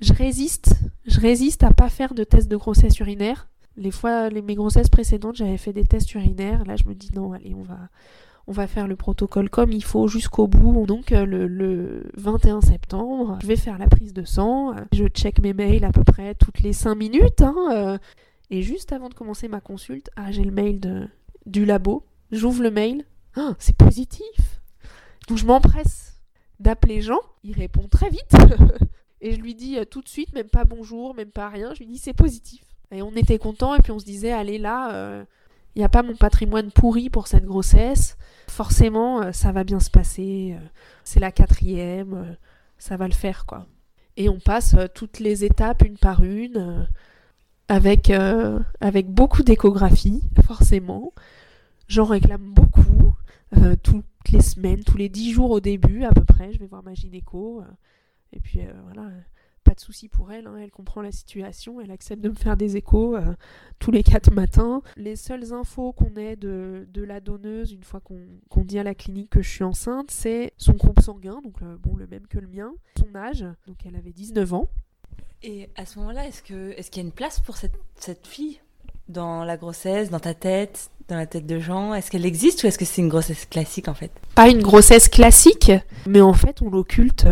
je 0.00 0.12
résiste, 0.12 0.74
je 1.06 1.20
résiste 1.20 1.64
à 1.64 1.72
pas 1.72 1.88
faire 1.88 2.14
de 2.14 2.24
test 2.24 2.48
de 2.48 2.56
grossesse 2.56 2.98
urinaire. 3.00 3.48
Les 3.76 3.90
fois, 3.90 4.28
les, 4.28 4.42
mes 4.42 4.54
grossesses 4.54 4.88
précédentes, 4.88 5.36
j'avais 5.36 5.56
fait 5.56 5.72
des 5.72 5.84
tests 5.84 6.12
urinaires. 6.14 6.64
Là, 6.64 6.76
je 6.76 6.88
me 6.88 6.94
dis 6.94 7.10
non, 7.14 7.32
allez, 7.32 7.54
on 7.54 7.62
va, 7.62 7.78
on 8.48 8.52
va 8.52 8.66
faire 8.66 8.88
le 8.88 8.96
protocole 8.96 9.50
comme 9.50 9.72
il 9.72 9.84
faut 9.84 10.08
jusqu'au 10.08 10.46
bout. 10.46 10.86
Donc, 10.86 11.12
euh, 11.12 11.26
le, 11.26 12.10
21 12.16 12.62
septembre, 12.62 13.38
je 13.42 13.46
vais 13.46 13.56
faire 13.56 13.76
la 13.76 13.88
prise 13.88 14.14
de 14.14 14.24
sang. 14.24 14.74
Je 14.90 15.04
check 15.04 15.40
mes 15.40 15.52
mails 15.52 15.84
à 15.84 15.92
peu 15.92 16.02
près 16.02 16.34
toutes 16.34 16.60
les 16.60 16.72
5 16.72 16.94
minutes. 16.94 17.42
Hein, 17.42 17.54
euh. 17.72 17.98
et 18.48 18.62
juste 18.62 18.92
avant 18.92 19.10
de 19.10 19.14
commencer 19.14 19.48
ma 19.48 19.60
consulte, 19.60 20.10
ah, 20.16 20.32
j'ai 20.32 20.44
le 20.44 20.50
mail 20.50 21.10
du 21.44 21.66
labo. 21.66 22.06
J'ouvre 22.32 22.62
le 22.62 22.70
mail. 22.70 23.04
Ah, 23.36 23.54
c'est 23.58 23.76
positif. 23.76 24.60
Donc, 25.28 25.36
je 25.36 25.44
m'empresse 25.44 26.14
d'appeler 26.58 27.02
Jean. 27.02 27.20
Il 27.44 27.52
répond 27.52 27.86
très 27.86 28.08
vite. 28.08 28.34
Et 29.20 29.34
je 29.34 29.40
lui 29.40 29.54
dis 29.54 29.76
euh, 29.76 29.84
tout 29.84 30.00
de 30.00 30.08
suite, 30.08 30.32
même 30.32 30.48
pas 30.48 30.64
bonjour, 30.64 31.14
même 31.14 31.32
pas 31.32 31.50
rien, 31.50 31.74
je 31.74 31.80
lui 31.80 31.86
dis 31.86 31.98
c'est 31.98 32.14
positif. 32.14 32.62
Et 32.92 33.02
on 33.02 33.10
était 33.10 33.38
content 33.38 33.74
et 33.74 33.80
puis 33.80 33.92
on 33.92 33.98
se 33.98 34.06
disait, 34.06 34.32
allez 34.32 34.56
là, 34.56 35.26
il 35.74 35.78
euh, 35.78 35.82
n'y 35.82 35.84
a 35.84 35.88
pas 35.88 36.02
mon 36.02 36.16
patrimoine 36.16 36.70
pourri 36.70 37.10
pour 37.10 37.26
cette 37.26 37.44
grossesse. 37.44 38.16
Forcément, 38.48 39.22
euh, 39.22 39.32
ça 39.32 39.52
va 39.52 39.64
bien 39.64 39.80
se 39.80 39.90
passer. 39.90 40.56
c'est 41.04 41.20
la 41.20 41.32
quatrième, 41.32 42.36
ça 42.78 42.96
va 42.96 43.06
le 43.06 43.14
faire 43.14 43.46
quoi. 43.46 43.66
Et 44.16 44.28
on 44.28 44.40
passe 44.40 44.74
toutes 44.94 45.20
les 45.20 45.44
étapes 45.44 45.82
une 45.82 45.96
par 45.96 46.24
une, 46.24 46.88
avec, 47.68 48.10
avec 48.80 49.08
beaucoup 49.08 49.44
d'échographie, 49.44 50.22
forcément. 50.44 51.12
J'en 51.86 52.04
réclame 52.04 52.52
beaucoup, 52.52 53.14
toutes 53.84 54.04
les 54.32 54.42
semaines, 54.42 54.82
tous 54.82 54.96
les 54.96 55.08
dix 55.08 55.32
jours 55.32 55.52
au 55.52 55.60
début 55.60 56.02
à 56.02 56.10
peu 56.10 56.24
près, 56.24 56.52
je 56.52 56.58
vais 56.58 56.66
voir 56.66 56.82
ma 56.82 56.94
gynéco. 56.94 57.62
Et 58.32 58.40
puis 58.40 58.60
euh, 58.60 58.72
voilà, 58.84 59.10
pas 59.68 59.74
de 59.74 59.80
souci 59.80 60.08
pour 60.08 60.32
elle, 60.32 60.46
hein. 60.46 60.56
elle 60.62 60.70
comprend 60.70 61.02
la 61.02 61.12
situation, 61.12 61.78
elle 61.78 61.90
accepte 61.90 62.22
de 62.22 62.30
me 62.30 62.34
faire 62.34 62.56
des 62.56 62.78
échos 62.78 63.16
euh, 63.16 63.34
tous 63.78 63.90
les 63.90 64.02
quatre 64.02 64.32
matins. 64.32 64.80
Les 64.96 65.14
seules 65.14 65.52
infos 65.52 65.92
qu'on 65.92 66.16
ait 66.16 66.36
de, 66.36 66.88
de, 66.90 67.02
la 67.02 67.20
donneuse, 67.20 67.72
une 67.72 67.82
fois 67.82 68.00
qu'on 68.00 68.64
dit 68.64 68.78
à 68.78 68.82
la 68.82 68.94
clinique 68.94 69.28
que 69.28 69.42
je 69.42 69.48
suis 69.50 69.64
enceinte, 69.64 70.10
c'est 70.10 70.54
son 70.56 70.72
groupe 70.72 71.00
sanguin, 71.00 71.40
donc 71.44 71.56
euh, 71.60 71.76
bon, 71.82 71.96
le 71.96 72.06
même 72.06 72.26
que 72.26 72.38
le 72.38 72.46
mien, 72.46 72.72
son 72.98 73.14
âge, 73.14 73.44
donc 73.66 73.76
elle 73.84 73.96
avait 73.96 74.12
19 74.12 74.54
ans. 74.54 74.68
Et 75.42 75.68
à 75.76 75.84
ce 75.84 75.98
moment-là, 75.98 76.26
est-ce 76.26 76.42
qu'il 76.42 76.56
est 76.56 76.96
y 76.96 77.00
a 77.00 77.02
une 77.02 77.12
place 77.12 77.40
pour 77.40 77.58
cette, 77.58 77.78
cette 77.96 78.26
fille 78.26 78.60
dans 79.10 79.44
la 79.44 79.58
grossesse, 79.58 80.08
dans 80.08 80.18
ta 80.18 80.32
tête, 80.32 80.90
dans 81.08 81.16
la 81.16 81.26
tête 81.26 81.44
de 81.44 81.58
Jean? 81.58 81.92
Est-ce 81.92 82.10
qu'elle 82.10 82.24
existe 82.24 82.62
ou 82.62 82.68
est-ce 82.68 82.78
que 82.78 82.86
c'est 82.86 83.02
une 83.02 83.10
grossesse 83.10 83.44
classique 83.44 83.88
en 83.88 83.94
fait? 83.94 84.12
Pas 84.34 84.48
une 84.48 84.62
grossesse 84.62 85.08
classique, 85.08 85.72
mais 86.06 86.22
en 86.22 86.32
fait 86.32 86.62
on 86.62 86.70
l'occulte 86.70 87.26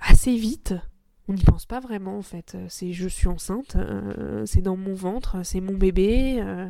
assez 0.00 0.34
vite. 0.36 0.74
On 1.28 1.34
n'y 1.34 1.42
pense 1.42 1.66
pas 1.66 1.80
vraiment 1.80 2.18
en 2.18 2.22
fait. 2.22 2.56
C'est 2.68 2.92
je 2.92 3.08
suis 3.08 3.28
enceinte, 3.28 3.76
euh, 3.76 4.44
c'est 4.46 4.62
dans 4.62 4.76
mon 4.76 4.94
ventre, 4.94 5.38
c'est 5.44 5.60
mon 5.60 5.74
bébé. 5.74 6.38
Euh, 6.40 6.68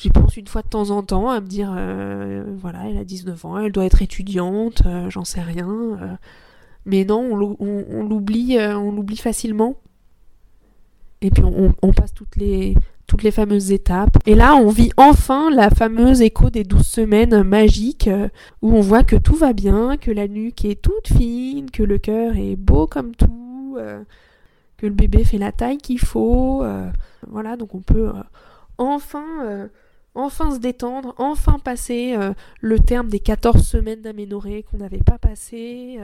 J'y 0.00 0.08
pense 0.08 0.38
une 0.38 0.46
fois 0.46 0.62
de 0.62 0.68
temps 0.68 0.88
en 0.88 1.02
temps 1.02 1.28
à 1.28 1.42
me 1.42 1.46
dire 1.46 1.70
euh, 1.76 2.44
voilà, 2.56 2.88
elle 2.88 2.96
a 2.96 3.04
19 3.04 3.44
ans, 3.44 3.58
elle 3.58 3.72
doit 3.72 3.84
être 3.84 4.00
étudiante, 4.00 4.82
j'en 5.08 5.24
sais 5.24 5.42
rien. 5.42 6.18
mais 6.86 7.04
non, 7.04 7.20
on 7.20 8.02
l'oublie, 8.02 8.58
on 8.58 8.90
l'oublie 8.90 9.18
facilement. 9.18 9.76
Et 11.22 11.30
puis 11.30 11.44
on, 11.44 11.92
passe 11.92 12.12
toutes 12.12 12.34
les, 12.34 12.74
toutes 13.06 13.22
les 13.22 13.30
fameuses 13.30 13.70
étapes. 13.70 14.18
Et 14.26 14.34
là, 14.34 14.56
on 14.56 14.68
vit 14.70 14.90
enfin 14.96 15.50
la 15.50 15.70
fameuse 15.70 16.20
écho 16.20 16.50
des 16.50 16.64
douze 16.64 16.86
semaines 16.86 17.44
magiques 17.44 18.08
euh, 18.08 18.28
où 18.60 18.74
on 18.74 18.80
voit 18.80 19.04
que 19.04 19.14
tout 19.14 19.36
va 19.36 19.52
bien, 19.52 19.96
que 19.96 20.10
la 20.10 20.26
nuque 20.26 20.64
est 20.64 20.82
toute 20.82 21.06
fine, 21.06 21.70
que 21.70 21.84
le 21.84 21.98
cœur 21.98 22.36
est 22.36 22.56
beau 22.56 22.88
comme 22.88 23.14
tout, 23.14 23.51
euh, 23.78 24.02
que 24.76 24.86
le 24.86 24.92
bébé 24.92 25.24
fait 25.24 25.38
la 25.38 25.52
taille 25.52 25.78
qu'il 25.78 26.00
faut. 26.00 26.62
Euh, 26.62 26.90
voilà, 27.28 27.56
donc 27.56 27.74
on 27.74 27.80
peut 27.80 28.12
enfin, 28.78 29.68
enfin 30.14 30.50
se 30.50 30.58
détendre, 30.58 31.14
enfin 31.18 31.58
passer 31.58 32.16
le 32.60 32.78
terme 32.78 33.08
des 33.08 33.20
14 33.20 33.66
semaines 33.66 34.02
d'aménorrhée 34.02 34.64
qu'on 34.64 34.78
n'avait 34.78 34.98
pas 34.98 35.18
passé. 35.18 36.00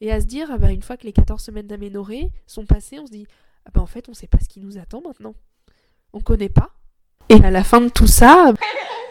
et 0.00 0.12
à 0.12 0.20
se 0.20 0.26
dire, 0.26 0.48
ah 0.52 0.58
bah, 0.58 0.70
une 0.70 0.82
fois 0.82 0.96
que 0.96 1.04
les 1.04 1.12
14 1.12 1.42
semaines 1.42 1.66
d'aménorrhée 1.66 2.30
sont 2.46 2.66
passées, 2.66 2.98
on 2.98 3.06
se 3.06 3.12
dit, 3.12 3.26
ah 3.64 3.70
bah, 3.72 3.80
en 3.80 3.86
fait, 3.86 4.08
on 4.08 4.12
ne 4.12 4.16
sait 4.16 4.26
pas 4.26 4.38
ce 4.38 4.48
qui 4.48 4.60
nous 4.60 4.76
attend 4.76 5.00
maintenant 5.00 5.34
on 6.12 6.20
connaît 6.20 6.48
pas. 6.48 6.70
Et 7.28 7.42
à 7.44 7.50
la 7.50 7.62
fin 7.62 7.80
de 7.80 7.88
tout 7.88 8.06
ça, 8.06 8.52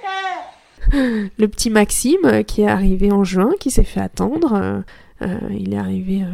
le 0.91 1.45
petit 1.47 1.69
Maxime 1.69 2.25
euh, 2.25 2.43
qui 2.43 2.61
est 2.61 2.67
arrivé 2.67 3.11
en 3.11 3.23
juin, 3.23 3.51
qui 3.59 3.71
s'est 3.71 3.83
fait 3.83 4.01
attendre, 4.01 4.53
euh, 4.53 4.81
euh, 5.21 5.39
il 5.51 5.73
est 5.73 5.77
arrivé 5.77 6.25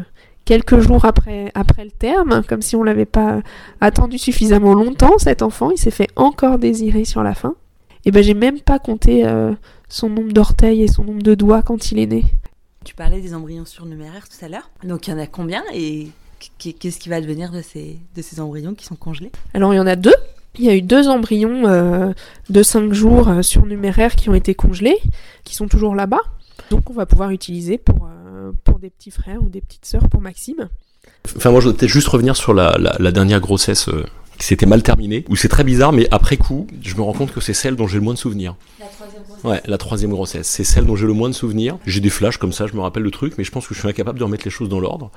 quelques 0.46 0.80
jours 0.80 1.06
après, 1.06 1.52
après 1.54 1.84
le 1.84 1.92
terme, 1.92 2.44
comme 2.48 2.62
si 2.62 2.76
on 2.76 2.84
l'avait 2.84 3.06
pas 3.06 3.42
attendu 3.82 4.18
suffisamment 4.18 4.74
longtemps, 4.74 5.18
cet 5.18 5.42
enfant, 5.42 5.72
il 5.72 5.78
s'est 5.78 5.92
fait 5.92 6.10
encore 6.16 6.60
désirer 6.60 7.06
sur 7.06 7.24
la 7.24 7.34
fin. 7.34 7.56
Et 8.06 8.12
ben 8.12 8.24
j'ai 8.24 8.36
même 8.36 8.60
pas 8.60 8.78
compté 8.78 9.26
son 9.90 10.10
nombre 10.10 10.32
d'orteils 10.32 10.84
et 10.84 10.88
son 10.88 11.04
nombre 11.04 11.24
de 11.24 11.34
doigts 11.34 11.64
quand 11.64 11.92
il 11.92 12.00
est 12.00 12.06
né. 12.06 12.26
Tu 12.84 12.94
parlais 12.94 13.20
des 13.20 13.34
embryons 13.34 13.66
surnuméraires 13.66 14.30
tout 14.30 14.46
à 14.46 14.48
l'heure. 14.48 14.70
Donc 14.84 15.08
il 15.08 15.12
y 15.12 15.14
en 15.14 15.18
a 15.18 15.26
combien 15.26 15.64
et 15.74 16.10
qu'est-ce 16.60 17.00
qui 17.00 17.10
va 17.10 17.20
devenir 17.20 17.52
de 17.52 17.62
ces, 17.62 17.98
de 18.16 18.22
ces 18.22 18.40
embryons 18.40 18.76
qui 18.76 18.86
sont 18.86 18.96
congelés? 18.96 19.32
Alors 19.54 19.74
il 19.74 19.78
y 19.78 19.80
en 19.80 19.88
a 19.88 19.96
deux. 19.96 20.14
Il 20.58 20.66
y 20.66 20.70
a 20.70 20.76
eu 20.76 20.82
deux 20.82 21.10
embryons 21.10 21.68
euh, 21.68 22.14
de 22.50 22.64
5 22.64 22.94
jours 22.94 23.28
euh, 23.28 23.42
surnuméraires 23.42 24.16
qui 24.16 24.30
ont 24.30 24.36
été 24.36 24.56
congelés, 24.56 24.98
qui 25.44 25.56
sont 25.56 25.68
toujours 25.68 25.96
là-bas. 25.96 26.22
Donc 26.70 26.90
on 26.90 26.94
va 26.94 27.06
pouvoir 27.06 27.32
utiliser 27.32 27.76
euh, 27.76 27.84
pour 27.84 28.08
des 28.86 28.92
petits 28.92 29.12
frères 29.12 29.42
ou 29.42 29.50
des 29.50 29.62
petites 29.62 29.86
sœurs 29.86 30.08
pour 30.10 30.22
Maxime. 30.22 30.70
Enfin 31.36 31.50
moi 31.50 31.60
je 31.60 31.66
voudrais 31.66 31.80
peut-être 31.80 31.92
juste 31.92 32.08
revenir 32.08 32.36
sur 32.36 32.54
la, 32.54 32.78
la, 32.78 33.12
dernière 33.12 33.40
grossesse 33.40 33.90
qui 34.38 34.46
s'était 34.46 34.68
mal 34.68 34.84
terminée, 34.84 35.26
où 35.28 35.36
c'est 35.36 35.48
très 35.48 35.64
bizarre, 35.64 35.92
mais 35.92 36.08
après 36.12 36.38
coup, 36.38 36.68
je 36.84 36.96
me 36.96 37.02
rends 37.02 37.14
compte 37.14 37.32
que 37.34 37.42
c'est 37.42 37.54
celle 37.54 37.76
dont 37.76 37.88
j'ai 37.88 37.98
le 37.98 38.04
moins 38.04 38.14
de 38.14 38.20
souvenirs. 38.20 38.56
La 38.80 38.86
troisième 38.86 39.24
Ouais, 39.44 39.62
la 39.66 39.78
troisième 39.78 40.12
grossesse. 40.12 40.48
C'est 40.48 40.64
celle 40.64 40.86
dont 40.86 40.96
j'ai 40.96 41.08
le 41.08 41.14
moins 41.14 41.30
de 41.30 41.34
souvenirs. 41.34 41.78
J'ai 41.86 42.00
des 42.00 42.10
flashs 42.10 42.38
comme 42.38 42.52
ça, 42.52 42.68
je 42.68 42.74
me 42.74 42.82
rappelle 42.82 43.04
le 43.04 43.12
truc, 43.12 43.34
mais 43.38 43.44
je 43.44 43.52
pense 43.52 43.68
que 43.68 43.74
je 43.74 43.80
suis 43.80 43.88
incapable 43.88 44.20
de 44.20 44.24
remettre 44.24 44.46
les 44.46 44.52
choses 44.52 44.70
dans 44.70 44.80
l'ordre. 44.80 45.12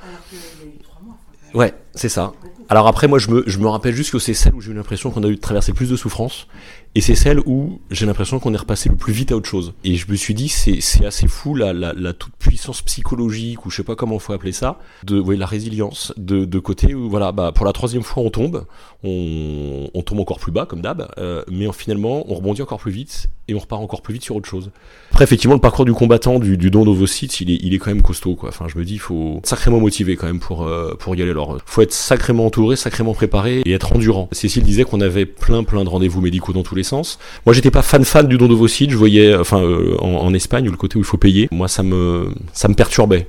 Ouais, 1.55 1.75
c'est 1.95 2.09
ça. 2.09 2.33
Alors 2.71 2.87
après, 2.87 3.09
moi, 3.09 3.19
je 3.19 3.31
me, 3.31 3.45
je 3.47 3.59
me 3.59 3.67
rappelle 3.67 3.95
juste 3.95 4.11
que 4.11 4.19
c'est 4.19 4.35
celle 4.35 4.55
où 4.55 4.61
j'ai 4.61 4.73
eu 4.73 4.75
l'impression 4.75 5.11
qu'on 5.11 5.23
a 5.25 5.29
eu 5.29 5.39
traverser 5.39 5.73
plus 5.73 5.89
de 5.89 5.97
souffrance. 5.97 6.47
Et 6.95 7.01
c'est 7.01 7.15
celle 7.15 7.41
où 7.41 7.81
j'ai 7.91 8.07
l'impression 8.07 8.41
qu'on 8.41 8.53
est 8.53 8.59
repassé 8.59 8.89
le 8.89 8.97
plus 8.97 9.13
vite 9.13 9.33
à 9.33 9.37
autre 9.37 9.49
chose. 9.49 9.73
Et 9.85 9.97
je 9.97 10.11
me 10.11 10.17
suis 10.17 10.35
dit, 10.35 10.49
c'est, 10.49 10.81
c'est 10.81 11.07
assez 11.07 11.29
fou 11.29 11.55
la, 11.55 11.73
la, 11.73 11.93
la 11.95 12.13
toute 12.13 12.35
puissance 12.37 12.83
psychologique, 12.83 13.65
ou 13.65 13.71
je 13.71 13.77
sais 13.77 13.85
pas 13.85 13.95
comment 13.95 14.19
faut 14.19 14.33
appeler 14.33 14.53
ça, 14.53 14.79
de 15.05 15.19
ouais, 15.21 15.37
la 15.37 15.47
résilience, 15.47 16.13
de, 16.17 16.45
de 16.45 16.59
côté 16.59 16.95
où, 16.95 17.09
voilà, 17.09 17.33
bah, 17.33 17.53
pour 17.55 17.65
la 17.65 17.73
troisième 17.73 18.03
fois, 18.03 18.23
on 18.23 18.31
tombe, 18.31 18.67
on, 19.03 19.89
on 19.95 20.03
tombe 20.03 20.21
encore 20.21 20.39
plus 20.39 20.53
bas, 20.53 20.67
comme 20.67 20.81
d'hab, 20.81 21.09
euh, 21.19 21.45
mais 21.51 21.71
finalement, 21.73 22.25
on 22.31 22.35
rebondit 22.35 22.63
encore 22.63 22.81
plus 22.81 22.93
vite, 22.93 23.29
et 23.49 23.55
on 23.55 23.59
repart 23.59 23.83
encore 23.83 24.03
plus 24.03 24.15
vite 24.15 24.25
sur 24.25 24.37
autre 24.37 24.49
chose. 24.49 24.71
Après, 25.19 25.25
effectivement, 25.25 25.57
le 25.57 25.61
parcours 25.61 25.85
du 25.85 25.93
combattant 25.93 26.39
du, 26.39 26.57
du 26.57 26.71
don 26.71 26.85
d'ovocytes, 26.85 27.41
il 27.41 27.51
est, 27.51 27.59
il 27.61 27.75
est 27.75 27.79
quand 27.79 27.91
même 27.91 28.03
costaud, 28.03 28.37
quoi. 28.37 28.51
Enfin, 28.51 28.67
je 28.69 28.79
me 28.79 28.85
dis, 28.85 28.95
il 28.95 29.01
faut 29.01 29.41
sacrément 29.43 29.81
motivé 29.81 30.15
quand 30.15 30.29
même 30.29 30.39
pour, 30.39 30.63
euh, 30.63 30.95
pour 30.97 31.17
y 31.17 31.23
aller. 31.23 31.33
Alors, 31.33 31.59
faut 31.67 31.83
être 31.83 31.93
sacrément 31.93 32.47
entouré, 32.47 32.77
sacrément 32.77 33.15
préparé 33.15 33.63
et 33.65 33.73
être 33.73 33.97
endurant. 33.97 34.29
Cécile 34.31 34.63
disait 34.63 34.85
qu'on 34.85 35.01
avait 35.01 35.27
plein, 35.27 35.65
plein 35.65 35.83
de 35.83 35.89
rendez-vous 35.89 36.21
médicaux 36.21 36.53
dans 36.53 36.63
tous 36.63 36.77
les 36.77 36.85
sens. 36.85 37.19
Moi, 37.47 37.53
j'étais 37.53 37.73
pas 37.73 37.83
fan 37.83 38.05
fan 38.05 38.29
du 38.29 38.39
don 38.39 38.47
d'ovocytes. 38.47 38.91
Je 38.93 38.97
voyais, 38.97 39.35
enfin, 39.35 39.61
euh, 39.61 39.97
en, 39.99 40.19
en 40.19 40.33
Espagne, 40.35 40.67
le 40.71 40.77
côté 40.77 40.99
où 40.99 41.01
il 41.01 41.05
faut 41.05 41.17
payer, 41.17 41.49
moi, 41.51 41.67
ça 41.67 41.83
me, 41.83 42.29
ça 42.53 42.69
me 42.69 42.75
perturbait 42.75 43.27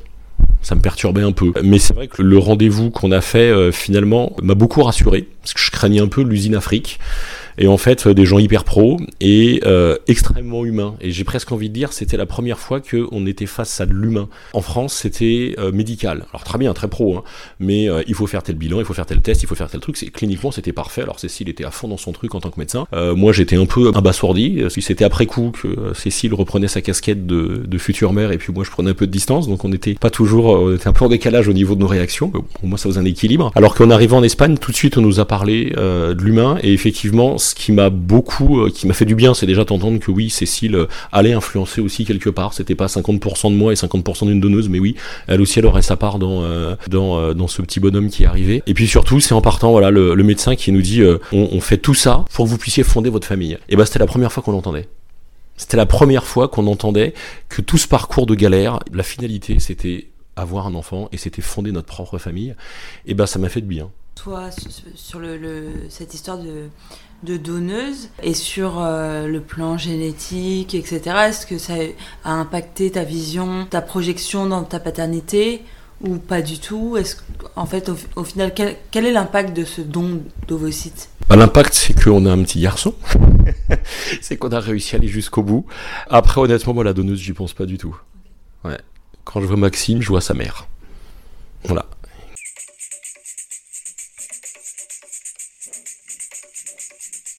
ça 0.62 0.76
me 0.76 0.82
perturbait 0.82 1.22
un 1.24 1.32
peu. 1.32 1.52
Mais 1.64 1.80
c'est 1.80 1.94
vrai 1.94 2.08
que 2.08 2.22
le 2.22 2.38
rendez-vous 2.38 2.92
qu'on 2.92 3.12
a 3.12 3.22
fait 3.22 3.50
euh, 3.50 3.72
finalement 3.72 4.36
m'a 4.42 4.56
beaucoup 4.56 4.84
rassuré, 4.84 5.28
parce 5.42 5.54
que 5.54 5.60
je 5.60 5.72
craignais 5.72 6.02
un 6.02 6.08
peu 6.08 6.22
l'usine 6.22 6.56
Afrique. 6.56 7.00
Et 7.58 7.68
en 7.68 7.78
fait, 7.78 8.08
euh, 8.08 8.14
des 8.14 8.26
gens 8.26 8.40
hyper 8.40 8.64
pros 8.64 8.98
et 9.20 9.62
euh, 9.66 9.98
extrêmement 10.08 10.66
humains. 10.66 10.96
Et 11.02 11.12
j'ai 11.12 11.24
presque 11.24 11.52
envie 11.52 11.70
de 11.70 11.74
dire, 11.74 11.94
c'était 11.94 12.18
la 12.18 12.26
première 12.26 12.60
fois 12.60 12.80
qu'on 12.82 13.26
était 13.26 13.46
face 13.46 13.80
à 13.82 13.86
de 13.86 13.94
l'humain. 13.94 14.30
En 14.54 14.62
France, 14.62 14.94
c'était 14.94 15.56
euh, 15.58 15.72
médical. 15.72 16.26
Alors 16.32 16.44
très 16.44 16.58
bien, 16.58 16.74
très 16.74 16.88
pro, 16.88 17.18
hein, 17.18 17.24
mais 17.60 17.90
euh, 17.90 18.02
il 18.08 18.14
faut 18.14 18.28
faire 18.28 18.44
tel 18.44 18.56
bilan, 18.56 18.80
il 18.80 18.86
faut 18.86 18.94
faire 18.94 19.06
tel 19.06 19.22
test, 19.22 19.44
il 19.44 19.48
faut 19.48 19.56
faire 19.56 19.70
tel 19.70 19.80
truc. 19.80 19.98
Cliniquement, 20.14 20.52
c'était 20.52 20.74
parfait. 20.74 21.02
Alors 21.02 21.20
Cécile 21.20 21.50
était 21.50 21.66
à 21.66 21.72
fond 21.72 21.88
dans 21.88 21.98
son 21.98 22.12
truc 22.12 22.36
en 22.36 22.40
tant 22.40 22.50
que 22.50 22.60
médecin. 22.60 22.88
Euh, 22.94 23.16
moi, 23.16 23.34
j'étais 23.34 23.56
un 23.56 23.66
peu 23.66 23.92
abasourdi. 23.94 24.64
C'était 24.70 25.04
après 25.04 25.26
coup 25.26 25.52
que 25.52 25.68
euh, 25.68 25.94
Cécile 25.94 26.34
reprenait 26.34 26.68
sa 26.68 26.82
casquette 26.82 27.28
de, 27.28 27.64
de 27.66 27.78
future 27.78 28.14
mère 28.14 28.32
et 28.32 28.38
puis 28.38 28.54
moi, 28.54 28.64
je 28.64 28.72
prenais 28.72 28.92
un 28.92 28.94
peu 28.94 29.08
de 29.08 29.12
distance. 29.12 29.48
Donc 29.48 29.64
on 29.66 29.70
n'était 29.70 29.94
pas 29.94 30.10
toujours, 30.10 30.46
on 30.46 30.74
était 30.74 30.88
un 30.88 30.94
peu 30.94 31.06
en 31.06 31.10
décalage 31.10 31.48
au 31.48 31.54
niveau 31.54 31.76
de 31.76 31.82
nos 31.82 31.88
réactions. 31.88 32.30
Pour 32.30 32.44
moi, 32.64 32.78
ça 32.78 32.90
faisait 32.90 33.00
un 33.00 33.06
équilibre. 33.06 33.52
Alors 33.56 33.76
qu'en 33.76 33.90
arrivant 33.90 34.18
en 34.18 34.24
Espagne, 34.24 34.58
tout 34.58 34.72
de 34.72 34.76
suite, 34.78 34.98
on 34.98 35.02
nous 35.02 35.20
a 35.20 35.26
parlé 35.26 35.72
de 35.76 36.22
l'humain 36.22 36.58
et 36.64 36.74
effectivement, 36.74 37.38
ce 37.50 37.56
qui 37.56 37.72
m'a 37.72 37.90
beaucoup, 37.90 38.62
euh, 38.62 38.70
qui 38.70 38.88
m'a 38.88 38.94
fait 38.94 39.06
du 39.06 39.16
bien, 39.16 39.34
c'est 39.34 39.46
déjà 39.46 39.64
d'entendre 39.64 40.00
que 40.00 40.12
oui, 40.12 40.30
Cécile 40.30 40.76
euh, 40.76 40.88
allait 41.12 41.34
influencer 41.34 41.82
aussi 41.82 42.06
quelque 42.06 42.30
part. 42.30 42.54
C'était 42.54 42.76
pas 42.76 42.86
50% 42.86 43.52
de 43.52 43.56
moi 43.56 43.72
et 43.72 43.76
50% 43.76 44.28
d'une 44.28 44.40
donneuse, 44.40 44.70
mais 44.70 44.80
oui, 44.80 44.96
elle 45.28 45.42
aussi, 45.42 45.60
elle 45.60 45.66
aurait 45.66 45.82
sa 45.82 45.98
part 45.98 46.20
dans 46.20 46.44
euh, 46.44 46.76
dans 46.88 47.34
dans 47.34 47.48
ce 47.48 47.62
petit 47.62 47.80
bonhomme 47.80 48.10
qui 48.10 48.24
est 48.24 48.28
arrivé. 48.28 48.64
Et 48.68 48.74
puis 48.74 48.88
surtout, 48.88 49.20
c'est 49.20 49.34
en 49.34 49.42
partant, 49.42 49.72
voilà, 49.72 49.92
le, 49.92 50.16
médecin 50.24 50.56
qui 50.56 50.72
nous 50.72 50.82
dit, 50.82 51.02
on, 51.32 51.60
fait 51.60 51.78
tout 51.78 51.96
ça 51.96 52.24
pour 52.34 52.46
que 52.46 52.50
vous 52.50 52.58
puissiez 52.58 52.84
fonder 52.84 53.10
votre 53.10 53.26
famille. 53.26 53.58
Et 53.68 53.76
ben, 53.76 53.86
c'était 53.86 54.00
la 54.00 54.06
première 54.06 54.32
fois 54.32 54.44
qu'on 54.44 54.52
l'entendait. 54.52 54.88
C'était 55.58 55.78
la 55.78 55.86
première 55.86 56.26
fois 56.26 56.48
qu'on 56.48 56.68
entendait 56.68 57.14
que 57.50 57.62
tout 57.62 57.78
ce 57.78 57.88
parcours 57.88 58.26
de 58.26 58.36
galère, 58.36 58.80
la 58.94 59.04
finalité, 59.04 59.60
c'était 59.60 60.08
avoir 60.36 60.68
un 60.68 60.76
enfant 60.76 61.10
et 61.12 61.18
c'était 61.18 61.42
fonder 61.42 61.72
notre 61.72 61.88
propre 61.88 62.18
famille. 62.18 62.56
Et 63.06 63.14
ben, 63.14 63.26
ça 63.26 63.40
m'a 63.40 63.50
fait 63.50 63.62
de 63.62 63.66
bien. 63.66 63.90
Toi, 64.16 64.50
sur- 64.96 65.20
le- 65.20 65.72
cette 65.90 66.14
histoire 66.14 66.38
de, 66.38 66.68
de 67.24 67.38
donneuse 67.38 68.10
et 68.24 68.34
sur 68.34 68.80
euh, 68.80 69.28
le 69.28 69.42
plan 69.42 69.78
génétique, 69.78 70.76
etc., 70.76 71.02
est-ce 71.28 71.46
que 71.46 71.58
ça 71.58 71.74
a 72.24 72.32
impacté 72.32 72.92
ta 72.92 73.04
vision, 73.04 73.68
ta 73.70 73.82
projection 73.82 74.46
dans 74.46 74.64
ta 74.64 74.80
paternité 74.80 75.64
ou 76.02 76.18
pas 76.18 76.42
du 76.42 76.60
tout? 76.60 76.98
Est-ce 76.98 77.18
en 77.56 77.66
fait, 77.66 77.92
au, 78.16 78.24
final, 78.24 78.54
quel, 78.54 78.78
quel 78.92 79.06
est 79.06 79.12
l'impact 79.12 79.56
de 79.56 79.66
ce 79.66 79.82
don 79.82 80.22
d'ovocytes? 80.48 81.10
Bah, 81.28 81.36
L'impact, 81.36 81.74
c'est 81.74 81.94
qu'on 81.94 82.26
a 82.26 82.32
un 82.32 82.44
petit 82.44 82.62
garçon. 82.62 82.94
c'est 84.22 84.38
qu'on 84.38 84.50
a 84.50 84.60
réussi 84.60 84.96
à 84.96 85.00
aller 85.00 85.08
jusqu'au 85.08 85.44
bout. 85.44 85.66
Après, 86.10 86.42
honnêtement, 86.42 86.74
moi, 86.74 86.84
la 86.84 86.94
donneuse, 86.94 87.20
j'y 87.20 87.34
pense 87.34 87.54
pas 87.54 87.66
du 87.66 87.78
tout. 87.78 87.96
Ouais. 88.64 88.80
Quand 89.26 89.42
je 89.42 89.46
vois 89.46 89.58
Maxime, 89.58 90.02
je 90.02 90.08
vois 90.08 90.22
sa 90.22 90.34
mère. 90.34 90.68
Voilà. 91.66 91.86